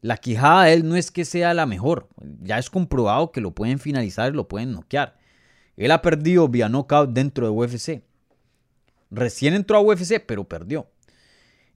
La 0.00 0.16
quijada 0.16 0.64
de 0.64 0.72
él 0.72 0.88
no 0.88 0.96
es 0.96 1.10
que 1.10 1.26
sea 1.26 1.52
la 1.52 1.66
mejor, 1.66 2.08
ya 2.40 2.58
es 2.58 2.70
comprobado 2.70 3.32
que 3.32 3.42
lo 3.42 3.50
pueden 3.50 3.78
finalizar 3.78 4.32
y 4.32 4.36
lo 4.36 4.48
pueden 4.48 4.72
noquear. 4.72 5.18
Él 5.76 5.90
ha 5.90 6.00
perdido 6.00 6.48
vía 6.48 6.70
knockout 6.70 7.10
dentro 7.10 7.44
de 7.44 7.52
UFC. 7.52 8.02
Recién 9.10 9.52
entró 9.52 9.76
a 9.76 9.82
UFC, 9.82 10.24
pero 10.26 10.44
perdió. 10.44 10.88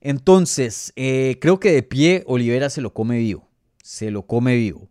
Entonces, 0.01 0.95
eh, 0.97 1.37
creo 1.39 1.61
que 1.61 1.73
de 1.73 1.83
pie 1.83 2.25
Olivera 2.27 2.71
se 2.71 2.81
lo 2.81 2.95
come 2.95 3.19
vivo. 3.19 3.47
Se 3.83 4.11
lo 4.11 4.27
come 4.27 4.57
vivo. 4.57 4.89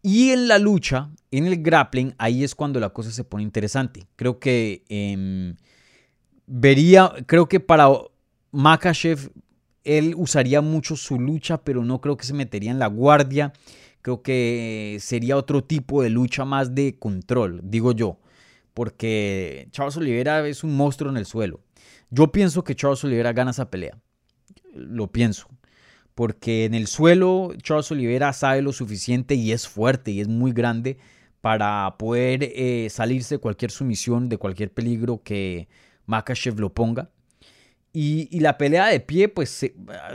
Y 0.00 0.30
en 0.30 0.46
la 0.46 0.60
lucha, 0.60 1.10
en 1.32 1.46
el 1.46 1.60
grappling, 1.60 2.14
ahí 2.18 2.44
es 2.44 2.54
cuando 2.54 2.78
la 2.78 2.90
cosa 2.90 3.10
se 3.10 3.24
pone 3.24 3.42
interesante. 3.42 4.06
Creo 4.14 4.38
que 4.38 4.84
em, 4.88 5.56
vería, 6.46 7.12
creo 7.26 7.48
que 7.48 7.58
para 7.58 7.88
Makachev 8.52 9.32
él 9.84 10.14
usaría 10.16 10.60
mucho 10.60 10.96
su 10.96 11.18
lucha, 11.18 11.62
pero 11.62 11.84
no 11.84 12.00
creo 12.00 12.16
que 12.16 12.24
se 12.24 12.34
metería 12.34 12.70
en 12.70 12.78
la 12.78 12.86
guardia. 12.86 13.52
Creo 14.00 14.22
que 14.22 14.98
sería 15.00 15.36
otro 15.36 15.62
tipo 15.64 16.02
de 16.02 16.10
lucha 16.10 16.44
más 16.44 16.74
de 16.74 16.98
control, 16.98 17.60
digo 17.64 17.92
yo. 17.92 18.18
Porque 18.74 19.68
Charles 19.70 19.96
Oliveira 19.96 20.46
es 20.46 20.64
un 20.64 20.76
monstruo 20.76 21.10
en 21.10 21.16
el 21.16 21.26
suelo. 21.26 21.60
Yo 22.10 22.32
pienso 22.32 22.64
que 22.64 22.74
Charles 22.74 23.04
Oliveira 23.04 23.32
gana 23.32 23.52
esa 23.52 23.70
pelea. 23.70 23.98
Lo 24.74 25.12
pienso. 25.12 25.48
Porque 26.14 26.64
en 26.64 26.74
el 26.74 26.86
suelo 26.86 27.52
Charles 27.62 27.90
Oliveira 27.90 28.32
sabe 28.32 28.62
lo 28.62 28.72
suficiente 28.72 29.34
y 29.34 29.52
es 29.52 29.68
fuerte 29.68 30.10
y 30.10 30.20
es 30.20 30.28
muy 30.28 30.52
grande 30.52 30.98
para 31.40 31.96
poder 31.98 32.52
eh, 32.54 32.88
salirse 32.90 33.36
de 33.36 33.40
cualquier 33.40 33.70
sumisión, 33.70 34.28
de 34.28 34.38
cualquier 34.38 34.72
peligro 34.72 35.22
que 35.22 35.68
Makachev 36.06 36.58
lo 36.58 36.72
ponga. 36.72 37.10
Y, 37.94 38.40
la 38.40 38.56
pelea 38.56 38.86
de 38.86 39.00
pie, 39.00 39.28
pues 39.28 39.70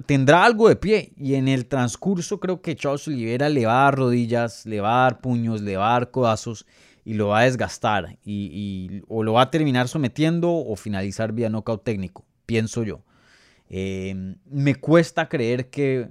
tendrá 0.08 0.44
algo 0.44 0.68
de 0.68 0.76
pie. 0.76 1.14
Y 1.16 1.36
en 1.36 1.48
el 1.48 1.68
transcurso 1.68 2.40
creo 2.40 2.62
que 2.62 2.76
Charles 2.76 3.08
Oliveira 3.08 3.50
le 3.50 3.68
va 3.68 3.82
a 3.82 3.84
dar 3.84 3.96
rodillas, 3.98 4.66
le 4.66 4.82
va 4.82 5.02
a 5.02 5.04
dar 5.04 5.22
puños, 5.22 5.62
le 5.62 5.78
va 5.78 5.90
a 5.90 5.94
dar 5.94 6.10
codazos 6.10 6.66
y 7.06 7.14
lo 7.14 7.28
va 7.28 7.40
a 7.40 7.44
desgastar. 7.44 8.18
Y, 8.26 9.04
o 9.08 9.22
lo 9.22 9.34
va 9.34 9.44
a 9.44 9.52
terminar 9.52 9.88
sometiendo 9.88 10.52
o 10.52 10.76
finalizar 10.76 11.34
vía 11.34 11.50
knockout 11.50 11.84
técnico, 11.84 12.26
pienso 12.48 12.84
yo. 12.84 13.04
Em, 13.70 14.38
me 14.50 14.74
cuesta 14.76 15.30
creer 15.30 15.70
que 15.70 16.10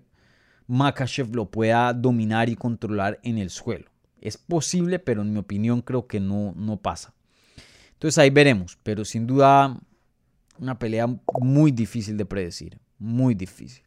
Makachev 0.68 1.34
lo 1.34 1.50
pueda 1.50 1.92
dominar 1.92 2.48
y 2.48 2.54
controlar 2.54 3.18
en 3.24 3.38
el 3.38 3.50
suelo. 3.50 3.90
Es 4.20 4.36
posible, 4.36 5.00
pero 5.00 5.22
en 5.22 5.32
mi 5.32 5.38
opinión 5.38 5.82
creo 5.82 6.06
que 6.06 6.20
no, 6.20 6.52
no 6.56 6.76
pasa. 6.76 7.12
Entonces 7.94 8.18
ahí 8.18 8.30
veremos, 8.30 8.78
pero 8.82 9.04
sin 9.04 9.26
duda 9.26 9.80
una 10.58 10.78
pelea 10.78 11.06
muy 11.40 11.70
difícil 11.70 12.16
de 12.16 12.26
predecir, 12.26 12.78
muy 12.98 13.34
difícil. 13.34 13.84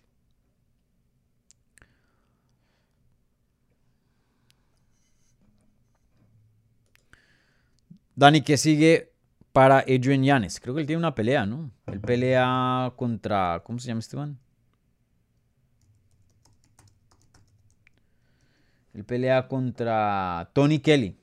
Dani, 8.16 8.42
¿qué 8.42 8.58
sigue 8.58 9.14
para 9.54 9.80
Adrian 9.80 10.24
Yanes? 10.24 10.60
Creo 10.60 10.76
que 10.76 10.82
él 10.82 10.88
tiene 10.88 11.00
una 11.00 11.16
pelea, 11.16 11.46
¿no? 11.46 11.72
Él 11.88 12.02
pelea 12.02 12.92
contra. 12.98 13.62
¿Cómo 13.64 13.80
se 13.80 13.88
llama 13.88 14.02
este 14.02 14.18
man? 14.18 14.38
Él 18.94 19.06
pelea 19.06 19.48
contra 19.48 20.52
Tony 20.54 20.80
Kelly. 20.80 21.18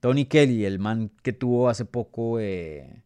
Tony 0.00 0.24
Kelly, 0.24 0.64
el 0.64 0.78
man 0.78 1.10
que 1.22 1.34
tuvo 1.34 1.68
hace 1.68 1.84
poco 1.84 2.40
eh, 2.40 3.03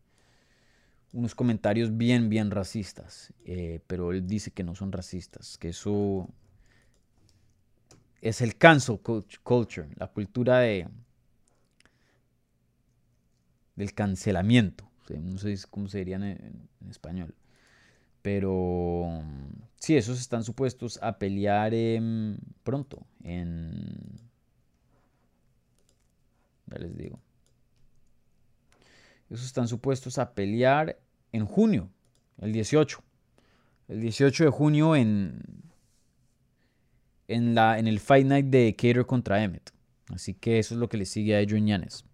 unos 1.13 1.35
comentarios 1.35 1.97
bien, 1.97 2.29
bien 2.29 2.51
racistas, 2.51 3.33
eh, 3.45 3.81
pero 3.87 4.13
él 4.13 4.27
dice 4.27 4.51
que 4.51 4.63
no 4.63 4.75
son 4.75 4.93
racistas, 4.93 5.57
que 5.59 5.71
eso 5.71 6.29
es 8.21 8.41
el 8.41 8.57
cancel 8.57 9.01
culture, 9.43 9.89
la 9.97 10.09
cultura 10.09 10.61
de 10.61 10.89
del 13.77 13.95
cancelamiento, 13.95 14.91
no 15.09 15.39
sé 15.39 15.57
cómo 15.71 15.89
se 15.89 15.99
diría 15.99 16.17
en, 16.17 16.69
español, 16.91 17.35
pero 18.23 19.23
sí, 19.77 19.97
esos 19.97 20.21
están 20.21 20.43
supuestos 20.43 20.99
a 21.01 21.19
pelear 21.19 21.73
pronto, 22.65 23.07
en... 23.23 24.19
Ya 26.67 26.79
les 26.79 26.97
digo. 26.99 27.19
Esos 29.31 29.47
están 29.47 29.69
supuestos 29.69 30.19
a 30.19 30.35
pelear 30.35 30.99
en 31.33 31.45
junio, 31.45 31.91
el 32.39 32.53
18. 32.53 33.03
El 33.89 34.01
18 34.01 34.45
de 34.45 34.51
junio 34.51 34.97
en, 34.97 35.43
en, 37.27 37.55
la, 37.55 37.79
en 37.79 37.87
el 37.87 38.01
Fight 38.01 38.27
Night 38.27 38.47
de 38.47 38.75
Cater 38.77 39.07
contra 39.07 39.43
Emmett. 39.43 39.73
Así 40.11 40.35
que 40.35 40.59
eso 40.59 40.75
es 40.75 40.81
lo 40.81 40.89
que 40.89 40.97
le 40.97 41.05
sigue 41.05 41.37
a 41.37 41.41
Adrian 41.41 41.67
Yanes. 41.67 42.05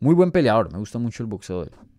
Muy 0.00 0.14
buen 0.14 0.32
peleador, 0.32 0.72
me 0.72 0.78
gusta 0.78 0.98
mucho 0.98 1.22
el 1.22 1.28
boxeo 1.28 1.64
de 1.64 1.70
él. 1.70 1.89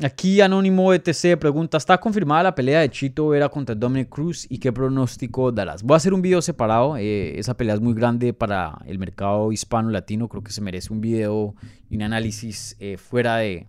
Aquí 0.00 0.40
Anónimo 0.40 0.94
ETC 0.94 1.36
pregunta, 1.38 1.76
¿está 1.76 1.98
confirmada 2.00 2.44
la 2.44 2.54
pelea 2.54 2.80
de 2.80 2.90
Chito 2.90 3.28
Vera 3.28 3.50
contra 3.50 3.74
Dominic 3.74 4.08
Cruz 4.08 4.46
y 4.48 4.56
qué 4.56 4.72
pronóstico 4.72 5.52
darás? 5.52 5.82
Voy 5.82 5.92
a 5.92 5.96
hacer 5.98 6.14
un 6.14 6.22
video 6.22 6.40
separado, 6.40 6.96
eh, 6.96 7.38
esa 7.38 7.54
pelea 7.58 7.74
es 7.74 7.80
muy 7.82 7.92
grande 7.92 8.32
para 8.32 8.78
el 8.86 8.98
mercado 8.98 9.52
hispano-latino, 9.52 10.30
creo 10.30 10.42
que 10.42 10.50
se 10.50 10.62
merece 10.62 10.94
un 10.94 11.02
video 11.02 11.54
y 11.90 11.96
un 11.96 12.02
análisis 12.02 12.74
eh, 12.80 12.96
fuera 12.96 13.36
de, 13.36 13.66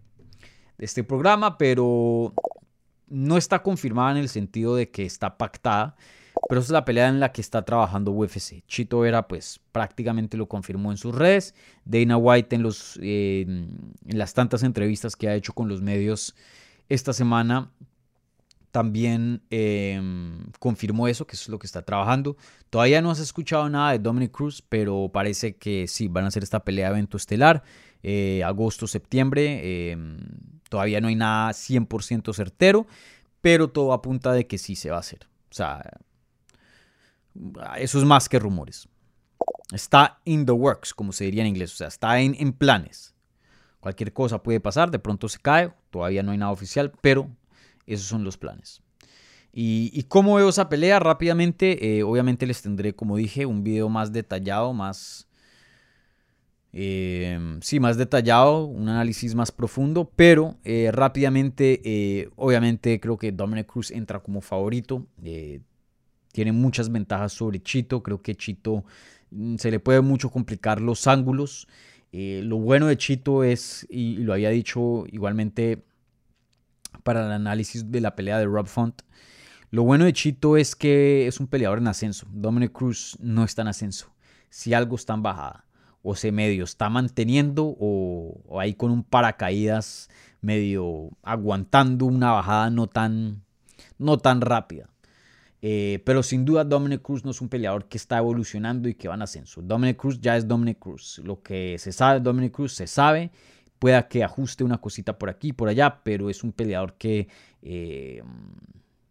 de 0.78 0.86
este 0.86 1.04
programa, 1.04 1.58
pero 1.58 2.34
no 3.10 3.36
está 3.36 3.62
confirmada 3.62 4.12
en 4.12 4.18
el 4.18 4.30
sentido 4.30 4.78
de 4.78 4.90
que 4.90 5.06
está 5.06 5.38
pactada. 5.38 5.98
Pero 6.50 6.60
esa 6.60 6.68
es 6.68 6.72
la 6.72 6.86
pelea 6.86 7.08
en 7.08 7.20
la 7.20 7.32
que 7.32 7.42
está 7.42 7.64
trabajando 7.64 8.12
UFC. 8.12 8.64
Chito 8.68 9.00
Vera, 9.00 9.28
pues 9.28 9.60
prácticamente 9.72 10.38
lo 10.38 10.48
confirmó 10.48 10.92
en 10.92 10.98
sus 10.98 11.16
redes. 11.16 11.56
Dana 11.86 12.18
White 12.18 12.56
en, 12.56 12.64
los, 12.64 12.98
en 13.02 13.92
las 14.06 14.34
tantas 14.34 14.64
entrevistas 14.64 15.16
que 15.16 15.30
ha 15.30 15.36
hecho 15.36 15.54
con 15.54 15.70
los 15.70 15.82
medios 15.82 16.36
esta 16.90 17.14
semana 17.14 17.72
también 18.74 19.44
em, 19.52 20.48
confirmó 20.58 21.08
eso, 21.08 21.28
que 21.28 21.36
eso 21.36 21.44
es 21.44 21.50
lo 21.50 21.60
que 21.60 21.68
está 21.68 21.84
trabajando. 21.84 22.38
Todavía 22.72 23.04
no 23.04 23.12
has 23.12 23.20
escuchado 23.20 23.70
nada 23.70 23.92
de 23.92 24.00
Dominic 24.00 24.32
Cruz, 24.32 24.64
pero 24.68 25.12
parece 25.14 25.58
que 25.58 25.88
sí, 25.88 26.08
van 26.08 26.26
a 26.26 26.30
hacer 26.30 26.42
esta 26.42 26.64
pelea 26.64 26.88
de 26.88 26.94
evento 26.94 27.16
estelar, 27.16 27.62
eh, 28.02 28.42
agosto, 28.44 28.88
septiembre. 28.88 29.92
Em, 29.92 30.18
todavía 30.70 31.02
no 31.02 31.08
hay 31.08 31.16
nada 31.16 31.54
100% 31.54 32.34
certero, 32.34 32.88
pero 33.42 33.70
todo 33.70 33.94
apunta 33.94 34.34
de 34.34 34.48
que 34.48 34.58
sí 34.58 34.76
se 34.76 34.90
va 34.90 34.98
a 34.98 35.02
hacer. 35.02 35.28
O 35.52 35.54
sea, 35.54 35.84
eso 37.78 38.00
es 38.00 38.06
más 38.06 38.30
que 38.30 38.40
rumores. 38.40 38.88
Está 39.72 40.20
in 40.26 40.46
the 40.46 40.52
works, 40.52 40.94
como 40.94 41.12
se 41.12 41.26
diría 41.26 41.42
en 41.42 41.48
inglés. 41.48 41.74
O 41.74 41.78
sea, 41.78 41.88
está 41.88 42.20
en, 42.20 42.36
en 42.40 42.54
planes. 42.54 43.14
Cualquier 43.80 44.14
cosa 44.14 44.42
puede 44.42 44.60
pasar, 44.60 44.92
de 44.92 45.00
pronto 45.00 45.28
se 45.28 45.40
cae, 45.40 45.74
todavía 45.90 46.24
no 46.24 46.32
hay 46.32 46.38
nada 46.38 46.52
oficial, 46.52 46.92
pero 47.02 47.30
esos 47.86 48.08
son 48.08 48.24
los 48.24 48.38
planes. 48.38 48.82
Y, 49.52 50.04
cómo 50.08 50.36
veo 50.36 50.50
esa 50.50 50.68
pelea 50.68 51.00
rápidamente, 51.00 52.00
eh, 52.00 52.04
obviamente 52.04 52.48
les 52.48 52.62
tendré, 52.62 52.96
como 52.96 53.18
dije, 53.18 53.46
un 53.46 53.64
video 53.64 53.88
más 53.90 54.12
detallado, 54.12 54.74
más 54.74 55.28
Eh, 56.76 57.38
sí, 57.62 57.80
más 57.80 57.98
detallado, 57.98 58.66
un 58.66 58.90
análisis 58.90 59.36
más 59.36 59.52
profundo, 59.52 60.12
pero 60.16 60.58
eh, 60.64 60.90
rápidamente, 60.92 61.82
eh, 61.86 62.30
obviamente 62.36 63.00
creo 63.00 63.18
que 63.18 63.32
Dominic 63.32 63.68
Cruz 63.68 63.92
entra 63.92 64.20
como 64.22 64.42
favorito. 64.42 65.06
Tiene 66.34 66.52
muchas 66.52 66.92
ventajas 66.92 67.32
sobre 67.32 67.64
Chito. 67.64 68.04
Creo 68.04 68.22
que 68.22 68.36
Chito 68.36 68.84
mm, 69.32 69.56
se 69.56 69.72
le 69.72 69.80
puede 69.80 70.02
mucho 70.02 70.30
complicar 70.30 70.82
los 70.82 71.08
ángulos. 71.08 71.68
lo 72.12 72.58
bueno 72.58 72.88
de 72.88 72.98
Chito 72.98 73.44
es, 73.46 73.88
y, 73.90 74.18
lo 74.18 74.34
había 74.34 74.50
dicho 74.50 75.06
igualmente 75.08 75.86
para 77.04 77.26
el 77.26 77.32
análisis 77.32 77.90
de 77.92 78.02
la 78.02 78.16
pelea 78.16 78.38
de 78.38 78.46
Rob 78.46 78.68
Font, 78.68 79.02
lo 79.72 79.84
bueno 79.84 80.06
de 80.06 80.14
Chito 80.14 80.58
es 80.58 80.76
que 80.76 81.26
es 81.28 81.40
un 81.40 81.48
peleador 81.48 81.80
en 81.80 81.88
ascenso. 81.88 82.28
Dominic 82.32 82.72
Cruz 82.74 83.18
no 83.20 83.44
está 83.44 83.64
en 83.64 83.70
ascenso. 83.70 84.14
Si 84.50 84.74
algo 84.74 84.96
está 84.96 85.16
en 85.16 85.24
bajada 85.24 85.66
o 86.04 86.16
se 86.16 86.32
medio 86.32 86.64
está 86.64 86.90
manteniendo 86.90 87.76
o, 87.80 88.60
ahí 88.60 88.76
con 88.76 88.92
un 88.92 89.04
paracaídas 89.04 90.10
medio 90.42 91.10
aguantando 91.24 92.06
una 92.06 92.34
bajada 92.34 92.70
no 92.70 92.88
tan, 92.88 93.42
no 93.98 94.20
tan 94.20 94.42
rápida. 94.42 94.93
Eh, 95.66 96.04
pero 96.06 96.22
sin 96.24 96.44
duda 96.44 96.66
Dominic 96.66 97.02
Cruz 97.02 97.24
no 97.24 97.32
es 97.32 97.40
un 97.40 97.48
peleador 97.48 97.88
que 97.88 97.96
está 97.96 98.18
evolucionando 98.18 98.90
y 98.90 98.96
que 98.96 99.08
va 99.08 99.16
en 99.16 99.22
ascenso. 99.22 99.62
Dominic 99.62 99.96
Cruz 99.96 100.20
ya 100.20 100.36
es 100.36 100.46
Dominic 100.46 100.78
Cruz. 100.78 101.22
Lo 101.24 101.42
que 101.42 101.78
se 101.80 101.94
sabe 101.94 102.20
de 102.20 102.24
Dominic 102.26 102.52
Cruz 102.54 102.74
se 102.74 102.86
sabe. 102.86 103.32
Pueda 103.80 104.10
que 104.10 104.26
ajuste 104.26 104.66
una 104.66 104.80
cosita 104.80 105.18
por 105.18 105.30
aquí, 105.30 105.54
por 105.54 105.70
allá, 105.70 106.02
pero 106.04 106.30
es 106.30 106.44
un 106.44 106.52
peleador 106.52 106.96
que 106.96 107.30
eh, 107.62 108.22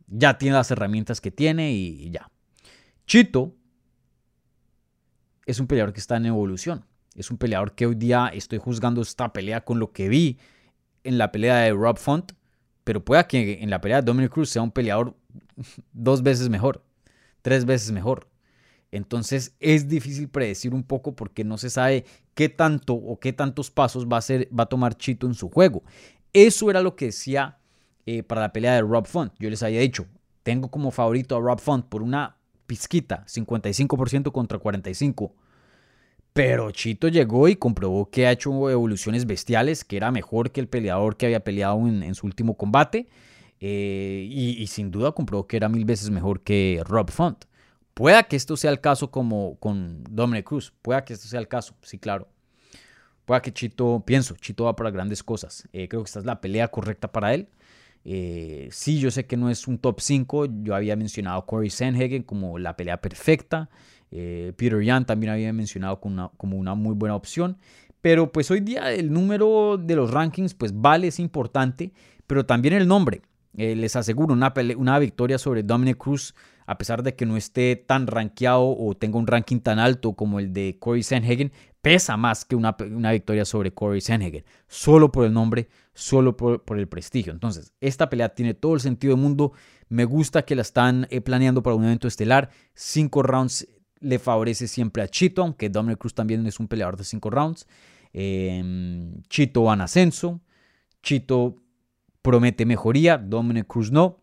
ya 0.08 0.36
tiene 0.36 0.54
las 0.54 0.70
herramientas 0.70 1.22
que 1.22 1.30
tiene 1.30 1.72
y 1.72 2.10
ya. 2.10 2.30
Chito 3.06 3.54
es 5.46 5.58
un 5.58 5.66
peleador 5.66 5.94
que 5.94 6.00
está 6.00 6.18
en 6.18 6.26
evolución. 6.26 6.84
Es 7.14 7.30
un 7.30 7.38
peleador 7.38 7.74
que 7.74 7.86
hoy 7.86 7.94
día 7.94 8.30
estoy 8.32 8.58
juzgando 8.58 9.00
esta 9.00 9.32
pelea 9.32 9.64
con 9.64 9.78
lo 9.78 9.92
que 9.92 10.10
vi 10.10 10.38
en 11.02 11.16
la 11.16 11.32
pelea 11.32 11.56
de 11.60 11.72
Rob 11.72 11.96
Font, 11.96 12.32
pero 12.84 13.04
pueda 13.04 13.26
que 13.26 13.62
en 13.62 13.70
la 13.70 13.80
pelea 13.80 14.02
Dominic 14.02 14.32
Cruz 14.32 14.50
sea 14.50 14.62
un 14.62 14.70
peleador 14.70 15.16
dos 15.92 16.22
veces 16.22 16.48
mejor, 16.48 16.84
tres 17.42 17.64
veces 17.64 17.92
mejor. 17.92 18.28
Entonces 18.90 19.54
es 19.58 19.88
difícil 19.88 20.28
predecir 20.28 20.74
un 20.74 20.82
poco 20.82 21.16
porque 21.16 21.44
no 21.44 21.56
se 21.56 21.70
sabe 21.70 22.04
qué 22.34 22.48
tanto 22.50 22.94
o 22.94 23.18
qué 23.18 23.32
tantos 23.32 23.70
pasos 23.70 24.06
va 24.06 24.18
a, 24.18 24.22
va 24.56 24.64
a 24.64 24.66
tomar 24.66 24.96
Chito 24.96 25.26
en 25.26 25.34
su 25.34 25.48
juego. 25.48 25.82
Eso 26.32 26.70
era 26.70 26.82
lo 26.82 26.94
que 26.94 27.06
decía 27.06 27.58
eh, 28.04 28.22
para 28.22 28.42
la 28.42 28.52
pelea 28.52 28.74
de 28.74 28.82
Rob 28.82 29.06
Font. 29.06 29.32
Yo 29.38 29.48
les 29.48 29.62
había 29.62 29.80
dicho, 29.80 30.06
tengo 30.42 30.70
como 30.70 30.90
favorito 30.90 31.36
a 31.36 31.40
Rob 31.40 31.58
Font 31.58 31.86
por 31.86 32.02
una 32.02 32.36
pizquita, 32.66 33.24
55% 33.26 34.30
contra 34.32 34.58
45%. 34.58 35.32
Pero 36.32 36.70
Chito 36.70 37.08
llegó 37.08 37.48
y 37.48 37.56
comprobó 37.56 38.10
que 38.10 38.26
ha 38.26 38.32
hecho 38.32 38.70
evoluciones 38.70 39.26
bestiales, 39.26 39.84
que 39.84 39.98
era 39.98 40.10
mejor 40.10 40.50
que 40.50 40.60
el 40.60 40.68
peleador 40.68 41.16
que 41.16 41.26
había 41.26 41.40
peleado 41.40 41.86
en, 41.86 42.14
su 42.14 42.26
último 42.26 42.56
combate. 42.56 43.08
Eh, 43.60 44.26
y, 44.28 44.66
sin 44.66 44.90
duda 44.90 45.12
comprobó 45.12 45.46
que 45.46 45.56
era 45.56 45.68
mil 45.68 45.84
veces 45.84 46.10
mejor 46.10 46.40
que 46.40 46.82
Rob 46.84 47.10
Font. 47.10 47.44
Pueda 47.94 48.22
que 48.24 48.36
esto 48.36 48.56
sea 48.56 48.70
el 48.70 48.80
caso 48.80 49.10
como 49.10 49.56
con 49.58 50.02
Dominic 50.04 50.46
Cruz. 50.46 50.72
Pueda 50.82 51.04
que 51.04 51.12
esto 51.12 51.28
sea 51.28 51.38
el 51.38 51.48
caso, 51.48 51.74
sí, 51.82 51.98
claro. 51.98 52.28
Pueda 53.26 53.42
que 53.42 53.52
Chito, 53.52 54.02
pienso, 54.04 54.34
Chito 54.36 54.64
va 54.64 54.74
para 54.74 54.90
grandes 54.90 55.22
cosas. 55.22 55.68
Eh, 55.72 55.86
creo 55.88 56.02
que 56.02 56.06
esta 56.06 56.18
es 56.18 56.24
la 56.24 56.40
pelea 56.40 56.68
correcta 56.68 57.12
para 57.12 57.34
él. 57.34 57.48
Eh, 58.04 58.68
sí, 58.72 58.98
yo 58.98 59.10
sé 59.10 59.26
que 59.26 59.36
no 59.36 59.50
es 59.50 59.68
un 59.68 59.78
top 59.78 60.00
5. 60.00 60.46
Yo 60.62 60.74
había 60.74 60.96
mencionado 60.96 61.38
a 61.38 61.46
Corey 61.46 61.70
Sanhagen 61.70 62.22
como 62.22 62.58
la 62.58 62.76
pelea 62.76 63.00
perfecta. 63.00 63.70
Eh, 64.12 64.52
Peter 64.56 64.80
Yan 64.82 65.06
también 65.06 65.32
había 65.32 65.52
mencionado 65.52 66.00
como 66.00 66.56
una, 66.56 66.74
muy 66.74 66.94
buena 66.94 67.16
opción. 67.16 67.58
Pero 68.00 68.30
pues 68.32 68.50
hoy 68.50 68.60
día 68.60 68.92
el 68.92 69.12
número 69.12 69.78
de 69.78 69.96
los 69.96 70.10
rankings 70.10 70.54
pues 70.54 70.72
vale, 70.80 71.08
es 71.08 71.18
importante. 71.18 71.92
Pero 72.26 72.46
también 72.46 72.74
el 72.74 72.86
nombre. 72.86 73.22
Eh, 73.56 73.76
les 73.76 73.96
aseguro, 73.96 74.32
una, 74.32 74.98
victoria 74.98 75.38
sobre 75.38 75.62
Dominic 75.62 75.98
Cruz, 75.98 76.34
a 76.66 76.78
pesar 76.78 77.02
de 77.02 77.14
que 77.14 77.26
no 77.26 77.36
esté 77.36 77.76
tan 77.76 78.06
rankeado 78.06 78.74
o 78.76 78.94
tenga 78.94 79.18
un 79.18 79.26
ranking 79.26 79.60
tan 79.60 79.78
alto 79.78 80.14
como 80.14 80.38
el 80.38 80.52
de 80.54 80.78
Corey 80.78 81.02
Sanhagen, 81.02 81.52
pesa 81.82 82.16
más 82.16 82.44
que 82.44 82.56
una, 82.56 82.72
victoria 83.12 83.44
sobre 83.44 83.74
Corey 83.74 84.00
Sanhagen, 84.00 84.44
solo 84.68 85.12
por 85.12 85.26
el 85.26 85.34
nombre, 85.34 85.68
solo 85.92 86.36
por, 86.36 86.62
el 86.78 86.88
prestigio. 86.88 87.32
Entonces, 87.32 87.74
esta 87.80 88.08
pelea 88.08 88.30
tiene 88.30 88.54
todo 88.54 88.74
el 88.74 88.80
sentido 88.80 89.14
del 89.14 89.22
mundo. 89.22 89.52
Me 89.88 90.06
gusta 90.06 90.42
que 90.42 90.54
la 90.54 90.62
están 90.62 91.06
eh, 91.10 91.20
planeando 91.20 91.62
para 91.62 91.76
un 91.76 91.84
evento 91.84 92.08
estelar. 92.08 92.50
Cinco 92.72 93.22
rounds 93.22 93.68
le 94.02 94.18
favorece 94.18 94.68
siempre 94.68 95.02
a 95.02 95.08
Chito, 95.08 95.42
aunque 95.42 95.68
Dominic 95.68 95.98
Cruz 95.98 96.14
también 96.14 96.46
es 96.46 96.60
un 96.60 96.68
peleador 96.68 96.96
de 96.96 97.04
cinco 97.04 97.30
rounds. 97.30 97.66
Em, 98.12 99.22
Chito 99.28 99.64
va 99.64 99.74
en 99.74 99.80
ascenso. 99.80 100.40
Chito 101.02 101.56
promete 102.20 102.66
mejoría, 102.66 103.16
Dominic 103.18 103.66
Cruz 103.66 103.90
no. 103.90 104.18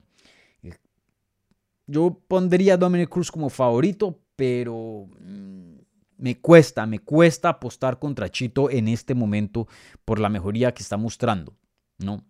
Yo 1.87 2.21
pondría 2.27 2.75
a 2.75 2.77
Dominic 2.77 3.09
Cruz 3.09 3.31
como 3.31 3.49
favorito, 3.49 4.19
pero 4.35 5.07
mm, 5.19 5.73
me 6.17 6.39
cuesta, 6.39 6.85
me 6.85 6.99
cuesta 6.99 7.49
apostar 7.49 7.97
contra 7.97 8.29
Chito 8.29 8.69
en 8.69 8.87
este 8.87 9.15
momento 9.15 9.67
por 10.05 10.19
la 10.19 10.29
mejoría 10.29 10.73
que 10.73 10.83
está 10.83 10.97
mostrando, 10.97 11.55
¿no? 11.97 12.23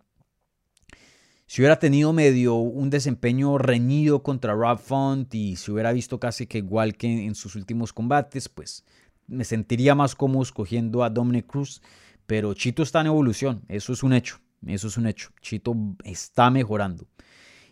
Si 1.50 1.62
hubiera 1.62 1.80
tenido 1.80 2.12
medio 2.12 2.54
un 2.54 2.90
desempeño 2.90 3.58
reñido 3.58 4.22
contra 4.22 4.54
Rob 4.54 4.78
Font 4.78 5.34
y 5.34 5.56
si 5.56 5.72
hubiera 5.72 5.90
visto 5.90 6.20
casi 6.20 6.46
que 6.46 6.58
igual 6.58 6.96
que 6.96 7.08
en 7.26 7.34
sus 7.34 7.56
últimos 7.56 7.92
combates, 7.92 8.48
pues 8.48 8.84
me 9.26 9.42
sentiría 9.42 9.96
más 9.96 10.14
cómodo 10.14 10.44
escogiendo 10.44 11.02
a 11.02 11.10
Dominic 11.10 11.48
Cruz, 11.48 11.82
pero 12.24 12.54
Chito 12.54 12.84
está 12.84 13.00
en 13.00 13.08
evolución, 13.08 13.64
eso 13.66 13.92
es 13.92 14.04
un 14.04 14.12
hecho, 14.12 14.38
eso 14.64 14.86
es 14.86 14.96
un 14.96 15.08
hecho. 15.08 15.30
Chito 15.40 15.74
está 16.04 16.52
mejorando. 16.52 17.08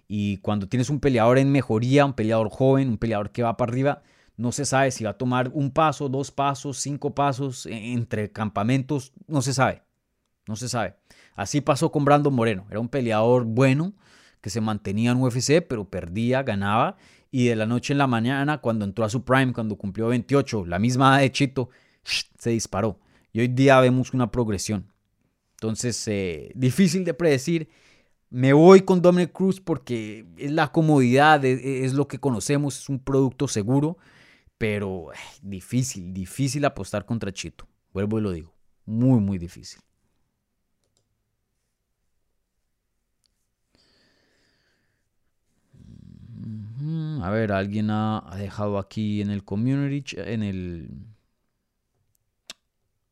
Y 0.08 0.38
cuando 0.38 0.68
tienes 0.68 0.90
un 0.90 0.98
peleador 0.98 1.38
en 1.38 1.52
mejoría, 1.52 2.04
un 2.04 2.14
peleador 2.14 2.50
joven, 2.50 2.88
un 2.88 2.98
peleador 2.98 3.30
que 3.30 3.44
va 3.44 3.56
para 3.56 3.70
arriba, 3.70 4.02
no 4.36 4.50
se 4.50 4.64
sabe 4.64 4.90
si 4.90 5.04
va 5.04 5.10
a 5.10 5.18
tomar 5.18 5.52
un 5.54 5.70
paso, 5.70 6.08
dos 6.08 6.32
pasos, 6.32 6.78
cinco 6.78 7.14
pasos 7.14 7.64
e, 7.64 7.92
entre 7.92 8.32
campamentos. 8.32 9.12
No 9.28 9.40
se 9.40 9.54
sabe. 9.54 9.84
No 10.48 10.56
se 10.56 10.68
sabe. 10.68 10.96
Así 11.36 11.60
pasó 11.60 11.92
con 11.92 12.04
Brandon 12.04 12.34
Moreno. 12.34 12.66
Era 12.70 12.80
un 12.80 12.88
peleador 12.88 13.44
bueno 13.44 13.92
que 14.40 14.50
se 14.50 14.60
mantenía 14.60 15.12
en 15.12 15.18
UFC, 15.18 15.64
pero 15.66 15.88
perdía, 15.88 16.42
ganaba. 16.42 16.96
Y 17.30 17.46
de 17.46 17.56
la 17.56 17.66
noche 17.66 17.92
en 17.92 17.98
la 17.98 18.06
mañana, 18.06 18.58
cuando 18.58 18.84
entró 18.84 19.04
a 19.04 19.10
su 19.10 19.22
prime, 19.22 19.52
cuando 19.52 19.76
cumplió 19.76 20.08
28, 20.08 20.64
la 20.66 20.78
misma 20.78 21.10
edad 21.10 21.20
de 21.20 21.32
Chito, 21.32 21.68
se 22.02 22.50
disparó. 22.50 22.98
Y 23.32 23.40
hoy 23.40 23.48
día 23.48 23.78
vemos 23.80 24.14
una 24.14 24.30
progresión. 24.30 24.90
Entonces, 25.52 26.08
eh, 26.08 26.50
difícil 26.54 27.04
de 27.04 27.14
predecir. 27.14 27.68
Me 28.30 28.52
voy 28.52 28.82
con 28.82 29.02
Dominic 29.02 29.32
Cruz 29.32 29.60
porque 29.60 30.26
es 30.36 30.50
la 30.50 30.72
comodidad, 30.72 31.44
es 31.44 31.92
lo 31.94 32.08
que 32.08 32.18
conocemos, 32.18 32.78
es 32.78 32.88
un 32.88 32.98
producto 32.98 33.48
seguro. 33.48 33.98
Pero 34.56 35.08
difícil, 35.40 36.12
difícil 36.12 36.64
apostar 36.64 37.04
contra 37.04 37.32
Chito. 37.32 37.68
Vuelvo 37.92 38.18
y 38.18 38.22
lo 38.22 38.32
digo. 38.32 38.54
Muy, 38.86 39.20
muy 39.20 39.38
difícil. 39.38 39.80
A 47.22 47.30
ver, 47.30 47.52
alguien 47.52 47.90
ha, 47.90 48.24
dejado 48.36 48.78
aquí 48.78 49.20
en 49.20 49.30
el 49.30 49.44
community, 49.44 50.16
en 50.16 50.42
el, 50.42 50.88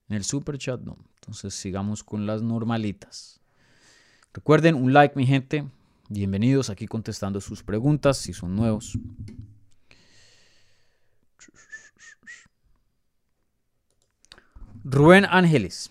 en 0.09 0.17
el 0.17 0.25
super 0.25 0.57
chat. 0.57 0.81
No. 0.81 0.97
Entonces 1.17 1.55
sigamos 1.55 2.03
con 2.03 2.27
las 2.27 2.43
normalitas. 2.43 3.41
Recuerden 4.33 4.77
un 4.77 4.93
like, 4.93 5.15
mi 5.17 5.27
gente. 5.27 5.69
Bienvenidos 6.09 6.71
aquí 6.71 6.87
contestando 6.87 7.41
sus 7.41 7.63
preguntas 7.63 8.17
si 8.17 8.33
son 8.33 8.57
nuevos. 8.57 8.99
Rubén 14.85 15.27
Ángeles. 15.29 15.91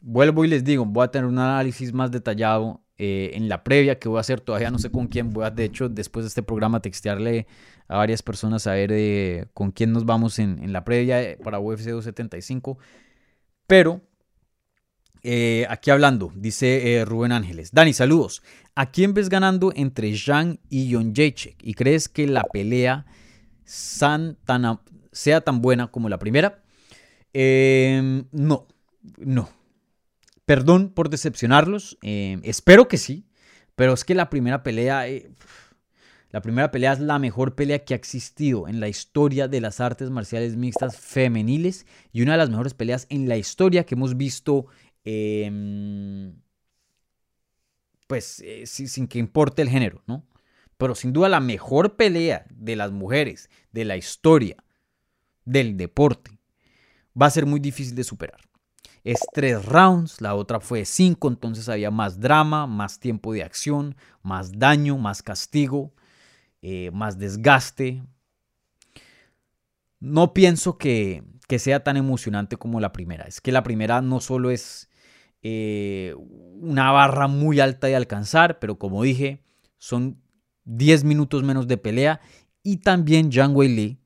Vuelvo 0.00 0.44
y 0.44 0.48
les 0.48 0.64
digo, 0.64 0.84
voy 0.84 1.04
a 1.04 1.10
tener 1.10 1.26
un 1.26 1.38
análisis 1.38 1.92
más 1.92 2.10
detallado 2.10 2.83
eh, 2.98 3.32
en 3.34 3.48
la 3.48 3.64
previa 3.64 3.98
que 3.98 4.08
voy 4.08 4.18
a 4.18 4.20
hacer. 4.20 4.40
Todavía 4.40 4.70
no 4.70 4.78
sé 4.78 4.90
con 4.90 5.08
quién. 5.08 5.30
Voy 5.30 5.44
a, 5.44 5.50
de 5.50 5.64
hecho, 5.64 5.88
después 5.88 6.24
de 6.24 6.28
este 6.28 6.42
programa, 6.42 6.80
textearle 6.80 7.46
a 7.88 7.96
varias 7.96 8.22
personas 8.22 8.66
a 8.66 8.72
ver 8.72 8.90
eh, 8.92 9.46
con 9.52 9.72
quién 9.72 9.92
nos 9.92 10.06
vamos 10.06 10.38
en, 10.38 10.72
la 10.72 10.84
previa 10.84 11.22
eh, 11.22 11.38
para 11.42 11.58
UFC 11.58 11.88
275. 11.88 12.78
Pero 13.66 14.02
aquí 15.68 15.90
hablando, 15.90 16.32
dice 16.36 17.02
Rubén 17.06 17.32
Ángeles. 17.32 17.72
Dani, 17.72 17.94
saludos. 17.94 18.42
¿A 18.74 18.90
quién 18.90 19.14
ves 19.14 19.28
ganando 19.28 19.72
entre 19.74 20.14
Zhang 20.16 20.58
y 20.68 20.92
Jon 20.92 21.14
Jacek? 21.14 21.56
¿Y 21.62 21.74
crees 21.74 22.08
que 22.08 22.26
la 22.26 22.42
pelea 22.42 23.06
sea 23.64 25.40
tan 25.40 25.62
buena 25.62 25.86
como 25.86 26.08
la 26.08 26.18
primera? 26.18 26.62
Em, 27.34 28.26
no, 28.30 28.68
no. 29.18 29.48
Perdón 30.46 30.90
por 30.90 31.08
decepcionarlos. 31.10 31.98
Em, 32.02 32.40
espero 32.44 32.88
que 32.88 32.98
sí. 32.98 33.26
Pero 33.76 33.92
es 33.94 34.04
que 34.04 34.14
la 34.14 34.30
primera 34.30 34.62
pelea, 34.62 35.08
eh, 35.08 35.30
La 36.30 36.42
primera 36.42 36.70
pelea 36.72 36.92
es 36.92 36.98
la 37.00 37.20
mejor 37.20 37.54
pelea 37.54 37.84
que 37.84 37.94
ha 37.94 37.96
existido 37.96 38.66
en 38.66 38.80
la 38.80 38.88
historia 38.88 39.46
de 39.46 39.60
las 39.60 39.80
artes 39.80 40.10
marciales 40.10 40.56
mixtas 40.56 40.98
femeniles 40.98 41.86
y 42.12 42.22
una 42.22 42.32
de 42.32 42.38
las 42.38 42.50
mejores 42.50 42.74
peleas 42.74 43.06
en 43.08 43.28
la 43.28 43.36
historia 43.36 43.84
que 43.86 43.94
hemos 43.94 44.16
visto, 44.16 44.66
em, 45.04 46.34
pues 48.08 48.40
eh, 48.44 48.66
sin 48.66 49.06
que 49.08 49.18
importe 49.18 49.62
el 49.62 49.68
género, 49.68 50.02
¿no? 50.06 50.26
Pero 50.76 50.94
sin 50.94 51.12
duda 51.12 51.28
la 51.28 51.40
mejor 51.40 51.96
pelea 51.96 52.46
de 52.50 52.76
las 52.76 52.90
mujeres 52.90 53.48
de 53.72 53.84
la 53.84 53.96
historia 53.96 54.56
del 55.44 55.76
deporte 55.76 56.38
va 57.20 57.26
a 57.26 57.30
ser 57.30 57.46
muy 57.46 57.60
difícil 57.60 57.94
de 57.94 58.04
superar. 58.04 58.40
Es 59.04 59.20
tres 59.34 59.66
rounds, 59.66 60.22
la 60.22 60.34
otra 60.34 60.60
fue 60.60 60.86
cinco, 60.86 61.28
entonces 61.28 61.68
había 61.68 61.90
más 61.90 62.18
drama, 62.18 62.66
más 62.66 62.98
tiempo 62.98 63.34
de 63.34 63.42
acción, 63.42 63.96
más 64.22 64.58
daño, 64.58 64.96
más 64.96 65.22
castigo, 65.22 65.92
eh, 66.62 66.90
más 66.90 67.18
desgaste. 67.18 68.02
No 70.00 70.32
pienso 70.32 70.78
que, 70.78 71.22
sea 71.58 71.84
tan 71.84 71.96
emocionante 71.96 72.56
como 72.56 72.80
la 72.80 72.90
primera. 72.90 73.24
Es 73.26 73.40
que 73.40 73.52
la 73.52 73.62
primera 73.62 74.00
no 74.00 74.18
solo 74.18 74.50
es 74.50 74.88
eh, 75.42 76.16
una 76.18 76.90
barra 76.90 77.28
muy 77.28 77.60
alta 77.60 77.86
de 77.86 77.94
alcanzar, 77.94 78.58
pero 78.58 78.76
como 78.76 79.04
dije, 79.04 79.44
son 79.76 80.20
10 80.64 81.04
minutos 81.04 81.44
menos 81.44 81.68
de 81.68 81.76
pelea 81.76 82.20
y 82.62 82.78
también 82.78 83.30
Zhang 83.30 83.54
Wei 83.54 83.68
Li 83.68 84.00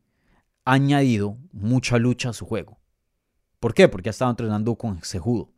ha 0.64 0.72
añadido 0.72 1.38
mucha 1.52 1.98
lucha 1.98 2.30
a 2.30 2.32
su 2.34 2.44
juego. 2.44 2.77
¿Por 3.60 3.74
qué? 3.74 3.88
Porque 3.88 4.08
ha 4.08 4.10
estado 4.10 4.30
entrenando 4.30 4.76
con 4.76 5.02
Sejudo. 5.02 5.50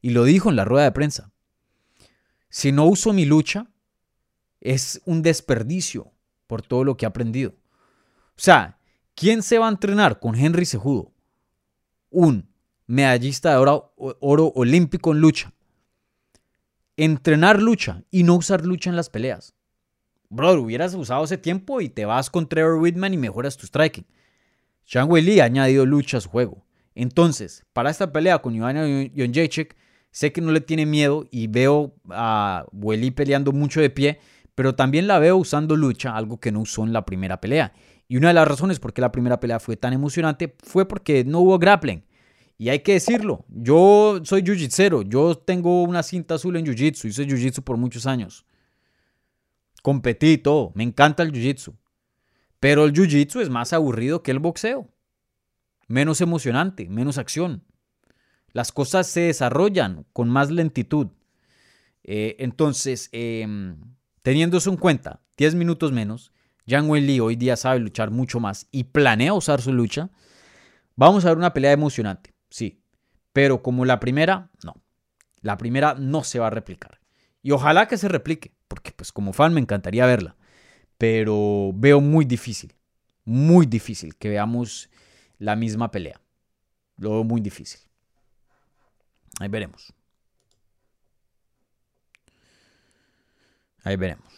Y 0.00 0.10
lo 0.10 0.24
dijo 0.24 0.50
en 0.50 0.56
la 0.56 0.64
rueda 0.64 0.84
de 0.84 0.92
prensa. 0.92 1.32
Si 2.48 2.72
no 2.72 2.86
uso 2.86 3.12
mi 3.12 3.24
lucha, 3.24 3.66
es 4.60 5.00
un 5.04 5.22
desperdicio 5.22 6.12
por 6.46 6.62
todo 6.62 6.84
lo 6.84 6.96
que 6.96 7.06
ha 7.06 7.08
aprendido. 7.08 7.54
O 8.30 8.40
sea, 8.40 8.78
¿quién 9.14 9.42
se 9.42 9.58
va 9.58 9.66
a 9.66 9.70
entrenar 9.70 10.18
con 10.20 10.34
Henry 10.34 10.64
Sejudo? 10.64 11.12
Un 12.10 12.48
medallista 12.86 13.50
de 13.50 13.56
oro, 13.56 13.94
oro 13.96 14.52
olímpico 14.54 15.12
en 15.12 15.20
lucha. 15.20 15.52
Entrenar 16.96 17.60
lucha 17.60 18.02
y 18.10 18.22
no 18.22 18.34
usar 18.36 18.64
lucha 18.64 18.90
en 18.90 18.96
las 18.96 19.10
peleas. 19.10 19.54
Brother, 20.28 20.58
hubieras 20.58 20.94
usado 20.94 21.24
ese 21.24 21.38
tiempo 21.38 21.80
y 21.80 21.88
te 21.88 22.04
vas 22.04 22.30
con 22.30 22.48
Trevor 22.48 22.80
Whitman 22.80 23.14
y 23.14 23.18
mejoras 23.18 23.56
tu 23.56 23.66
striking. 23.66 24.06
Sean 24.84 25.10
Wei 25.10 25.40
ha 25.40 25.44
añadido 25.44 25.86
lucha 25.86 26.18
a 26.18 26.20
su 26.20 26.28
juego. 26.28 26.63
Entonces, 26.94 27.64
para 27.72 27.90
esta 27.90 28.12
pelea 28.12 28.40
con 28.40 28.54
Ivana 28.54 28.86
Jonjacek, 29.16 29.76
sé 30.10 30.32
que 30.32 30.40
no 30.40 30.52
le 30.52 30.60
tiene 30.60 30.86
miedo 30.86 31.26
y 31.30 31.48
veo 31.48 31.94
a 32.10 32.66
Weili 32.72 33.10
peleando 33.10 33.52
mucho 33.52 33.80
de 33.80 33.90
pie, 33.90 34.20
pero 34.54 34.74
también 34.74 35.06
la 35.06 35.18
veo 35.18 35.36
usando 35.36 35.76
lucha, 35.76 36.16
algo 36.16 36.38
que 36.38 36.52
no 36.52 36.60
usó 36.60 36.84
en 36.84 36.92
la 36.92 37.04
primera 37.04 37.40
pelea. 37.40 37.72
Y 38.06 38.16
una 38.16 38.28
de 38.28 38.34
las 38.34 38.46
razones 38.46 38.78
por 38.78 38.92
qué 38.92 39.00
la 39.00 39.10
primera 39.10 39.40
pelea 39.40 39.58
fue 39.58 39.76
tan 39.76 39.92
emocionante 39.92 40.54
fue 40.62 40.86
porque 40.86 41.24
no 41.24 41.40
hubo 41.40 41.58
grappling. 41.58 42.04
Y 42.56 42.68
hay 42.68 42.80
que 42.80 42.92
decirlo, 42.92 43.44
yo 43.48 44.20
soy 44.22 44.42
jiu-jitsu, 44.42 45.08
yo 45.08 45.36
tengo 45.36 45.82
una 45.82 46.04
cinta 46.04 46.36
azul 46.36 46.56
en 46.56 46.64
jiu-jitsu, 46.64 47.08
hice 47.08 47.26
jiu-jitsu 47.26 47.62
por 47.64 47.76
muchos 47.76 48.06
años. 48.06 48.46
Competí 49.82 50.38
todo, 50.38 50.70
me 50.74 50.84
encanta 50.84 51.24
el 51.24 51.32
jiu-jitsu. 51.32 51.74
Pero 52.60 52.84
el 52.84 52.92
jiu-jitsu 52.92 53.40
es 53.40 53.50
más 53.50 53.72
aburrido 53.72 54.22
que 54.22 54.30
el 54.30 54.38
boxeo. 54.38 54.88
Menos 55.86 56.20
emocionante, 56.20 56.88
menos 56.88 57.18
acción. 57.18 57.64
Las 58.52 58.72
cosas 58.72 59.06
se 59.06 59.20
desarrollan 59.20 60.06
con 60.12 60.28
más 60.28 60.50
lentitud. 60.50 61.08
Eh, 62.02 62.36
entonces, 62.38 63.08
em, 63.12 63.76
teniendo 64.22 64.58
eso 64.58 64.70
en 64.70 64.76
cuenta, 64.76 65.20
10 65.36 65.54
minutos 65.54 65.92
menos, 65.92 66.32
Yang 66.66 66.88
Wen 66.90 67.20
hoy 67.20 67.36
día 67.36 67.56
sabe 67.56 67.80
luchar 67.80 68.10
mucho 68.10 68.40
más 68.40 68.68
y 68.70 68.84
planea 68.84 69.34
usar 69.34 69.60
su 69.60 69.72
lucha. 69.72 70.10
Vamos 70.96 71.24
a 71.24 71.28
ver 71.28 71.38
una 71.38 71.52
pelea 71.52 71.72
emocionante, 71.72 72.32
sí. 72.48 72.82
Pero 73.32 73.62
como 73.62 73.84
la 73.84 74.00
primera, 74.00 74.50
no. 74.62 74.82
La 75.40 75.58
primera 75.58 75.94
no 75.94 76.24
se 76.24 76.38
va 76.38 76.46
a 76.46 76.50
replicar. 76.50 77.00
Y 77.42 77.50
ojalá 77.50 77.88
que 77.88 77.98
se 77.98 78.08
replique, 78.08 78.54
porque 78.68 78.92
pues 78.92 79.12
como 79.12 79.32
fan 79.32 79.52
me 79.52 79.60
encantaría 79.60 80.06
verla 80.06 80.36
pero 80.98 81.72
veo 81.74 82.00
muy 82.00 82.24
difícil, 82.24 82.72
muy 83.24 83.66
difícil 83.66 84.16
que 84.16 84.28
veamos 84.28 84.88
la 85.38 85.56
misma 85.56 85.90
pelea. 85.90 86.20
Lo 86.96 87.10
veo 87.10 87.24
muy 87.24 87.40
difícil. 87.40 87.80
Ahí 89.40 89.48
veremos. 89.48 89.92
Ahí 93.82 93.96
veremos. 93.96 94.32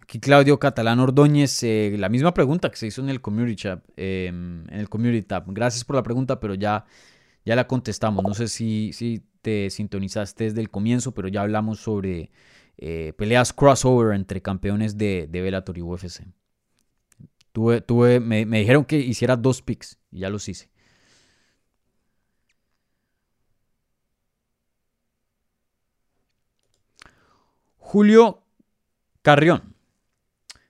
Aquí 0.00 0.20
Claudio 0.20 0.58
Catalán 0.60 1.00
Ordóñez, 1.00 1.62
eh, 1.64 1.96
la 1.98 2.08
misma 2.08 2.32
pregunta 2.32 2.70
que 2.70 2.76
se 2.76 2.86
hizo 2.86 3.02
en 3.02 3.08
el 3.08 3.20
Community 3.20 3.64
Tab. 3.64 3.82
Em, 3.96 4.62
en 4.68 4.78
el 4.78 4.88
Community 4.88 5.26
Tab. 5.26 5.44
Gracias 5.48 5.84
por 5.84 5.96
la 5.96 6.02
pregunta, 6.04 6.38
pero 6.38 6.54
ya, 6.54 6.86
ya 7.44 7.56
la 7.56 7.66
contestamos. 7.66 8.24
No 8.24 8.32
sé 8.34 8.46
si, 8.46 8.92
si 8.92 9.24
te 9.42 9.68
sintonizaste 9.68 10.44
desde 10.44 10.60
el 10.60 10.70
comienzo, 10.70 11.12
pero 11.12 11.28
ya 11.28 11.42
hablamos 11.42 11.80
sobre 11.80 12.30
eh, 12.78 13.12
peleas 13.16 13.52
crossover 13.52 14.14
entre 14.14 14.42
campeones 14.42 14.98
de, 14.98 15.26
de 15.28 15.40
Bellator 15.40 15.78
y 15.78 15.82
UFC. 15.82 16.24
Tuve, 17.52 17.80
tuve, 17.80 18.20
me, 18.20 18.44
dijeron 18.44 18.84
que 18.84 18.98
hiciera 18.98 19.34
dos 19.34 19.62
picks 19.62 19.98
y 20.10 20.20
ya 20.20 20.28
los 20.28 20.46
hice. 20.48 20.68
Julio 27.78 28.42
Carrión 29.22 29.74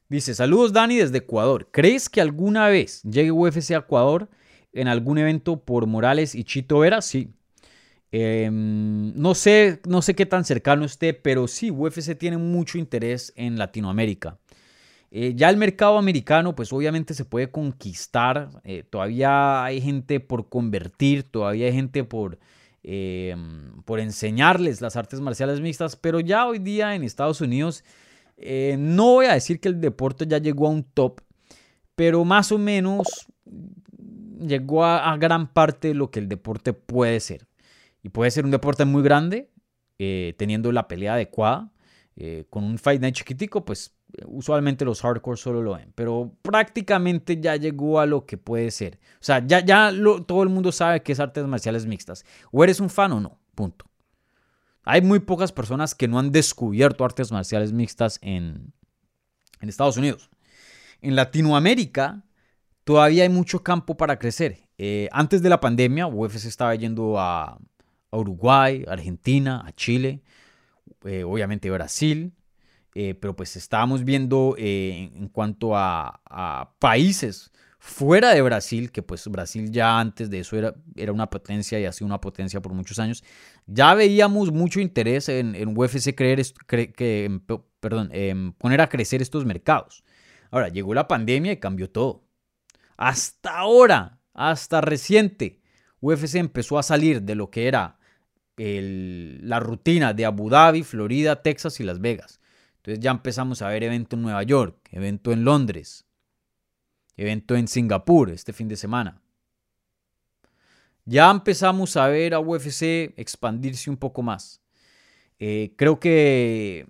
dice: 0.08 0.32
Saludos, 0.34 0.72
Dani, 0.72 0.96
desde 0.98 1.18
Ecuador. 1.18 1.68
¿Crees 1.72 2.08
que 2.08 2.20
alguna 2.20 2.68
vez 2.68 3.02
llegue 3.02 3.32
UFC 3.32 3.72
a 3.72 3.78
Ecuador 3.78 4.28
en 4.72 4.86
algún 4.86 5.18
evento 5.18 5.64
por 5.64 5.86
Morales 5.86 6.36
y 6.36 6.44
Chito 6.44 6.78
Vera? 6.78 7.02
Sí, 7.02 7.34
Em, 8.18 9.12
no, 9.14 9.34
sé, 9.34 9.82
no 9.86 10.00
sé 10.00 10.14
qué 10.14 10.24
tan 10.24 10.46
cercano 10.46 10.86
esté, 10.86 11.12
pero 11.12 11.46
sí, 11.46 11.70
UFC 11.70 12.16
tiene 12.16 12.38
mucho 12.38 12.78
interés 12.78 13.34
en 13.36 13.58
Latinoamérica. 13.58 14.38
Eh, 15.10 15.34
ya 15.36 15.50
el 15.50 15.58
mercado 15.58 15.98
americano, 15.98 16.56
pues 16.56 16.72
obviamente 16.72 17.12
se 17.12 17.26
puede 17.26 17.50
conquistar. 17.50 18.48
Eh, 18.64 18.84
todavía 18.88 19.62
hay 19.64 19.82
gente 19.82 20.18
por 20.18 20.48
convertir, 20.48 21.24
todavía 21.24 21.66
hay 21.66 21.74
gente 21.74 22.04
por, 22.04 22.38
em, 22.82 23.82
por 23.84 24.00
enseñarles 24.00 24.80
las 24.80 24.96
artes 24.96 25.20
marciales 25.20 25.60
mixtas, 25.60 25.94
pero 25.96 26.20
ya 26.20 26.46
hoy 26.46 26.58
día 26.58 26.94
en 26.94 27.02
Estados 27.02 27.42
Unidos, 27.42 27.84
eh, 28.38 28.76
no 28.78 29.12
voy 29.12 29.26
a 29.26 29.34
decir 29.34 29.60
que 29.60 29.68
el 29.68 29.78
deporte 29.78 30.26
ya 30.26 30.38
llegó 30.38 30.68
a 30.68 30.70
un 30.70 30.84
top, 30.84 31.20
pero 31.94 32.24
más 32.24 32.50
o 32.50 32.56
menos 32.56 33.06
llegó 34.40 34.86
a 34.86 35.14
gran 35.18 35.52
parte 35.52 35.88
de 35.88 35.94
lo 35.94 36.10
que 36.10 36.20
el 36.20 36.28
deporte 36.28 36.72
puede 36.72 37.20
ser. 37.20 37.46
Y 38.06 38.08
puede 38.08 38.30
ser 38.30 38.44
un 38.44 38.52
deporte 38.52 38.84
muy 38.84 39.02
grande, 39.02 39.50
eh, 39.98 40.36
teniendo 40.38 40.70
la 40.70 40.86
pelea 40.86 41.14
adecuada. 41.14 41.72
Eh, 42.14 42.44
con 42.50 42.62
un 42.62 42.78
Fight 42.78 43.00
Night 43.00 43.16
chiquitico, 43.16 43.64
pues 43.64 43.96
usualmente 44.26 44.84
los 44.84 45.00
hardcore 45.00 45.36
solo 45.36 45.60
lo 45.60 45.74
ven. 45.74 45.92
Pero 45.96 46.32
prácticamente 46.42 47.40
ya 47.40 47.56
llegó 47.56 47.98
a 47.98 48.06
lo 48.06 48.24
que 48.24 48.38
puede 48.38 48.70
ser. 48.70 49.00
O 49.14 49.24
sea, 49.24 49.44
ya, 49.44 49.58
ya 49.58 49.92
todo 50.24 50.44
el 50.44 50.50
mundo 50.50 50.70
sabe 50.70 51.02
que 51.02 51.10
es 51.10 51.18
artes 51.18 51.44
marciales 51.46 51.84
mixtas. 51.84 52.24
O 52.52 52.62
eres 52.62 52.78
un 52.78 52.90
fan 52.90 53.10
o 53.10 53.18
no. 53.18 53.40
Punto. 53.56 53.86
Hay 54.84 55.02
muy 55.02 55.18
pocas 55.18 55.50
personas 55.50 55.96
que 55.96 56.06
no 56.06 56.20
han 56.20 56.30
descubierto 56.30 57.04
artes 57.04 57.32
marciales 57.32 57.72
mixtas 57.72 58.20
en, 58.22 58.72
en 59.60 59.68
Estados 59.68 59.96
Unidos. 59.96 60.30
En 61.00 61.16
Latinoamérica 61.16 62.22
todavía 62.84 63.24
hay 63.24 63.30
mucho 63.30 63.64
campo 63.64 63.96
para 63.96 64.20
crecer. 64.20 64.68
Eh, 64.78 65.08
antes 65.10 65.42
de 65.42 65.48
la 65.48 65.58
pandemia, 65.58 66.06
UFC 66.06 66.44
estaba 66.44 66.72
yendo 66.76 67.18
a, 67.18 67.58
a 68.16 68.20
Uruguay, 68.20 68.84
Argentina, 68.88 69.62
a 69.64 69.72
Chile, 69.72 70.22
eh, 71.04 71.24
obviamente 71.24 71.70
Brasil, 71.70 72.32
eh, 72.94 73.14
pero 73.14 73.36
pues 73.36 73.56
estábamos 73.56 74.04
viendo 74.04 74.54
eh, 74.58 75.10
en 75.14 75.28
cuanto 75.28 75.76
a, 75.76 76.20
países 76.78 77.52
fuera 77.78 78.34
de 78.34 78.42
Brasil, 78.42 78.90
que 78.90 79.02
pues 79.02 79.28
Brasil 79.28 79.70
ya 79.70 80.00
antes 80.00 80.28
de 80.30 80.40
eso 80.40 80.56
era, 80.56 80.74
era 80.96 81.12
una 81.12 81.30
potencia 81.30 81.78
y 81.78 81.84
ha 81.84 81.92
sido 81.92 82.06
una 82.06 82.20
potencia 82.20 82.60
por 82.60 82.72
muchos 82.72 82.98
años, 82.98 83.22
ya 83.66 83.94
veíamos 83.94 84.50
mucho 84.50 84.80
interés 84.80 85.28
en, 85.28 85.54
en 85.54 85.76
UFC 85.76 86.14
creer, 86.14 86.42
que, 86.66 87.40
perdón, 87.80 88.10
poner 88.58 88.80
a 88.80 88.88
crecer 88.88 89.22
estos 89.22 89.44
mercados. 89.44 90.02
Ahora, 90.50 90.68
llegó 90.68 90.94
la 90.94 91.06
pandemia 91.06 91.52
y 91.52 91.56
cambió 91.58 91.90
todo. 91.90 92.24
Hasta 92.96 93.58
ahora, 93.58 94.20
hasta 94.32 94.80
reciente, 94.80 95.60
UFC 96.00 96.36
empezó 96.36 96.78
a 96.78 96.82
salir 96.82 97.22
de 97.22 97.34
lo 97.34 97.50
que 97.50 97.68
era 97.68 97.95
la 98.56 99.60
rutina 99.60 100.14
de 100.14 100.24
Abu 100.24 100.48
Dhabi, 100.48 100.82
Florida, 100.82 101.42
Texas 101.42 101.78
y 101.80 101.84
Las 101.84 102.00
Vegas. 102.00 102.40
Entonces 102.78 103.00
ya 103.02 103.10
empezamos 103.10 103.62
a 103.62 103.68
ver 103.68 103.82
evento 103.82 104.16
en 104.16 104.22
Nueva 104.22 104.42
York, 104.42 104.76
evento 104.92 105.32
en 105.32 105.44
Londres, 105.44 106.06
evento 107.16 107.56
en 107.56 107.68
Singapur 107.68 108.30
este 108.30 108.52
fin 108.52 108.68
de 108.68 108.76
semana. 108.76 109.20
Ya 111.04 111.30
empezamos 111.30 111.96
a 111.96 112.08
ver 112.08 112.34
a 112.34 112.40
UFC 112.40 113.14
expandirse 113.16 113.90
un 113.90 113.96
poco 113.96 114.22
más. 114.22 114.60
Eh, 115.38 115.74
creo 115.76 116.00
que, 116.00 116.86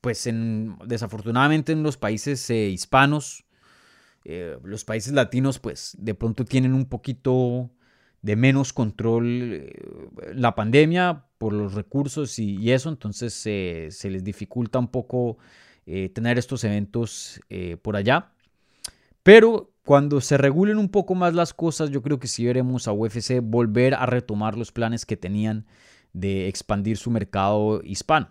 pues, 0.00 0.26
en, 0.26 0.76
desafortunadamente 0.86 1.72
en 1.72 1.82
los 1.82 1.96
países 1.96 2.48
eh, 2.50 2.68
hispanos, 2.68 3.44
eh, 4.24 4.58
los 4.64 4.84
países 4.84 5.12
latinos, 5.12 5.58
pues, 5.58 5.96
de 5.98 6.14
pronto 6.14 6.44
tienen 6.44 6.74
un 6.74 6.86
poquito 6.86 7.70
de 8.24 8.36
menos 8.36 8.72
control 8.72 9.70
la 10.34 10.54
pandemia 10.54 11.26
por 11.36 11.52
los 11.52 11.74
recursos 11.74 12.38
y, 12.38 12.72
eso, 12.72 12.88
entonces 12.88 13.34
se 13.34 14.10
les 14.10 14.24
dificulta 14.24 14.78
un 14.78 14.88
poco 14.88 15.36
tener 15.84 16.38
estos 16.38 16.64
eventos 16.64 17.38
por 17.82 17.96
allá. 17.96 18.32
Pero 19.22 19.74
cuando 19.84 20.22
se 20.22 20.38
regulen 20.38 20.78
un 20.78 20.88
poco 20.88 21.14
más 21.14 21.34
las 21.34 21.52
cosas, 21.52 21.90
yo 21.90 22.00
creo 22.00 22.18
que 22.18 22.26
sí 22.26 22.46
veremos 22.46 22.88
a 22.88 22.92
UFC 22.92 23.40
volver 23.42 23.94
a 23.94 24.06
retomar 24.06 24.56
los 24.56 24.72
planes 24.72 25.04
que 25.04 25.18
tenían 25.18 25.66
de 26.14 26.48
expandir 26.48 26.96
su 26.96 27.10
mercado 27.10 27.82
hispano. 27.84 28.30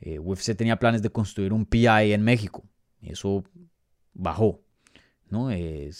Eh, 0.00 0.18
UFC 0.18 0.54
tenía 0.54 0.78
planes 0.78 1.00
de 1.00 1.10
construir 1.10 1.52
un 1.52 1.64
PI 1.64 2.12
en 2.12 2.22
México. 2.22 2.64
Eso 3.00 3.44
bajó. 4.12 4.60
¿no? 5.30 5.50
Eh, 5.50 5.90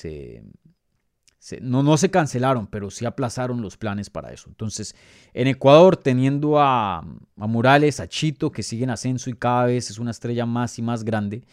no, 1.61 1.83
no 1.83 1.97
se 1.97 2.11
cancelaron, 2.11 2.67
pero 2.67 2.91
sí 2.91 3.05
aplazaron 3.05 3.63
los 3.63 3.77
planes 3.77 4.11
para 4.11 4.33
eso. 4.33 4.49
Entonces, 4.49 4.95
en 5.35 5.47
Ecuador, 5.47 5.97
teniendo 5.97 6.59
a, 6.59 6.99
a 6.99 7.47
Morales, 7.47 8.01
a 8.01 8.09
Chito, 8.09 8.51
que 8.51 8.63
sigue 8.63 8.85
en 8.85 8.91
ascenso 8.91 9.31
y 9.31 9.35
cada 9.35 9.67
vez 9.67 9.91
es 9.91 9.99
una 9.99 10.11
estrella 10.11 10.47
más 10.47 10.79
y 10.79 10.83
más 10.83 11.05
grande, 11.05 11.45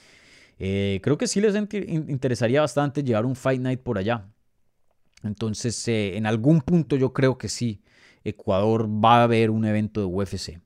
eh, 0.58 1.00
creo 1.04 1.18
que 1.18 1.28
sí 1.28 1.42
les 1.42 1.56
interesaría 1.56 2.62
bastante 2.62 3.04
llevar 3.04 3.26
un 3.26 3.36
Fight 3.36 3.62
Night 3.62 3.82
por 3.82 3.98
allá. 3.98 4.26
Entonces, 5.24 5.88
eh, 5.88 6.18
en 6.18 6.26
algún 6.26 6.62
punto 6.62 6.96
yo 6.96 7.14
creo 7.14 7.38
que 7.38 7.50
sí, 7.50 7.82
Ecuador 8.24 8.88
va 8.88 9.18
a 9.20 9.24
haber 9.24 9.50
un 9.50 9.66
evento 9.66 10.00
de 10.00 10.08
UFC. 10.08 10.60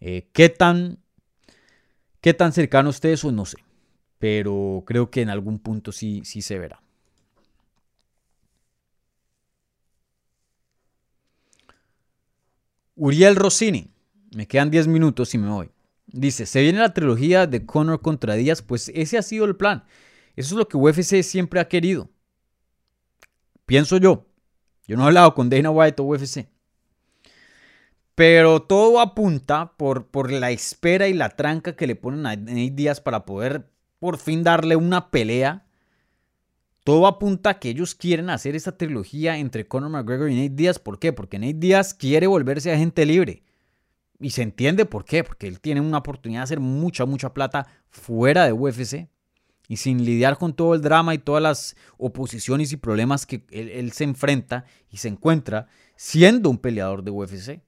Eh, 0.00 0.28
¿qué, 0.32 0.48
tan, 0.48 0.98
¿Qué 2.20 2.34
tan 2.34 2.52
cercano 2.52 2.90
esté 2.90 3.12
eso? 3.12 3.30
No 3.32 3.44
sé. 3.44 3.58
Pero 4.18 4.84
creo 4.86 5.10
que 5.10 5.22
en 5.22 5.30
algún 5.30 5.58
punto 5.58 5.92
sí, 5.92 6.22
sí 6.24 6.42
se 6.42 6.58
verá. 6.58 6.82
Uriel 12.94 13.36
Rossini. 13.36 13.90
Me 14.34 14.46
quedan 14.46 14.70
10 14.70 14.88
minutos 14.88 15.34
y 15.34 15.38
me 15.38 15.48
voy. 15.48 15.70
Dice, 16.06 16.46
se 16.46 16.62
viene 16.62 16.78
la 16.78 16.92
trilogía 16.94 17.46
de 17.46 17.64
Conor 17.64 18.00
contra 18.00 18.34
Díaz, 18.34 18.62
pues 18.62 18.90
ese 18.94 19.18
ha 19.18 19.22
sido 19.22 19.44
el 19.44 19.56
plan. 19.56 19.84
Eso 20.36 20.54
es 20.54 20.58
lo 20.58 20.68
que 20.68 20.76
UFC 20.76 21.22
siempre 21.22 21.60
ha 21.60 21.68
querido. 21.68 22.10
Pienso 23.66 23.96
yo. 23.96 24.26
Yo 24.86 24.96
no 24.96 25.04
he 25.04 25.06
hablado 25.06 25.34
con 25.34 25.48
Dana 25.48 25.70
White 25.70 26.02
o 26.02 26.06
UFC. 26.06 26.48
Pero 28.14 28.62
todo 28.62 29.00
apunta 29.00 29.72
por, 29.76 30.08
por 30.08 30.30
la 30.30 30.50
espera 30.50 31.08
y 31.08 31.14
la 31.14 31.30
tranca 31.30 31.76
que 31.76 31.86
le 31.86 31.96
ponen 31.96 32.26
a 32.26 32.36
Nate 32.36 32.70
Díaz 32.70 33.00
para 33.00 33.24
poder 33.24 33.70
por 33.98 34.18
fin 34.18 34.42
darle 34.42 34.76
una 34.76 35.10
pelea. 35.10 35.66
Todo 36.84 37.06
apunta 37.06 37.50
a 37.50 37.58
que 37.60 37.70
ellos 37.70 37.94
quieren 37.94 38.28
hacer 38.30 38.56
esta 38.56 38.76
trilogía 38.76 39.38
entre 39.38 39.66
Conor 39.66 39.90
McGregor 39.90 40.30
y 40.30 40.34
Nate 40.34 40.56
Díaz. 40.56 40.78
¿Por 40.78 40.98
qué? 40.98 41.12
Porque 41.12 41.38
Nate 41.38 41.54
Díaz 41.54 41.94
quiere 41.94 42.26
volverse 42.26 42.72
agente 42.72 43.06
libre. 43.06 43.44
Y 44.18 44.30
se 44.30 44.42
entiende 44.42 44.84
por 44.84 45.04
qué, 45.04 45.24
porque 45.24 45.46
él 45.46 45.60
tiene 45.60 45.80
una 45.80 45.98
oportunidad 45.98 46.40
de 46.40 46.44
hacer 46.44 46.60
mucha, 46.60 47.04
mucha 47.06 47.32
plata 47.34 47.66
fuera 47.88 48.44
de 48.46 48.52
UFC 48.52 49.08
y 49.68 49.76
sin 49.78 50.04
lidiar 50.04 50.38
con 50.38 50.54
todo 50.54 50.74
el 50.74 50.82
drama 50.82 51.14
y 51.14 51.18
todas 51.18 51.42
las 51.42 51.76
oposiciones 51.96 52.72
y 52.72 52.76
problemas 52.76 53.26
que 53.26 53.44
él, 53.50 53.90
se 53.92 54.04
enfrenta 54.04 54.64
y 54.90 54.98
se 54.98 55.08
encuentra 55.08 55.66
siendo 55.96 56.50
un 56.50 56.58
peleador 56.58 57.02
de 57.02 57.10
UFC. 57.10 57.62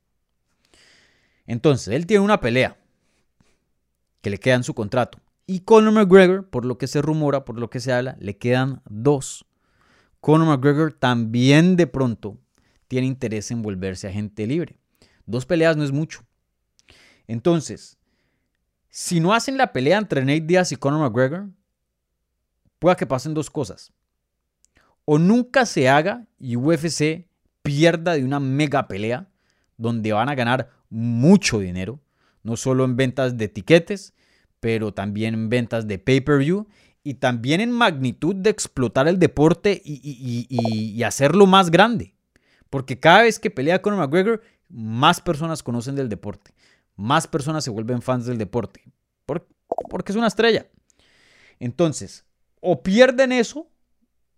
Entonces, 1.47 1.95
él 1.95 2.07
tiene 2.07 2.25
una 2.25 2.41
pelea 2.41 2.77
que 4.21 4.31
le 4.31 4.39
queda 4.39 4.57
en 4.57 4.65
su 4.65 4.75
contrato. 4.75 5.19
Y 5.47 5.61
Conor 5.61 5.93
McGregor, 5.93 6.49
por 6.49 6.65
lo 6.65 6.79
que 6.79 6.87
se 6.87 7.03
rumora, 7.03 7.45
por 7.45 7.59
lo 7.59 7.69
que 7.69 7.81
se 7.81 7.93
habla, 7.93 8.17
le 8.19 8.39
quedan 8.39 8.83
dos. 8.89 9.45
Conor 10.21 10.49
McGregor 10.49 10.93
también 10.95 11.77
de 11.77 11.87
pronto 11.87 12.39
tiene 12.89 13.07
interés 13.07 13.51
en 13.51 13.61
volverse 13.61 14.09
agente 14.09 14.47
libre. 14.47 14.79
Dos 15.27 15.45
peleas 15.45 15.77
no 15.77 15.85
es 15.85 15.93
mucho. 15.93 16.25
Entonces, 17.27 17.99
si 18.89 19.21
no 19.21 19.35
hacen 19.35 19.59
la 19.59 19.73
pelea 19.73 19.99
entre 19.99 20.23
Nate 20.23 20.41
Diaz 20.41 20.73
y 20.73 20.77
Conor 20.77 21.01
McGregor, 21.01 21.51
pueda 22.79 22.97
que 22.97 23.07
pasen 23.07 23.35
dos 23.35 23.51
cosas. 23.51 23.93
O 25.05 25.19
nunca 25.19 25.67
se 25.67 25.89
haga 25.89 26.27
y 26.39 26.57
UFC 26.57 27.29
pierda 27.63 28.15
de 28.15 28.25
una 28.25 28.41
mega 28.41 28.89
pelea 28.89 29.29
donde 29.77 30.13
van 30.13 30.29
a 30.29 30.35
ganar 30.35 30.71
mucho 30.89 31.59
dinero, 31.59 32.01
no 32.43 32.57
solo 32.57 32.85
en 32.85 32.97
ventas 32.97 33.37
de 33.37 33.47
etiquetes, 33.47 34.14
pero 34.65 34.95
también 34.95 35.35
en 35.35 35.51
ventas 35.51 35.87
de 35.87 35.99
pay-per-view 35.99 36.67
y 37.03 37.15
también 37.15 37.61
en 37.61 37.71
magnitud 37.71 38.35
de 38.35 38.49
explotar 38.49 39.07
el 39.09 39.19
deporte 39.19 39.83
y, 39.85 40.47
y, 40.49 41.03
hacerlo 41.03 41.45
más 41.45 41.71
grande. 41.71 42.15
Porque 42.71 42.99
cada 42.99 43.25
vez 43.25 43.39
que 43.39 43.51
pelea 43.51 43.83
Conor 43.83 43.99
McGregor, 43.99 44.41
más 44.71 45.21
personas 45.21 45.63
conocen 45.63 45.97
del 45.97 46.09
deporte 46.09 46.55
más 46.97 47.27
personas 47.27 47.63
se 47.63 47.71
vuelven 47.71 48.01
fans 48.01 48.25
del 48.25 48.39
deporte. 48.39 48.83
porque 49.91 50.13
es 50.13 50.17
una 50.17 50.29
estrella. 50.29 50.67
Entonces, 51.59 52.25
o 52.61 52.83
pierden 52.83 53.33
eso 53.33 53.69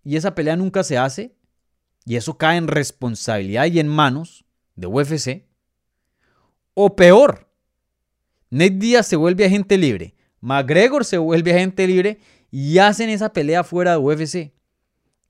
y 0.03 0.17
esa 0.17 0.35
pelea 0.35 0.57
nunca 0.57 0.83
se 0.83 0.99
hace, 0.99 1.37
y 2.05 2.17
eso 2.17 2.37
cae 2.37 2.57
en 2.57 2.67
responsabilidad 2.67 3.67
y 3.67 3.79
en 3.79 3.87
manos 3.87 4.45
de 4.75 4.89
UFC, 4.89 5.47
o 6.75 6.97
peor, 6.97 7.47
Nate 8.51 8.71
Díaz 8.71 9.07
se 9.07 9.17
vuelve 9.17 9.45
agente 9.45 9.77
libre, 9.77 10.16
McGregor 10.41 11.05
se 11.05 11.19
vuelve 11.19 11.53
agente 11.53 11.87
libre 11.87 12.19
y 12.51 12.79
hacen 12.79 13.11
esa 13.11 13.33
pelea 13.33 13.65
fuera 13.65 13.93
de 13.93 13.99
UFC 13.99 14.53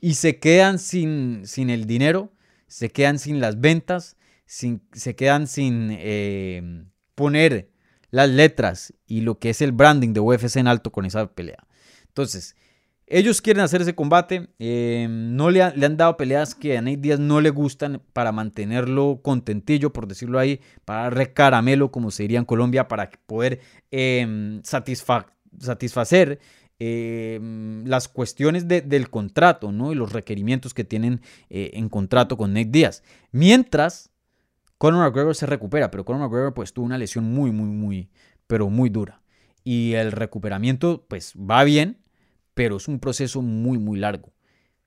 y 0.00 0.14
se 0.14 0.38
quedan 0.38 0.78
sin, 0.78 1.46
sin 1.46 1.70
el 1.70 1.86
dinero, 1.86 2.32
se 2.66 2.90
quedan 2.90 3.18
sin 3.18 3.40
las 3.40 3.60
ventas, 3.60 4.16
sin, 4.44 4.82
se 4.92 5.16
quedan 5.16 5.46
sin 5.46 5.88
eh, 5.90 6.84
poner 7.14 7.70
las 8.10 8.28
letras 8.28 8.94
y 9.06 9.22
lo 9.22 9.38
que 9.38 9.50
es 9.50 9.62
el 9.62 9.72
branding 9.72 10.12
de 10.12 10.20
UFC 10.20 10.56
en 10.56 10.68
alto 10.68 10.92
con 10.92 11.06
esa 11.06 11.26
pelea. 11.34 11.66
Entonces, 12.06 12.56
ellos 13.06 13.40
quieren 13.40 13.62
hacer 13.62 13.82
ese 13.82 13.94
combate. 13.94 14.48
Em, 14.58 15.36
no 15.36 15.50
le, 15.50 15.62
han 15.62 15.96
dado 15.96 16.16
peleas 16.16 16.54
que 16.54 16.76
a 16.76 16.82
Nate 16.82 16.96
Díaz 16.96 17.20
no 17.20 17.40
le 17.40 17.50
gustan 17.50 18.02
para 18.12 18.32
mantenerlo 18.32 19.20
contentillo, 19.22 19.92
por 19.92 20.08
decirlo 20.08 20.38
ahí, 20.38 20.60
para 20.84 21.10
recaramelo, 21.10 21.92
como 21.92 22.10
se 22.10 22.24
diría 22.24 22.38
en 22.38 22.44
Colombia, 22.44 22.88
para 22.88 23.10
poder 23.26 23.60
em, 23.90 24.60
satisfacer 24.62 26.40
em, 26.78 27.84
las 27.86 28.08
cuestiones 28.08 28.66
del 28.66 29.08
contrato 29.08 29.70
¿no? 29.70 29.92
y 29.92 29.94
los 29.94 30.12
requerimientos 30.12 30.74
que 30.74 30.84
tienen 30.84 31.20
eh, 31.48 31.70
en 31.74 31.88
contrato 31.88 32.36
con 32.36 32.52
Nate 32.52 32.70
Díaz. 32.70 33.04
Mientras 33.30 34.10
Conor 34.78 35.04
McGregor 35.04 35.34
se 35.34 35.46
recupera, 35.46 35.90
pero 35.90 36.04
Conor 36.04 36.22
McGregor 36.22 36.54
pues 36.54 36.72
tuvo 36.72 36.86
una 36.86 36.98
lesión 36.98 37.24
muy, 37.24 37.52
muy, 37.52 37.68
muy, 37.68 38.10
pero 38.46 38.68
muy 38.68 38.90
dura. 38.90 39.22
Y 39.64 39.94
el 39.94 40.12
recuperamiento 40.12 41.06
pues 41.08 41.34
va 41.34 41.64
bien, 41.64 41.98
pero 42.56 42.78
es 42.78 42.88
un 42.88 42.98
proceso 42.98 43.42
muy, 43.42 43.78
muy 43.78 43.98
largo. 43.98 44.32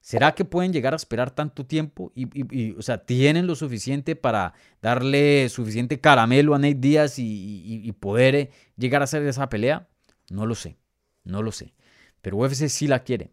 ¿Será 0.01 0.34
que 0.34 0.43
pueden 0.43 0.74
llegar 0.74 0.93
a 0.93 0.95
esperar 0.95 1.30
tanto 1.30 1.67
tiempo? 1.67 2.11
Y, 2.15 2.72
o 2.74 2.82
sea, 2.82 3.05
¿tienen 3.05 3.45
lo 3.45 3.55
suficiente 3.55 4.15
para 4.15 4.53
darle 4.82 5.47
suficiente 5.49 5.99
caramelo 5.99 6.55
a 6.55 6.57
Nate 6.57 6.74
Díaz 6.74 7.20
y, 7.20 7.93
poder 7.99 8.36
eh, 8.36 8.49
llegar 8.76 9.01
a 9.01 9.03
hacer 9.03 9.22
esa 9.28 9.49
pelea? 9.49 9.88
No 10.32 10.47
lo 10.47 10.55
sé, 10.55 10.78
no 11.24 11.43
lo 11.43 11.51
sé. 11.51 11.76
Pero 12.22 12.38
UFC 12.38 12.70
sí 12.70 12.88
la 12.88 13.03
quiere. 13.03 13.30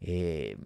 Eh, 0.00 0.56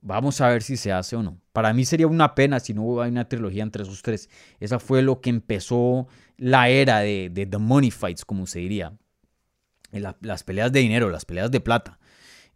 Vamos 0.00 0.40
a 0.40 0.48
ver 0.48 0.62
si 0.62 0.76
se 0.76 0.92
hace 0.92 1.16
o 1.16 1.22
no. 1.22 1.40
Para 1.52 1.72
mí 1.72 1.84
sería 1.84 2.06
una 2.06 2.34
pena 2.34 2.60
si 2.60 2.72
no 2.72 3.02
hay 3.02 3.10
una 3.10 3.28
trilogía 3.28 3.62
entre 3.62 3.82
esos 3.82 4.00
tres. 4.02 4.30
Esa 4.60 4.78
fue 4.78 5.02
lo 5.02 5.20
que 5.20 5.28
empezó 5.28 6.06
la 6.36 6.68
era 6.68 7.00
de, 7.00 7.30
The 7.34 7.58
Money 7.58 7.90
Fights, 7.90 8.24
como 8.24 8.46
se 8.46 8.60
diría. 8.60 8.96
las 9.90 10.44
peleas 10.44 10.72
de 10.72 10.80
dinero, 10.80 11.10
las 11.10 11.24
peleas 11.24 11.50
de 11.50 11.60
plata. 11.60 11.98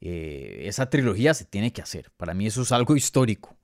Eh, 0.03 0.65
esa 0.67 0.91
trilogía 0.91 1.33
se 1.33 1.47
tiene 1.47 1.73
que 1.73 1.81
hacer. 1.81 2.11
Para 2.19 2.35
mí 2.35 2.47
eso 2.47 2.63
es 2.63 2.73
algo 2.73 2.95
histórico. 2.95 3.57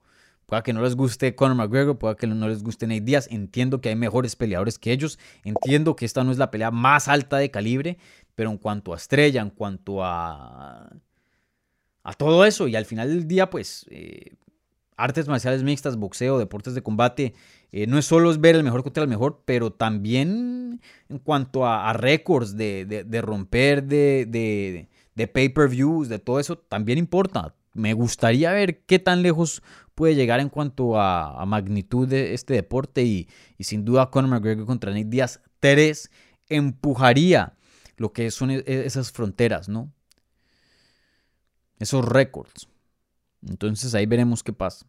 Pueda 0.47 0.63
que 0.63 0.73
no 0.73 0.81
les 0.81 0.95
guste 0.95 1.35
Conor 1.35 1.57
McGregor, 1.57 1.99
pueda 1.99 2.17
que 2.17 2.27
no 2.27 2.49
les 2.49 2.63
guste 2.63 2.87
Nate 2.87 3.03
Diaz. 3.03 3.29
Entiendo 3.31 3.83
que 3.83 3.91
hay 3.91 3.97
mejores 3.97 4.35
peleadores 4.35 4.79
que 4.79 4.93
ellos. 4.93 5.19
Entiendo 5.45 5.95
que 5.95 6.07
esta 6.07 6.25
no 6.25 6.33
es 6.33 6.39
la 6.39 6.51
pelea 6.51 6.71
más 6.71 7.09
alta 7.09 7.37
de 7.37 7.51
calibre. 7.51 7.99
Pero 8.35 8.51
en 8.51 8.57
cuanto 8.57 8.95
a 8.95 8.97
estrella, 8.97 9.43
en 9.43 9.51
cuanto 9.51 10.03
a 10.03 10.89
a 12.09 12.15
todo 12.15 12.47
eso 12.47 12.69
y 12.69 12.75
al 12.75 12.87
final 12.87 13.11
del 13.11 13.29
día, 13.29 13.51
pues, 13.51 13.85
eh, 13.91 14.33
artes 14.97 15.29
marciales 15.29 15.63
mixtas, 15.63 15.97
boxeo, 15.97 16.39
deportes 16.39 16.75
de 16.75 16.83
combate, 16.83 17.35
eh, 17.71 17.87
no 17.87 17.99
es 17.99 18.07
solo 18.07 18.35
ver 18.39 18.57
el 18.57 18.65
mejor 18.65 18.83
contra 18.83 19.03
el 19.03 19.11
mejor, 19.11 19.43
pero 19.45 19.75
también 19.75 20.81
en 21.11 21.19
cuanto 21.19 21.67
a, 21.67 21.93
récords 21.93 22.57
de, 22.57 23.21
romper, 23.23 23.85
de, 23.85 24.89
pay-per-views, 25.27 26.09
de 26.09 26.19
todo 26.19 26.39
eso, 26.39 26.59
también 26.59 26.99
importa. 26.99 27.55
Me 27.75 27.93
gustaría 27.95 28.53
ver 28.53 28.85
qué 28.85 28.99
tan 28.99 29.23
lejos 29.23 29.63
puede 29.95 30.15
llegar 30.15 30.41
en 30.41 30.49
cuanto 30.49 31.01
a, 31.01 31.45
magnitud 31.47 32.07
de 32.07 32.35
este 32.35 32.55
deporte 32.55 33.03
y, 33.03 33.29
sin 33.59 33.85
duda 33.85 34.11
Conor 34.11 34.31
McGregor 34.31 34.67
contra 34.67 34.93
Nick 34.93 35.09
Díaz 35.09 35.41
Teres 35.61 36.11
empujaría 36.49 37.55
lo 37.97 38.13
que 38.13 38.31
son 38.31 38.51
e- 38.51 38.63
esas 38.67 39.11
fronteras, 39.11 39.69
¿no? 39.69 39.93
Esos 41.81 42.05
récords. 42.05 42.69
Entonces 43.47 43.95
ahí 43.95 44.07
veremos 44.07 44.43
qué 44.43 44.53
pasa. 44.53 44.87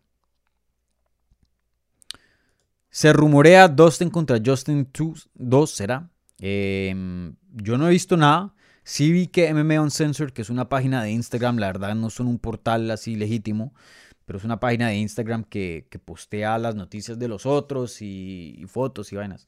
Se 2.90 3.14
rumorea 3.14 3.68
Dustin 3.68 4.10
contra 4.10 4.40
Justin 4.44 4.90
2, 5.36 5.72
¿será? 5.72 6.10
Em, 6.40 7.36
yo 7.54 7.78
no 7.78 7.88
he 7.88 7.92
visto 7.92 8.18
nada. 8.18 8.54
Sí 8.90 9.12
vi 9.12 9.28
que 9.28 9.54
MMA 9.54 9.82
Uncensored, 9.82 10.34
que 10.34 10.42
es 10.42 10.50
una 10.50 10.68
página 10.68 11.04
de 11.04 11.12
Instagram, 11.12 11.60
la 11.60 11.68
verdad 11.68 11.94
no 11.94 12.10
son 12.10 12.26
un 12.26 12.40
portal 12.40 12.90
así 12.90 13.16
legítimo, 13.16 13.72
pero 14.26 14.40
es 14.40 14.46
una 14.46 14.60
página 14.60 14.88
de 14.88 14.96
Instagram 14.96 15.44
que, 15.44 15.88
postea 16.04 16.58
las 16.58 16.74
noticias 16.74 17.20
de 17.20 17.28
los 17.28 17.46
otros 17.46 18.02
y, 18.02 18.66
fotos 18.68 19.14
y 19.14 19.16
vainas. 19.16 19.48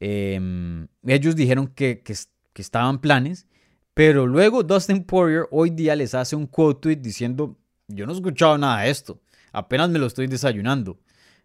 Em, 0.00 0.88
ellos 1.04 1.36
dijeron 1.36 1.66
que, 1.66 2.00
que, 2.02 2.14
que 2.54 2.62
estaban 2.62 3.02
planes, 3.02 3.46
pero 3.92 4.26
luego 4.26 4.62
Dustin 4.62 5.04
Poirier 5.04 5.46
hoy 5.50 5.68
día 5.68 5.94
les 5.94 6.14
hace 6.14 6.34
un 6.34 6.46
quote 6.46 6.80
tweet 6.80 6.96
diciendo, 7.02 7.58
yo 7.86 8.06
no 8.06 8.12
he 8.12 8.16
escuchado 8.16 8.56
nada 8.56 8.80
de 8.80 8.90
esto, 8.90 9.20
apenas 9.52 9.90
me 9.90 9.98
lo 9.98 10.06
estoy 10.06 10.26
desayunando. 10.26 10.98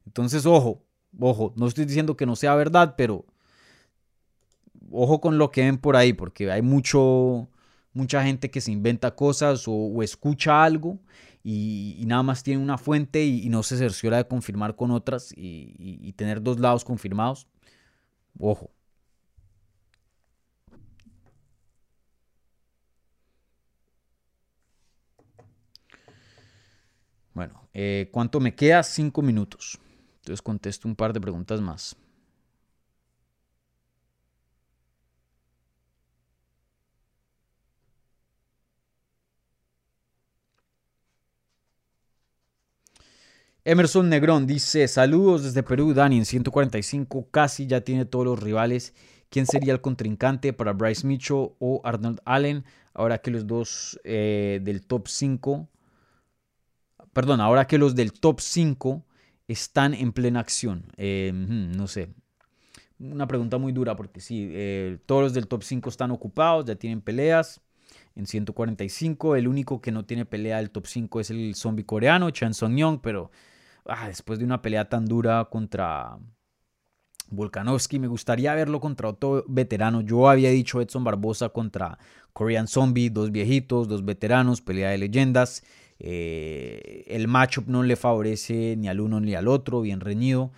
Entonces, 0.06 0.46
ojo, 0.46 0.86
ojo, 1.20 1.54
no 1.58 1.68
estoy 1.68 1.84
diciendo 1.84 2.16
que 2.16 2.26
no 2.26 2.38
sea 2.38 2.56
verdad, 2.56 2.96
pero 2.98 3.26
ojo 4.92 5.22
con 5.22 5.38
lo 5.38 5.52
que 5.52 5.62
ven 5.62 5.78
por 5.78 5.96
ahí, 5.96 6.14
porque 6.14 6.52
hay 6.52 6.62
mucho, 6.62 7.50
mucha 7.94 8.24
gente 8.24 8.52
que 8.52 8.62
se 8.62 8.72
inventa 8.72 9.16
cosas 9.16 9.66
o, 9.68 10.04
escucha 10.04 10.64
algo 10.64 11.00
y, 11.44 12.04
nada 12.08 12.24
más 12.24 12.44
tiene 12.44 12.62
una 12.62 12.78
fuente 12.78 13.24
y, 13.26 13.50
no 13.50 13.64
se 13.64 13.78
cerciora 13.78 14.18
de 14.18 14.28
confirmar 14.28 14.76
con 14.76 14.92
otras 14.92 15.34
y, 15.36 16.14
tener 16.14 16.42
dos 16.42 16.60
lados 16.60 16.84
confirmados. 16.86 17.48
Ojo. 18.40 18.72
Bueno, 27.34 27.68
eh, 27.74 28.10
¿cuánto 28.12 28.40
me 28.40 28.56
queda? 28.56 28.82
Cinco 28.84 29.22
minutos. 29.22 29.78
Entonces 30.22 30.42
contesto 30.42 30.88
un 30.88 30.96
par 30.96 31.14
de 31.14 31.22
preguntas 31.22 31.62
más. 31.62 31.98
Emerson 43.68 44.10
Negrón 44.10 44.46
dice, 44.46 44.88
saludos 44.88 45.42
desde 45.44 45.64
Perú, 45.64 45.96
Dani, 45.96 46.20
en 46.20 46.26
145 46.26 47.30
casi 47.32 47.66
ya 47.66 47.82
tiene 47.82 48.06
todos 48.06 48.24
los 48.24 48.40
rivales. 48.40 48.94
¿Quién 49.30 49.48
sería 49.48 49.74
el 49.74 49.82
contrincante 49.82 50.54
para 50.54 50.72
Bryce 50.74 51.08
Mitchell 51.08 51.50
o 51.58 51.82
Arnold 51.84 52.22
Allen? 52.26 52.64
Ahora 52.94 53.18
que 53.18 53.32
los 53.32 53.48
dos 53.48 54.00
eh, 54.04 54.60
del 54.62 54.86
top 54.86 55.08
5, 55.08 55.68
perdón, 57.12 57.42
ahora 57.42 57.66
que 57.66 57.80
los 57.80 57.96
del 57.96 58.14
top 58.14 58.40
5 58.40 59.04
están 59.48 59.96
en 59.96 60.14
plena 60.14 60.42
acción. 60.42 60.86
Eh, 60.98 61.32
no 61.34 61.88
sé, 61.88 62.10
una 63.00 63.28
pregunta 63.28 63.58
muy 63.58 63.72
dura 63.74 63.96
porque 63.96 64.22
sí, 64.22 64.48
eh, 64.52 65.00
todos 65.08 65.24
los 65.24 65.34
del 65.34 65.48
top 65.48 65.64
5 65.64 65.90
están 65.90 66.12
ocupados, 66.12 66.66
ya 66.66 66.76
tienen 66.76 67.02
peleas 67.02 67.62
en 68.16 68.28
145. 68.28 69.36
El 69.36 69.48
único 69.48 69.82
que 69.82 69.92
no 69.92 70.06
tiene 70.06 70.24
pelea 70.24 70.58
del 70.58 70.70
top 70.70 70.86
5 70.86 71.20
es 71.20 71.32
el 71.32 71.56
zombie 71.56 71.84
coreano, 71.84 72.30
Chan 72.30 72.54
Song 72.54 72.78
Young, 72.78 73.00
pero 73.02 73.32
ah, 73.86 74.08
después 74.08 74.40
de 74.40 74.46
una 74.46 74.62
pelea 74.62 74.90
tan 74.90 75.06
dura 75.06 75.46
contra 75.46 76.18
Volkanovski, 77.30 78.00
me 78.00 78.08
gustaría 78.08 78.54
verlo 78.54 78.80
contra 78.80 79.10
otro 79.10 79.44
veterano. 79.48 80.02
Yo 80.02 80.30
había 80.30 80.50
dicho 80.50 80.82
Edson 80.82 81.04
Barbosa 81.04 81.50
contra 81.50 81.98
Korean 82.34 82.68
Zombie, 82.68 83.10
dos 83.10 83.32
viejitos, 83.32 83.88
dos 83.88 84.04
veteranos, 84.06 84.62
pelea 84.62 84.90
de 84.90 84.98
leyendas. 84.98 85.64
Eh, 86.00 87.06
el 87.08 87.28
matchup 87.28 87.68
no 87.68 87.84
le 87.84 87.96
favorece 87.96 88.76
ni 88.78 88.88
al 88.88 89.00
uno 89.00 89.20
ni 89.20 89.36
al 89.36 89.48
otro, 89.48 89.82
bien 89.82 90.00
reñido. 90.00 90.52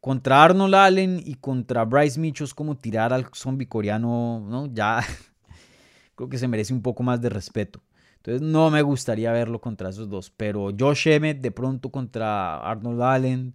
Contra 0.00 0.42
Arnold 0.42 0.74
Allen 0.74 1.22
y 1.24 1.34
contra 1.36 1.84
Bryce 1.84 2.18
Mitchell 2.18 2.46
es 2.46 2.54
como 2.54 2.76
tirar 2.76 3.12
al 3.12 3.26
zombie 3.32 3.68
coreano, 3.68 4.44
¿no? 4.48 4.66
Ya 4.66 5.04
creo 6.16 6.28
que 6.28 6.38
se 6.38 6.48
merece 6.48 6.72
un 6.74 6.82
poco 6.82 7.02
más 7.02 7.20
de 7.20 7.28
respeto. 7.28 7.80
Entonces 8.22 8.42
no 8.42 8.70
me 8.70 8.82
gustaría 8.82 9.32
verlo 9.32 9.60
contra 9.60 9.88
esos 9.88 10.08
dos. 10.08 10.30
Pero 10.30 10.70
Josh 10.78 11.08
Emmett 11.08 11.40
de 11.40 11.50
pronto 11.50 11.90
contra 11.90 12.58
Arnold 12.58 13.02
Allen. 13.02 13.54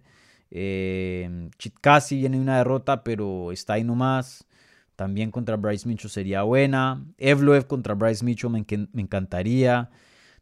Eh, 0.50 1.48
Chitkasi 1.56 2.16
viene 2.18 2.38
una 2.38 2.58
derrota, 2.58 3.02
pero 3.02 3.50
está 3.50 3.74
ahí 3.74 3.84
nomás. 3.84 4.46
También 4.94 5.30
contra 5.30 5.56
Bryce 5.56 5.88
Mitchell 5.88 6.10
sería 6.10 6.42
buena. 6.42 7.02
Evloev 7.16 7.66
contra 7.66 7.94
Bryce 7.94 8.22
Mitchell 8.22 8.50
me, 8.50 8.66
encantaría. 9.00 9.88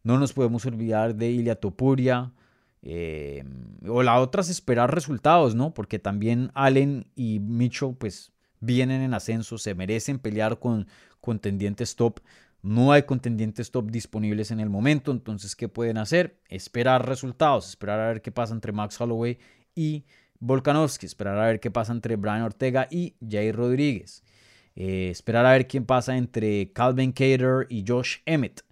No 0.02 0.18
nos 0.18 0.32
podemos 0.32 0.66
olvidar 0.66 1.14
de 1.14 1.30
Ilya 1.30 1.54
Topuria. 1.54 2.32
Eh, 2.82 3.44
o 3.86 4.02
la 4.02 4.18
otra 4.18 4.40
es 4.40 4.50
esperar 4.50 4.92
resultados, 4.92 5.54
¿no? 5.54 5.72
Porque 5.72 6.00
también 6.00 6.50
Allen 6.54 7.06
y 7.14 7.38
Mitchell, 7.38 7.94
pues, 7.96 8.32
vienen 8.58 9.02
en 9.02 9.14
ascenso, 9.14 9.56
se 9.56 9.76
merecen 9.76 10.18
pelear 10.18 10.58
con 10.58 10.88
contendientes 11.20 11.94
top. 11.94 12.20
No 12.62 12.92
hay 12.92 13.04
contendientes 13.04 13.70
top 13.70 13.90
disponibles 13.90 14.50
en 14.50 14.60
el 14.60 14.68
momento, 14.68 15.12
entonces, 15.12 15.54
¿qué 15.54 15.68
pueden 15.68 15.98
hacer? 15.98 16.40
Esperar 16.48 17.06
resultados, 17.06 17.68
esperar 17.68 18.00
a 18.00 18.08
ver 18.08 18.22
qué 18.22 18.32
pasa 18.32 18.54
entre 18.54 18.72
Max 18.72 19.00
Holloway 19.00 19.38
y 19.74 20.04
Volkanovski, 20.40 21.06
esperar 21.06 21.38
a 21.38 21.46
ver 21.46 21.60
qué 21.60 21.70
pasa 21.70 21.92
entre 21.92 22.16
Brian 22.16 22.42
Ortega 22.42 22.88
y 22.90 23.14
Jay 23.26 23.52
Rodríguez, 23.52 24.22
eh, 24.74 25.08
esperar 25.10 25.46
a 25.46 25.52
ver 25.52 25.66
quién 25.66 25.84
pasa 25.84 26.16
entre 26.16 26.72
Calvin 26.72 27.12
Cater 27.12 27.66
y 27.68 27.84
Josh 27.86 28.18
Emmett, 28.26 28.62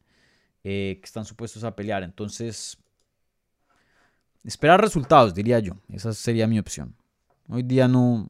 eh, 0.65 0.99
que 1.01 1.05
están 1.05 1.25
supuestos 1.25 1.65
a 1.65 1.77
pelear. 1.77 2.03
Entonces, 2.03 2.79
esperar 4.43 4.81
resultados, 4.81 5.35
diría 5.35 5.59
yo. 5.59 5.75
Esa 5.89 6.13
sería 6.13 6.47
mi 6.47 6.59
opción. 6.59 6.95
Hoy 7.49 7.63
día 7.63 7.89
no, 7.89 8.29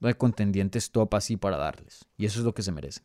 no 0.00 0.08
hay 0.08 0.14
contendientes 0.14 0.90
top 0.90 1.14
así 1.14 1.36
para 1.36 1.56
darles. 1.56 2.04
Y 2.16 2.26
eso 2.26 2.40
es 2.40 2.44
lo 2.44 2.54
que 2.54 2.62
se 2.62 2.72
merecen. 2.72 3.04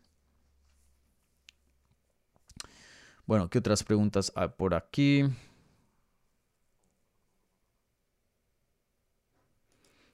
Bueno, 3.27 3.49
¿qué 3.49 3.59
otras 3.59 3.83
preguntas 3.83 4.31
hay 4.35 4.47
por 4.47 4.73
aquí? 4.73 5.23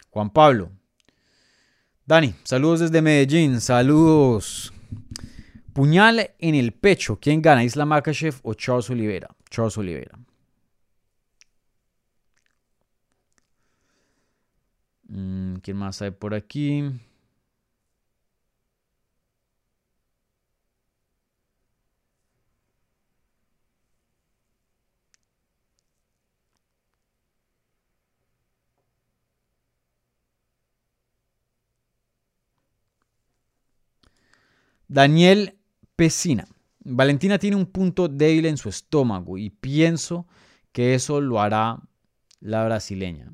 Juan 0.09 0.31
Pablo. 0.31 0.71
Dani, 2.05 2.33
saludos 2.43 2.79
desde 2.81 3.01
Medellín, 3.03 3.61
saludos. 3.61 4.73
Puñal 5.73 6.31
en 6.39 6.55
el 6.55 6.73
pecho, 6.73 7.19
¿quién 7.21 7.41
gana? 7.41 7.63
¿Isla 7.63 7.85
Makachev 7.85 8.35
o 8.41 8.55
Charles 8.55 8.89
Oliveira? 8.89 9.29
Charles 9.49 9.77
Oliveira. 9.77 10.17
Mm, 15.07 15.55
¿Quién 15.57 15.77
más 15.77 16.01
hay 16.01 16.11
por 16.11 16.33
aquí? 16.33 16.83
Daniel 34.87 35.57
Pesina. 35.95 36.47
Valentina 36.83 37.39
tiene 37.39 37.55
un 37.55 37.65
punto 37.65 38.07
débil 38.07 38.45
en 38.45 38.57
su 38.57 38.69
estómago 38.69 39.37
y 39.37 39.49
pienso 39.49 40.27
que 40.71 40.95
eso 40.95 41.21
lo 41.21 41.39
hará 41.39 41.79
la 42.39 42.65
brasileña. 42.65 43.31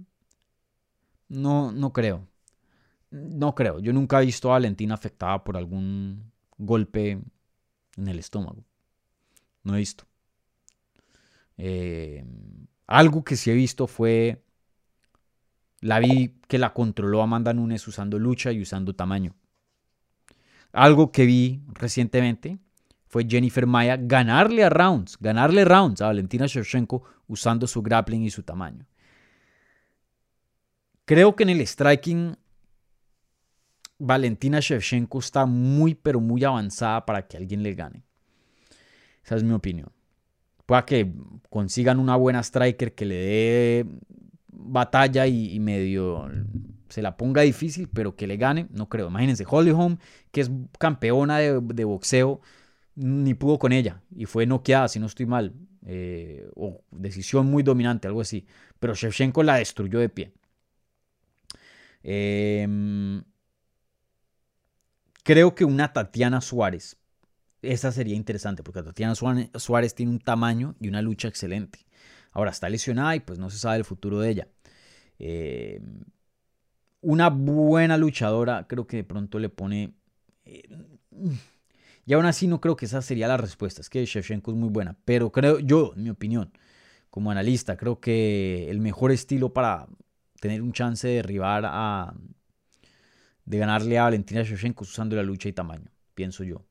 No, 1.30 1.72
no 1.72 1.94
creo. 1.94 2.28
No 3.12 3.56
creo. 3.56 3.80
Yo 3.80 3.94
nunca 3.94 4.22
he 4.22 4.26
visto 4.26 4.50
a 4.50 4.54
Valentina 4.54 4.94
afectada 4.94 5.44
por 5.44 5.58
algún 5.58 6.32
golpe 6.58 7.22
en 7.98 8.08
el 8.08 8.20
estómago. 8.20 8.64
No 9.64 9.76
he 9.76 9.80
visto. 9.80 10.06
Eh, 11.58 12.24
algo 12.88 13.24
que 13.24 13.36
sí 13.36 13.50
he 13.52 13.56
visto 13.56 13.88
fue. 13.88 14.44
La 15.82 16.00
vi 16.00 16.40
que 16.48 16.58
la 16.58 16.74
controló 16.74 17.22
Amanda 17.22 17.54
Nunes 17.54 17.88
usando 17.88 18.20
lucha 18.20 18.52
y 18.52 18.62
usando 18.62 18.96
tamaño. 18.96 19.36
Algo 20.72 21.12
que 21.12 21.26
vi 21.26 21.62
recientemente 21.74 22.60
fue 23.08 23.26
Jennifer 23.28 23.66
Maya 23.66 23.98
ganarle 23.98 24.64
a 24.64 24.70
rounds, 24.70 25.18
ganarle 25.20 25.66
rounds 25.66 26.02
a 26.02 26.08
Valentina 26.08 26.46
Shevchenko 26.46 27.04
usando 27.28 27.66
su 27.66 27.82
grappling 27.82 28.24
y 28.24 28.30
su 28.30 28.44
tamaño. 28.44 28.86
Creo 31.06 31.36
que 31.36 31.44
en 31.44 31.50
el 31.50 31.62
striking 31.66 32.38
Valentina 33.98 34.60
Shevchenko 34.60 35.20
está 35.20 35.48
muy 35.48 35.96
pero 35.96 36.20
muy 36.20 36.44
avanzada 36.44 37.04
para 37.06 37.28
que 37.28 37.38
alguien 37.38 37.64
le 37.64 37.74
gane. 37.74 38.04
Esa 39.24 39.36
es 39.36 39.44
mi 39.44 39.54
opinión. 39.54 39.92
Pueda 40.68 40.86
que 40.86 41.12
consigan 41.50 42.00
una 42.00 42.16
buena 42.16 42.44
striker 42.44 42.94
que 42.94 43.06
le 43.06 43.16
dé 43.16 43.86
batalla 44.52 45.26
y, 45.26 45.52
y 45.52 45.60
medio 45.60 46.30
se 46.90 47.02
la 47.02 47.18
ponga 47.18 47.44
difícil, 47.44 47.88
pero 47.88 48.16
que 48.16 48.28
le 48.28 48.38
gane, 48.38 48.68
no 48.72 48.90
creo. 48.90 49.08
Imagínense, 49.08 49.46
Holly 49.48 49.72
Holm, 49.72 49.98
que 50.32 50.42
es 50.42 50.52
campeona 50.78 51.38
de, 51.38 51.84
boxeo, 51.84 52.42
ni 52.96 53.34
pudo 53.34 53.60
con 53.60 53.72
ella 53.72 54.02
y 54.16 54.26
fue 54.26 54.46
noqueada, 54.46 54.88
si 54.88 55.00
no 55.00 55.06
estoy 55.06 55.26
mal, 55.26 55.54
eh, 55.86 56.50
o 56.56 56.82
decisión 56.92 57.48
muy 57.48 57.64
dominante, 57.64 58.08
algo 58.08 58.22
así. 58.22 58.46
Pero 58.80 58.96
Shevchenko 58.96 59.44
la 59.44 59.56
destruyó 59.56 60.00
de 60.00 60.10
pie. 60.10 60.34
Em, 62.04 63.24
creo 65.24 65.54
que 65.56 65.66
una 65.66 65.94
Tatiana 65.94 66.42
Suárez, 66.42 66.98
esa 67.62 67.92
sería 67.92 68.16
interesante, 68.16 68.64
porque 68.64 68.84
Tatiana 68.84 69.16
Suárez 69.16 69.96
tiene 69.96 70.12
un 70.12 70.20
tamaño 70.20 70.76
y 70.80 70.88
una 70.88 71.02
lucha 71.02 71.28
excelente. 71.28 71.80
Ahora 72.32 72.52
está 72.52 72.70
lesionada 72.70 73.16
y 73.16 73.20
pues 73.20 73.40
no 73.40 73.50
se 73.50 73.58
sabe 73.58 73.78
el 73.78 73.86
futuro 73.86 74.20
de 74.20 74.30
ella. 74.30 74.48
Eh, 75.20 75.82
una 77.02 77.30
buena 77.30 77.98
luchadora, 77.98 78.68
creo 78.68 78.88
que 78.88 78.98
de 78.98 79.04
pronto 79.04 79.40
le 79.40 79.50
pone... 79.50 79.94
Eh, 80.46 80.64
y 82.06 82.14
aún 82.14 82.26
así 82.26 82.48
no 82.48 82.60
creo 82.60 82.76
que 82.76 82.86
esa 82.86 83.02
sería 83.02 83.28
la 83.28 83.38
respuesta. 83.38 83.82
Es 83.82 83.90
que 83.90 84.04
Shevchenko 84.06 84.52
es 84.52 84.58
muy 84.58 84.70
buena. 84.70 84.98
Pero 85.06 85.32
creo, 85.32 85.60
yo, 85.60 85.94
en 85.96 86.04
mi 86.04 86.10
opinión, 86.10 86.52
como 87.10 87.32
analista, 87.32 87.78
creo 87.78 88.00
que 88.00 88.70
el 88.70 88.80
mejor 88.80 89.12
estilo 89.12 89.54
para 89.54 89.88
tener 90.40 90.62
un 90.62 90.74
chance 90.74 91.08
de 91.08 91.16
derribar 91.16 91.64
a... 91.66 92.14
de 93.46 93.58
ganarle 93.58 93.98
a 94.00 94.04
Valentina 94.04 94.42
Shevchenko 94.44 94.84
es 94.84 94.90
usando 94.90 95.16
la 95.16 95.24
lucha 95.24 95.50
y 95.50 95.54
tamaño, 95.54 95.92
pienso 96.16 96.44
yo. 96.44 96.66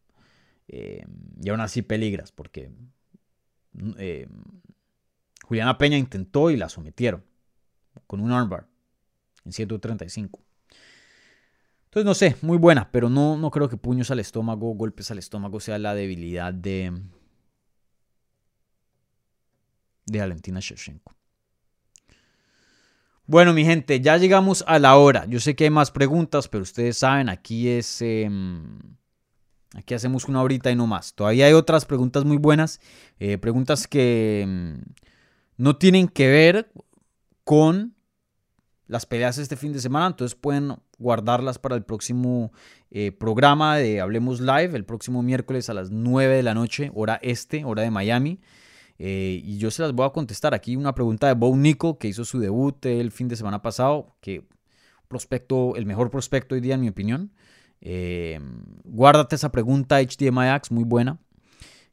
Eh, 0.67 1.07
y 1.41 1.49
aún 1.49 1.61
así 1.61 1.83
peligras, 1.83 2.33
porque 2.33 2.71
eh, 3.97 4.29
Juliana 5.45 5.79
Peña 5.79 5.97
intentó 5.97 6.51
y 6.51 6.57
la 6.57 6.69
sometieron 6.69 7.25
con 8.07 8.21
un 8.21 8.33
armbar 8.33 8.67
en 9.49 9.53
135. 9.53 10.41
Entonces, 11.85 12.05
no 12.05 12.15
sé, 12.15 12.37
muy 12.43 12.59
buena, 12.59 12.91
pero 12.93 13.09
no, 13.09 13.39
no 13.39 13.51
creo 13.51 13.69
que 13.69 13.79
puños 13.79 14.11
al 14.11 14.21
estómago, 14.21 14.75
golpes 14.75 15.11
al 15.11 15.19
estómago 15.19 15.59
sea 15.59 15.79
la 15.79 15.95
debilidad 15.95 16.53
de, 16.53 16.93
de 20.05 20.19
Valentina 20.19 20.61
Shevchenko. 20.61 21.15
Bueno, 23.27 23.55
mi 23.55 23.65
gente, 23.65 24.01
ya 24.01 24.17
llegamos 24.19 24.65
a 24.67 24.79
la 24.79 24.97
hora. 24.97 25.25
Yo 25.27 25.41
sé 25.41 25.57
que 25.57 25.65
hay 25.65 25.71
más 25.71 25.91
preguntas, 25.91 26.49
pero 26.49 26.63
ustedes 26.63 26.99
saben, 26.99 27.29
aquí 27.29 27.69
es. 27.69 28.01
Em, 28.01 28.79
aquí 29.75 29.93
hacemos 29.95 30.27
una 30.27 30.43
horita 30.43 30.71
y 30.71 30.77
no 30.77 30.87
más. 30.87 31.15
Todavía 31.15 31.47
hay 31.47 31.53
otras 31.53 31.85
preguntas 31.85 32.25
muy 32.25 32.39
buenas. 32.39 32.81
Eh, 33.19 33.37
preguntas 33.37 33.87
que 33.87 34.43
em, 34.43 34.83
no 35.59 35.77
tienen 35.77 36.09
que 36.09 36.29
ver 36.29 36.73
con 37.45 37.98
las 38.89 39.07
peleas 39.07 39.39
este 39.39 39.57
fin 39.57 39.73
de 39.73 39.81
semana, 39.81 40.09
entonces 40.09 40.35
pueden 40.35 40.75
guardarlas 40.99 41.59
para 41.59 41.77
el 41.77 41.85
próximo 41.85 42.53
eh, 42.91 43.13
programa 43.13 43.77
de 43.77 44.01
Hablemos 44.01 44.41
Live, 44.41 44.75
el 44.75 44.85
próximo 44.85 45.23
miércoles 45.23 45.69
a 45.69 45.75
las 45.75 45.91
9 45.91 46.37
de 46.37 46.43
la 46.43 46.55
noche, 46.55 46.91
hora 46.95 47.21
este, 47.23 47.65
hora 47.65 47.83
de 47.83 47.91
Miami. 47.91 48.41
Eh, 48.99 49.41
y 49.45 49.59
yo 49.59 49.71
se 49.71 49.83
las 49.83 49.93
voy 49.93 50.07
a 50.07 50.11
contestar. 50.11 50.55
Aquí 50.55 50.75
una 50.75 50.95
pregunta 50.95 51.29
de 51.29 51.35
Bo 51.35 51.55
Nico, 51.57 51.99
que 51.99 52.09
hizo 52.09 52.25
su 52.25 52.41
debut 52.41 52.85
el 52.87 53.13
fin 53.13 53.29
de 53.29 53.37
semana 53.37 53.63
pasado, 53.63 54.17
que 54.21 54.45
prospecto, 55.07 55.77
el 55.77 55.87
mejor 55.87 56.11
prospecto 56.11 56.55
hoy 56.55 56.61
día 56.61 56.75
en 56.75 56.81
mi 56.81 56.89
opinión. 56.89 57.33
Eh, 57.81 58.41
guárdate 58.85 59.37
esa 59.37 59.53
pregunta 59.53 60.01
HDMI 60.01 60.49
Axe, 60.49 60.75
muy 60.75 60.85
buena. 60.85 61.19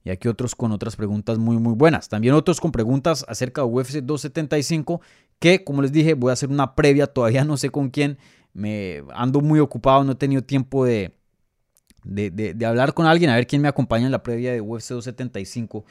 Y 0.05 0.11
aquí 0.11 0.29
otros 0.29 0.55
con 0.55 0.71
otras 0.71 0.95
preguntas 0.95 1.37
muy 1.37 1.57
muy 1.57 1.73
buenas. 1.73 2.07
También 2.07 2.33
otros 2.33 2.61
con 2.61 2.71
preguntas 2.71 3.25
acerca 3.27 3.61
de 3.61 3.67
UFC 3.67 3.95
275, 3.95 5.01
que 5.39 5.65
como 5.65 5.81
les 5.81 5.91
dije 5.91 6.13
voy 6.13 6.29
a 6.29 6.33
hacer 6.33 6.49
una 6.49 6.75
previa, 6.75 7.07
todavía 7.07 7.43
no 7.43 7.57
sé 7.57 7.69
con 7.69 7.89
quién. 7.89 8.17
Me 8.53 9.03
ando 9.13 9.41
muy 9.41 9.59
ocupado, 9.59 10.05
no 10.05 10.13
he 10.13 10.15
tenido 10.15 10.41
tiempo 10.41 10.85
de, 10.85 11.13
de, 12.05 12.31
de 12.31 12.65
hablar 12.65 12.93
con 12.93 13.05
alguien, 13.05 13.29
a 13.29 13.35
ver 13.35 13.47
quién 13.47 13.61
me 13.61 13.67
acompaña 13.67 14.05
en 14.05 14.13
la 14.13 14.23
previa 14.23 14.53
de 14.53 14.61
UFC 14.61 14.91
275 14.91 15.83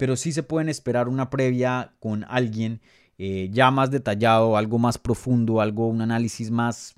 pero 0.00 0.16
sí 0.16 0.32
se 0.32 0.42
pueden 0.42 0.70
esperar 0.70 1.08
una 1.08 1.28
previa 1.28 1.92
con 2.00 2.24
alguien 2.26 2.80
eh, 3.18 3.50
ya 3.52 3.70
más 3.70 3.90
detallado, 3.90 4.56
algo 4.56 4.78
más 4.78 4.96
profundo, 4.96 5.60
algo, 5.60 5.88
un 5.88 6.00
análisis 6.00 6.50
más, 6.50 6.94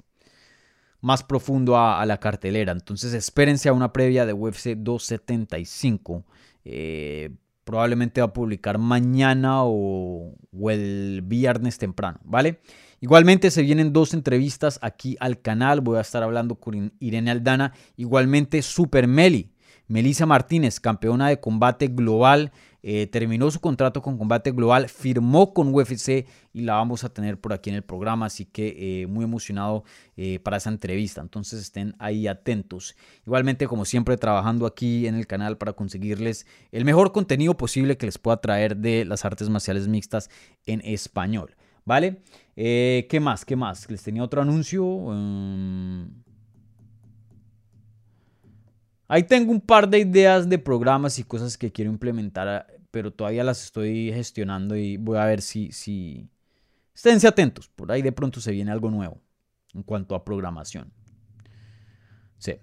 más 1.01 1.25
profundo 1.25 1.77
a, 1.77 2.07
la 2.07 2.21
cartelera. 2.21 2.71
Entonces 2.71 3.13
espérense 3.13 3.69
a 3.69 3.73
una 3.73 3.93
previa 3.93 4.25
de 4.25 4.33
UFC 4.33 4.77
275. 4.77 6.25
Eh, 6.65 7.31
probablemente 7.65 8.21
va 8.21 8.29
a 8.29 8.33
publicar 8.33 8.79
mañana 8.79 9.65
o, 9.65 10.35
el 10.69 11.23
viernes 11.25 11.79
temprano, 11.79 12.21
¿vale? 12.25 12.61
Igualmente 13.01 13.51
se 13.51 13.63
vienen 13.63 13.93
dos 13.93 14.15
entrevistas 14.15 14.79
aquí 14.83 15.17
al 15.21 15.41
canal. 15.41 15.81
Voy 15.81 15.99
a 15.99 16.03
estar 16.03 16.23
hablando 16.23 16.55
con 16.57 16.93
Irene 17.01 17.31
Aldana. 17.31 17.73
Igualmente 17.97 18.63
Super 18.63 19.09
Meli. 19.09 19.51
Melissa 19.89 20.25
Martínez, 20.25 20.79
campeona 20.79 21.29
de 21.29 21.41
combate 21.41 21.89
global. 21.89 22.53
Eh, 22.85 23.07
terminó 23.07 23.49
su 23.51 23.61
contrato 23.61 24.03
con 24.03 24.19
Combate 24.19 24.51
Global, 24.51 24.89
firmó 24.89 25.55
con 25.55 25.73
UFC 25.73 26.27
y 26.53 26.63
la 26.63 26.75
vamos 26.75 27.05
a 27.05 27.11
tener 27.11 27.41
por 27.41 27.53
aquí 27.53 27.71
en 27.71 27.77
el 27.77 27.83
programa, 27.83 28.27
así 28.27 28.45
que 28.45 29.03
eh, 29.03 29.07
muy 29.07 29.25
emocionado 29.25 29.85
eh, 30.17 30.41
para 30.41 30.57
esa 30.57 30.71
entrevista, 30.71 31.21
entonces 31.21 31.61
estén 31.61 31.95
ahí 31.99 32.27
atentos. 32.27 32.97
Igualmente, 33.25 33.69
como 33.69 33.85
siempre, 33.85 34.17
trabajando 34.17 34.67
aquí 34.67 35.07
en 35.07 35.15
el 35.15 35.29
canal 35.29 35.59
para 35.59 35.75
conseguirles 35.75 36.45
el 36.73 36.85
mejor 36.85 37.13
contenido 37.13 37.57
posible 37.57 37.97
que 37.97 38.07
les 38.07 38.19
pueda 38.19 38.41
traer 38.41 38.77
de 38.77 39.05
las 39.05 39.25
artes 39.25 39.49
marciales 39.49 39.87
mixtas 39.87 40.29
en 40.67 40.81
español, 40.85 41.55
¿vale? 41.85 42.23
¿Qué 42.57 43.19
más? 43.21 43.45
¿Qué 43.45 43.55
más? 43.55 43.89
Les 43.91 44.03
tenía 44.03 44.25
otro 44.25 44.43
anuncio. 44.43 44.85
Mm. 44.85 46.23
Ahí 49.13 49.25
tengo 49.25 49.53
un 49.53 49.61
par 49.61 49.91
de 49.91 49.99
ideas 49.99 50.49
de 50.49 50.59
programas 50.59 51.19
y 51.19 51.25
cosas 51.25 51.59
que 51.59 51.71
quiero 51.71 51.91
implementar, 51.91 52.67
pero 52.93 53.13
todavía 53.13 53.43
las 53.43 53.65
estoy 53.65 54.13
gestionando 54.13 54.77
y 54.77 54.99
voy 54.99 55.19
a 55.19 55.25
ver 55.25 55.43
si, 55.43 55.73
si... 55.73 56.29
Esténse 56.95 57.27
atentos, 57.27 57.69
por 57.69 57.91
ahí 57.91 58.03
de 58.03 58.13
pronto 58.13 58.41
se 58.41 58.53
viene 58.53 58.71
algo 58.71 58.91
nuevo 58.91 59.21
en 59.75 59.83
cuanto 59.83 60.15
a 60.15 60.25
programación. 60.25 60.93
Sí, 62.39 62.57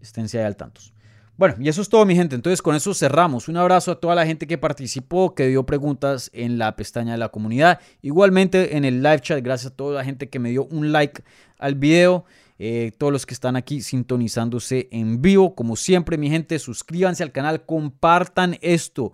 esténse 0.00 0.38
ahí 0.38 0.44
al 0.44 0.56
tantos. 0.56 0.94
Bueno, 1.36 1.56
y 1.60 1.68
eso 1.68 1.82
es 1.82 1.90
todo, 1.90 2.06
mi 2.06 2.16
gente. 2.16 2.34
Entonces, 2.34 2.62
con 2.62 2.74
eso 2.74 2.94
cerramos. 2.94 3.48
Un 3.48 3.58
abrazo 3.58 3.92
a 3.92 4.00
toda 4.00 4.14
la 4.14 4.24
gente 4.24 4.46
que 4.46 4.56
participó, 4.56 5.34
que 5.34 5.48
dio 5.48 5.66
preguntas 5.66 6.30
en 6.32 6.56
la 6.56 6.76
pestaña 6.76 7.12
de 7.12 7.18
la 7.18 7.28
comunidad. 7.28 7.78
Igualmente 8.00 8.76
en 8.76 8.86
el 8.86 9.02
live 9.02 9.20
chat, 9.20 9.44
gracias 9.44 9.72
a 9.72 9.76
toda 9.76 9.96
la 9.96 10.04
gente 10.04 10.30
que 10.30 10.38
me 10.38 10.48
dio 10.48 10.64
un 10.64 10.92
like 10.92 11.22
al 11.58 11.74
video. 11.74 12.24
Eh, 12.58 12.92
todos 12.96 13.12
los 13.12 13.26
que 13.26 13.34
están 13.34 13.54
aquí 13.54 13.82
sintonizándose 13.82 14.88
en 14.90 15.20
vivo. 15.20 15.54
Como 15.54 15.76
siempre, 15.76 16.16
mi 16.16 16.30
gente, 16.30 16.58
suscríbanse 16.58 17.22
al 17.22 17.32
canal, 17.32 17.66
compartan 17.66 18.56
esto. 18.62 19.12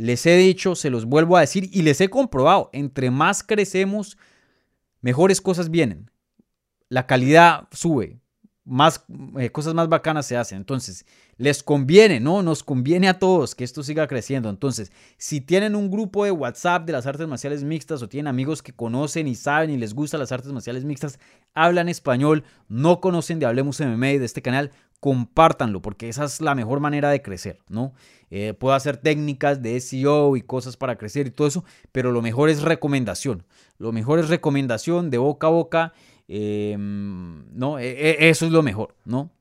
Les 0.00 0.24
he 0.24 0.34
dicho, 0.34 0.76
se 0.76 0.88
los 0.88 1.04
vuelvo 1.04 1.36
a 1.36 1.40
decir 1.40 1.68
y 1.70 1.82
les 1.82 2.00
he 2.00 2.08
comprobado, 2.08 2.70
entre 2.72 3.10
más 3.10 3.42
crecemos, 3.42 4.16
mejores 5.02 5.42
cosas 5.42 5.70
vienen. 5.70 6.10
La 6.88 7.06
calidad 7.06 7.68
sube, 7.70 8.18
más 8.64 9.04
eh, 9.38 9.50
cosas 9.50 9.74
más 9.74 9.90
bacanas 9.90 10.24
se 10.24 10.38
hacen. 10.38 10.56
Entonces, 10.56 11.04
les 11.36 11.62
conviene, 11.62 12.18
¿no? 12.18 12.42
Nos 12.42 12.62
conviene 12.62 13.10
a 13.10 13.18
todos 13.18 13.54
que 13.54 13.62
esto 13.62 13.82
siga 13.82 14.06
creciendo. 14.06 14.48
Entonces, 14.48 14.90
si 15.18 15.42
tienen 15.42 15.76
un 15.76 15.90
grupo 15.90 16.24
de 16.24 16.30
WhatsApp 16.30 16.86
de 16.86 16.92
las 16.92 17.04
artes 17.04 17.28
marciales 17.28 17.62
mixtas 17.62 18.00
o 18.00 18.08
tienen 18.08 18.28
amigos 18.28 18.62
que 18.62 18.72
conocen 18.72 19.28
y 19.28 19.34
saben 19.34 19.68
y 19.68 19.76
les 19.76 19.92
gustan 19.92 20.20
las 20.20 20.32
artes 20.32 20.50
marciales 20.50 20.86
mixtas, 20.86 21.18
hablan 21.52 21.90
español, 21.90 22.44
no 22.68 23.02
conocen 23.02 23.38
de 23.38 23.44
Hablemos 23.44 23.78
MMA 23.78 24.06
de 24.06 24.24
este 24.24 24.40
canal, 24.40 24.70
compártanlo 25.00 25.82
porque 25.82 26.08
esa 26.08 26.24
es 26.24 26.40
la 26.40 26.54
mejor 26.54 26.80
manera 26.80 27.10
de 27.10 27.22
crecer, 27.22 27.58
¿no? 27.68 27.92
Eh, 28.30 28.54
puedo 28.54 28.74
hacer 28.74 28.96
técnicas 28.96 29.60
de 29.60 29.80
SEO 29.80 30.36
y 30.36 30.42
cosas 30.42 30.76
para 30.76 30.96
crecer 30.96 31.26
y 31.26 31.30
todo 31.30 31.48
eso, 31.48 31.64
pero 31.90 32.12
lo 32.12 32.22
mejor 32.22 32.48
es 32.48 32.62
recomendación. 32.62 33.44
Lo 33.78 33.92
mejor 33.92 34.18
es 34.18 34.28
recomendación 34.28 35.10
de 35.10 35.18
boca 35.18 35.48
a 35.48 35.50
boca 35.50 35.92
Em, 36.32 37.44
no, 37.58 37.80
e, 37.80 37.88
e, 37.90 38.28
eso 38.30 38.46
es 38.46 38.52
lo 38.52 38.62
mejor, 38.62 38.94
¿no? 39.04 39.32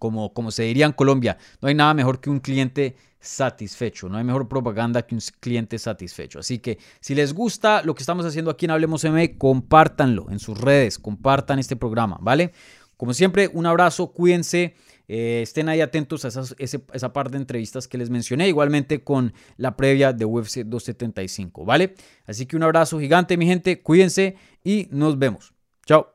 Como, 0.00 0.34
como 0.34 0.50
se 0.50 0.64
diría 0.64 0.86
en 0.86 0.92
Colombia, 0.92 1.38
no 1.62 1.68
hay 1.68 1.76
nada 1.76 1.94
mejor 1.94 2.20
que 2.20 2.30
un 2.30 2.40
cliente 2.40 2.96
satisfecho, 3.20 4.08
no 4.08 4.18
hay 4.18 4.24
mejor 4.24 4.48
propaganda 4.48 5.06
que 5.06 5.14
un 5.14 5.20
cliente 5.38 5.78
satisfecho. 5.78 6.40
Así 6.40 6.58
que 6.58 6.78
si 6.98 7.14
les 7.14 7.32
gusta 7.32 7.84
lo 7.84 7.94
que 7.94 8.02
estamos 8.02 8.26
haciendo 8.26 8.50
aquí 8.50 8.64
en 8.64 8.72
Hablemos 8.72 9.04
M, 9.04 9.38
compártanlo 9.38 10.26
en 10.32 10.40
sus 10.40 10.60
redes, 10.60 10.98
compartan 10.98 11.60
este 11.60 11.76
programa, 11.76 12.18
¿vale? 12.20 12.50
Como 12.96 13.14
siempre, 13.14 13.48
un 13.52 13.66
abrazo, 13.66 14.12
cuídense. 14.12 14.74
Eh, 15.06 15.40
estén 15.42 15.68
ahí 15.68 15.82
atentos 15.82 16.24
a 16.24 16.28
esa 16.28 17.12
parte 17.12 17.32
de 17.32 17.38
entrevistas 17.38 17.86
que 17.86 17.98
les 17.98 18.08
mencioné, 18.08 18.48
igualmente 18.48 19.04
con 19.04 19.34
la 19.58 19.76
previa 19.76 20.14
de 20.14 20.24
UFC 20.24 20.64
275, 20.64 21.64
¿vale? 21.64 21.94
Así 22.24 22.46
que 22.46 22.56
un 22.56 22.62
abrazo 22.62 22.98
gigante, 22.98 23.36
mi 23.36 23.46
gente, 23.46 23.82
cuídense 23.82 24.36
y 24.62 24.88
nos 24.90 25.18
vemos. 25.18 25.52
Chao. 25.84 26.14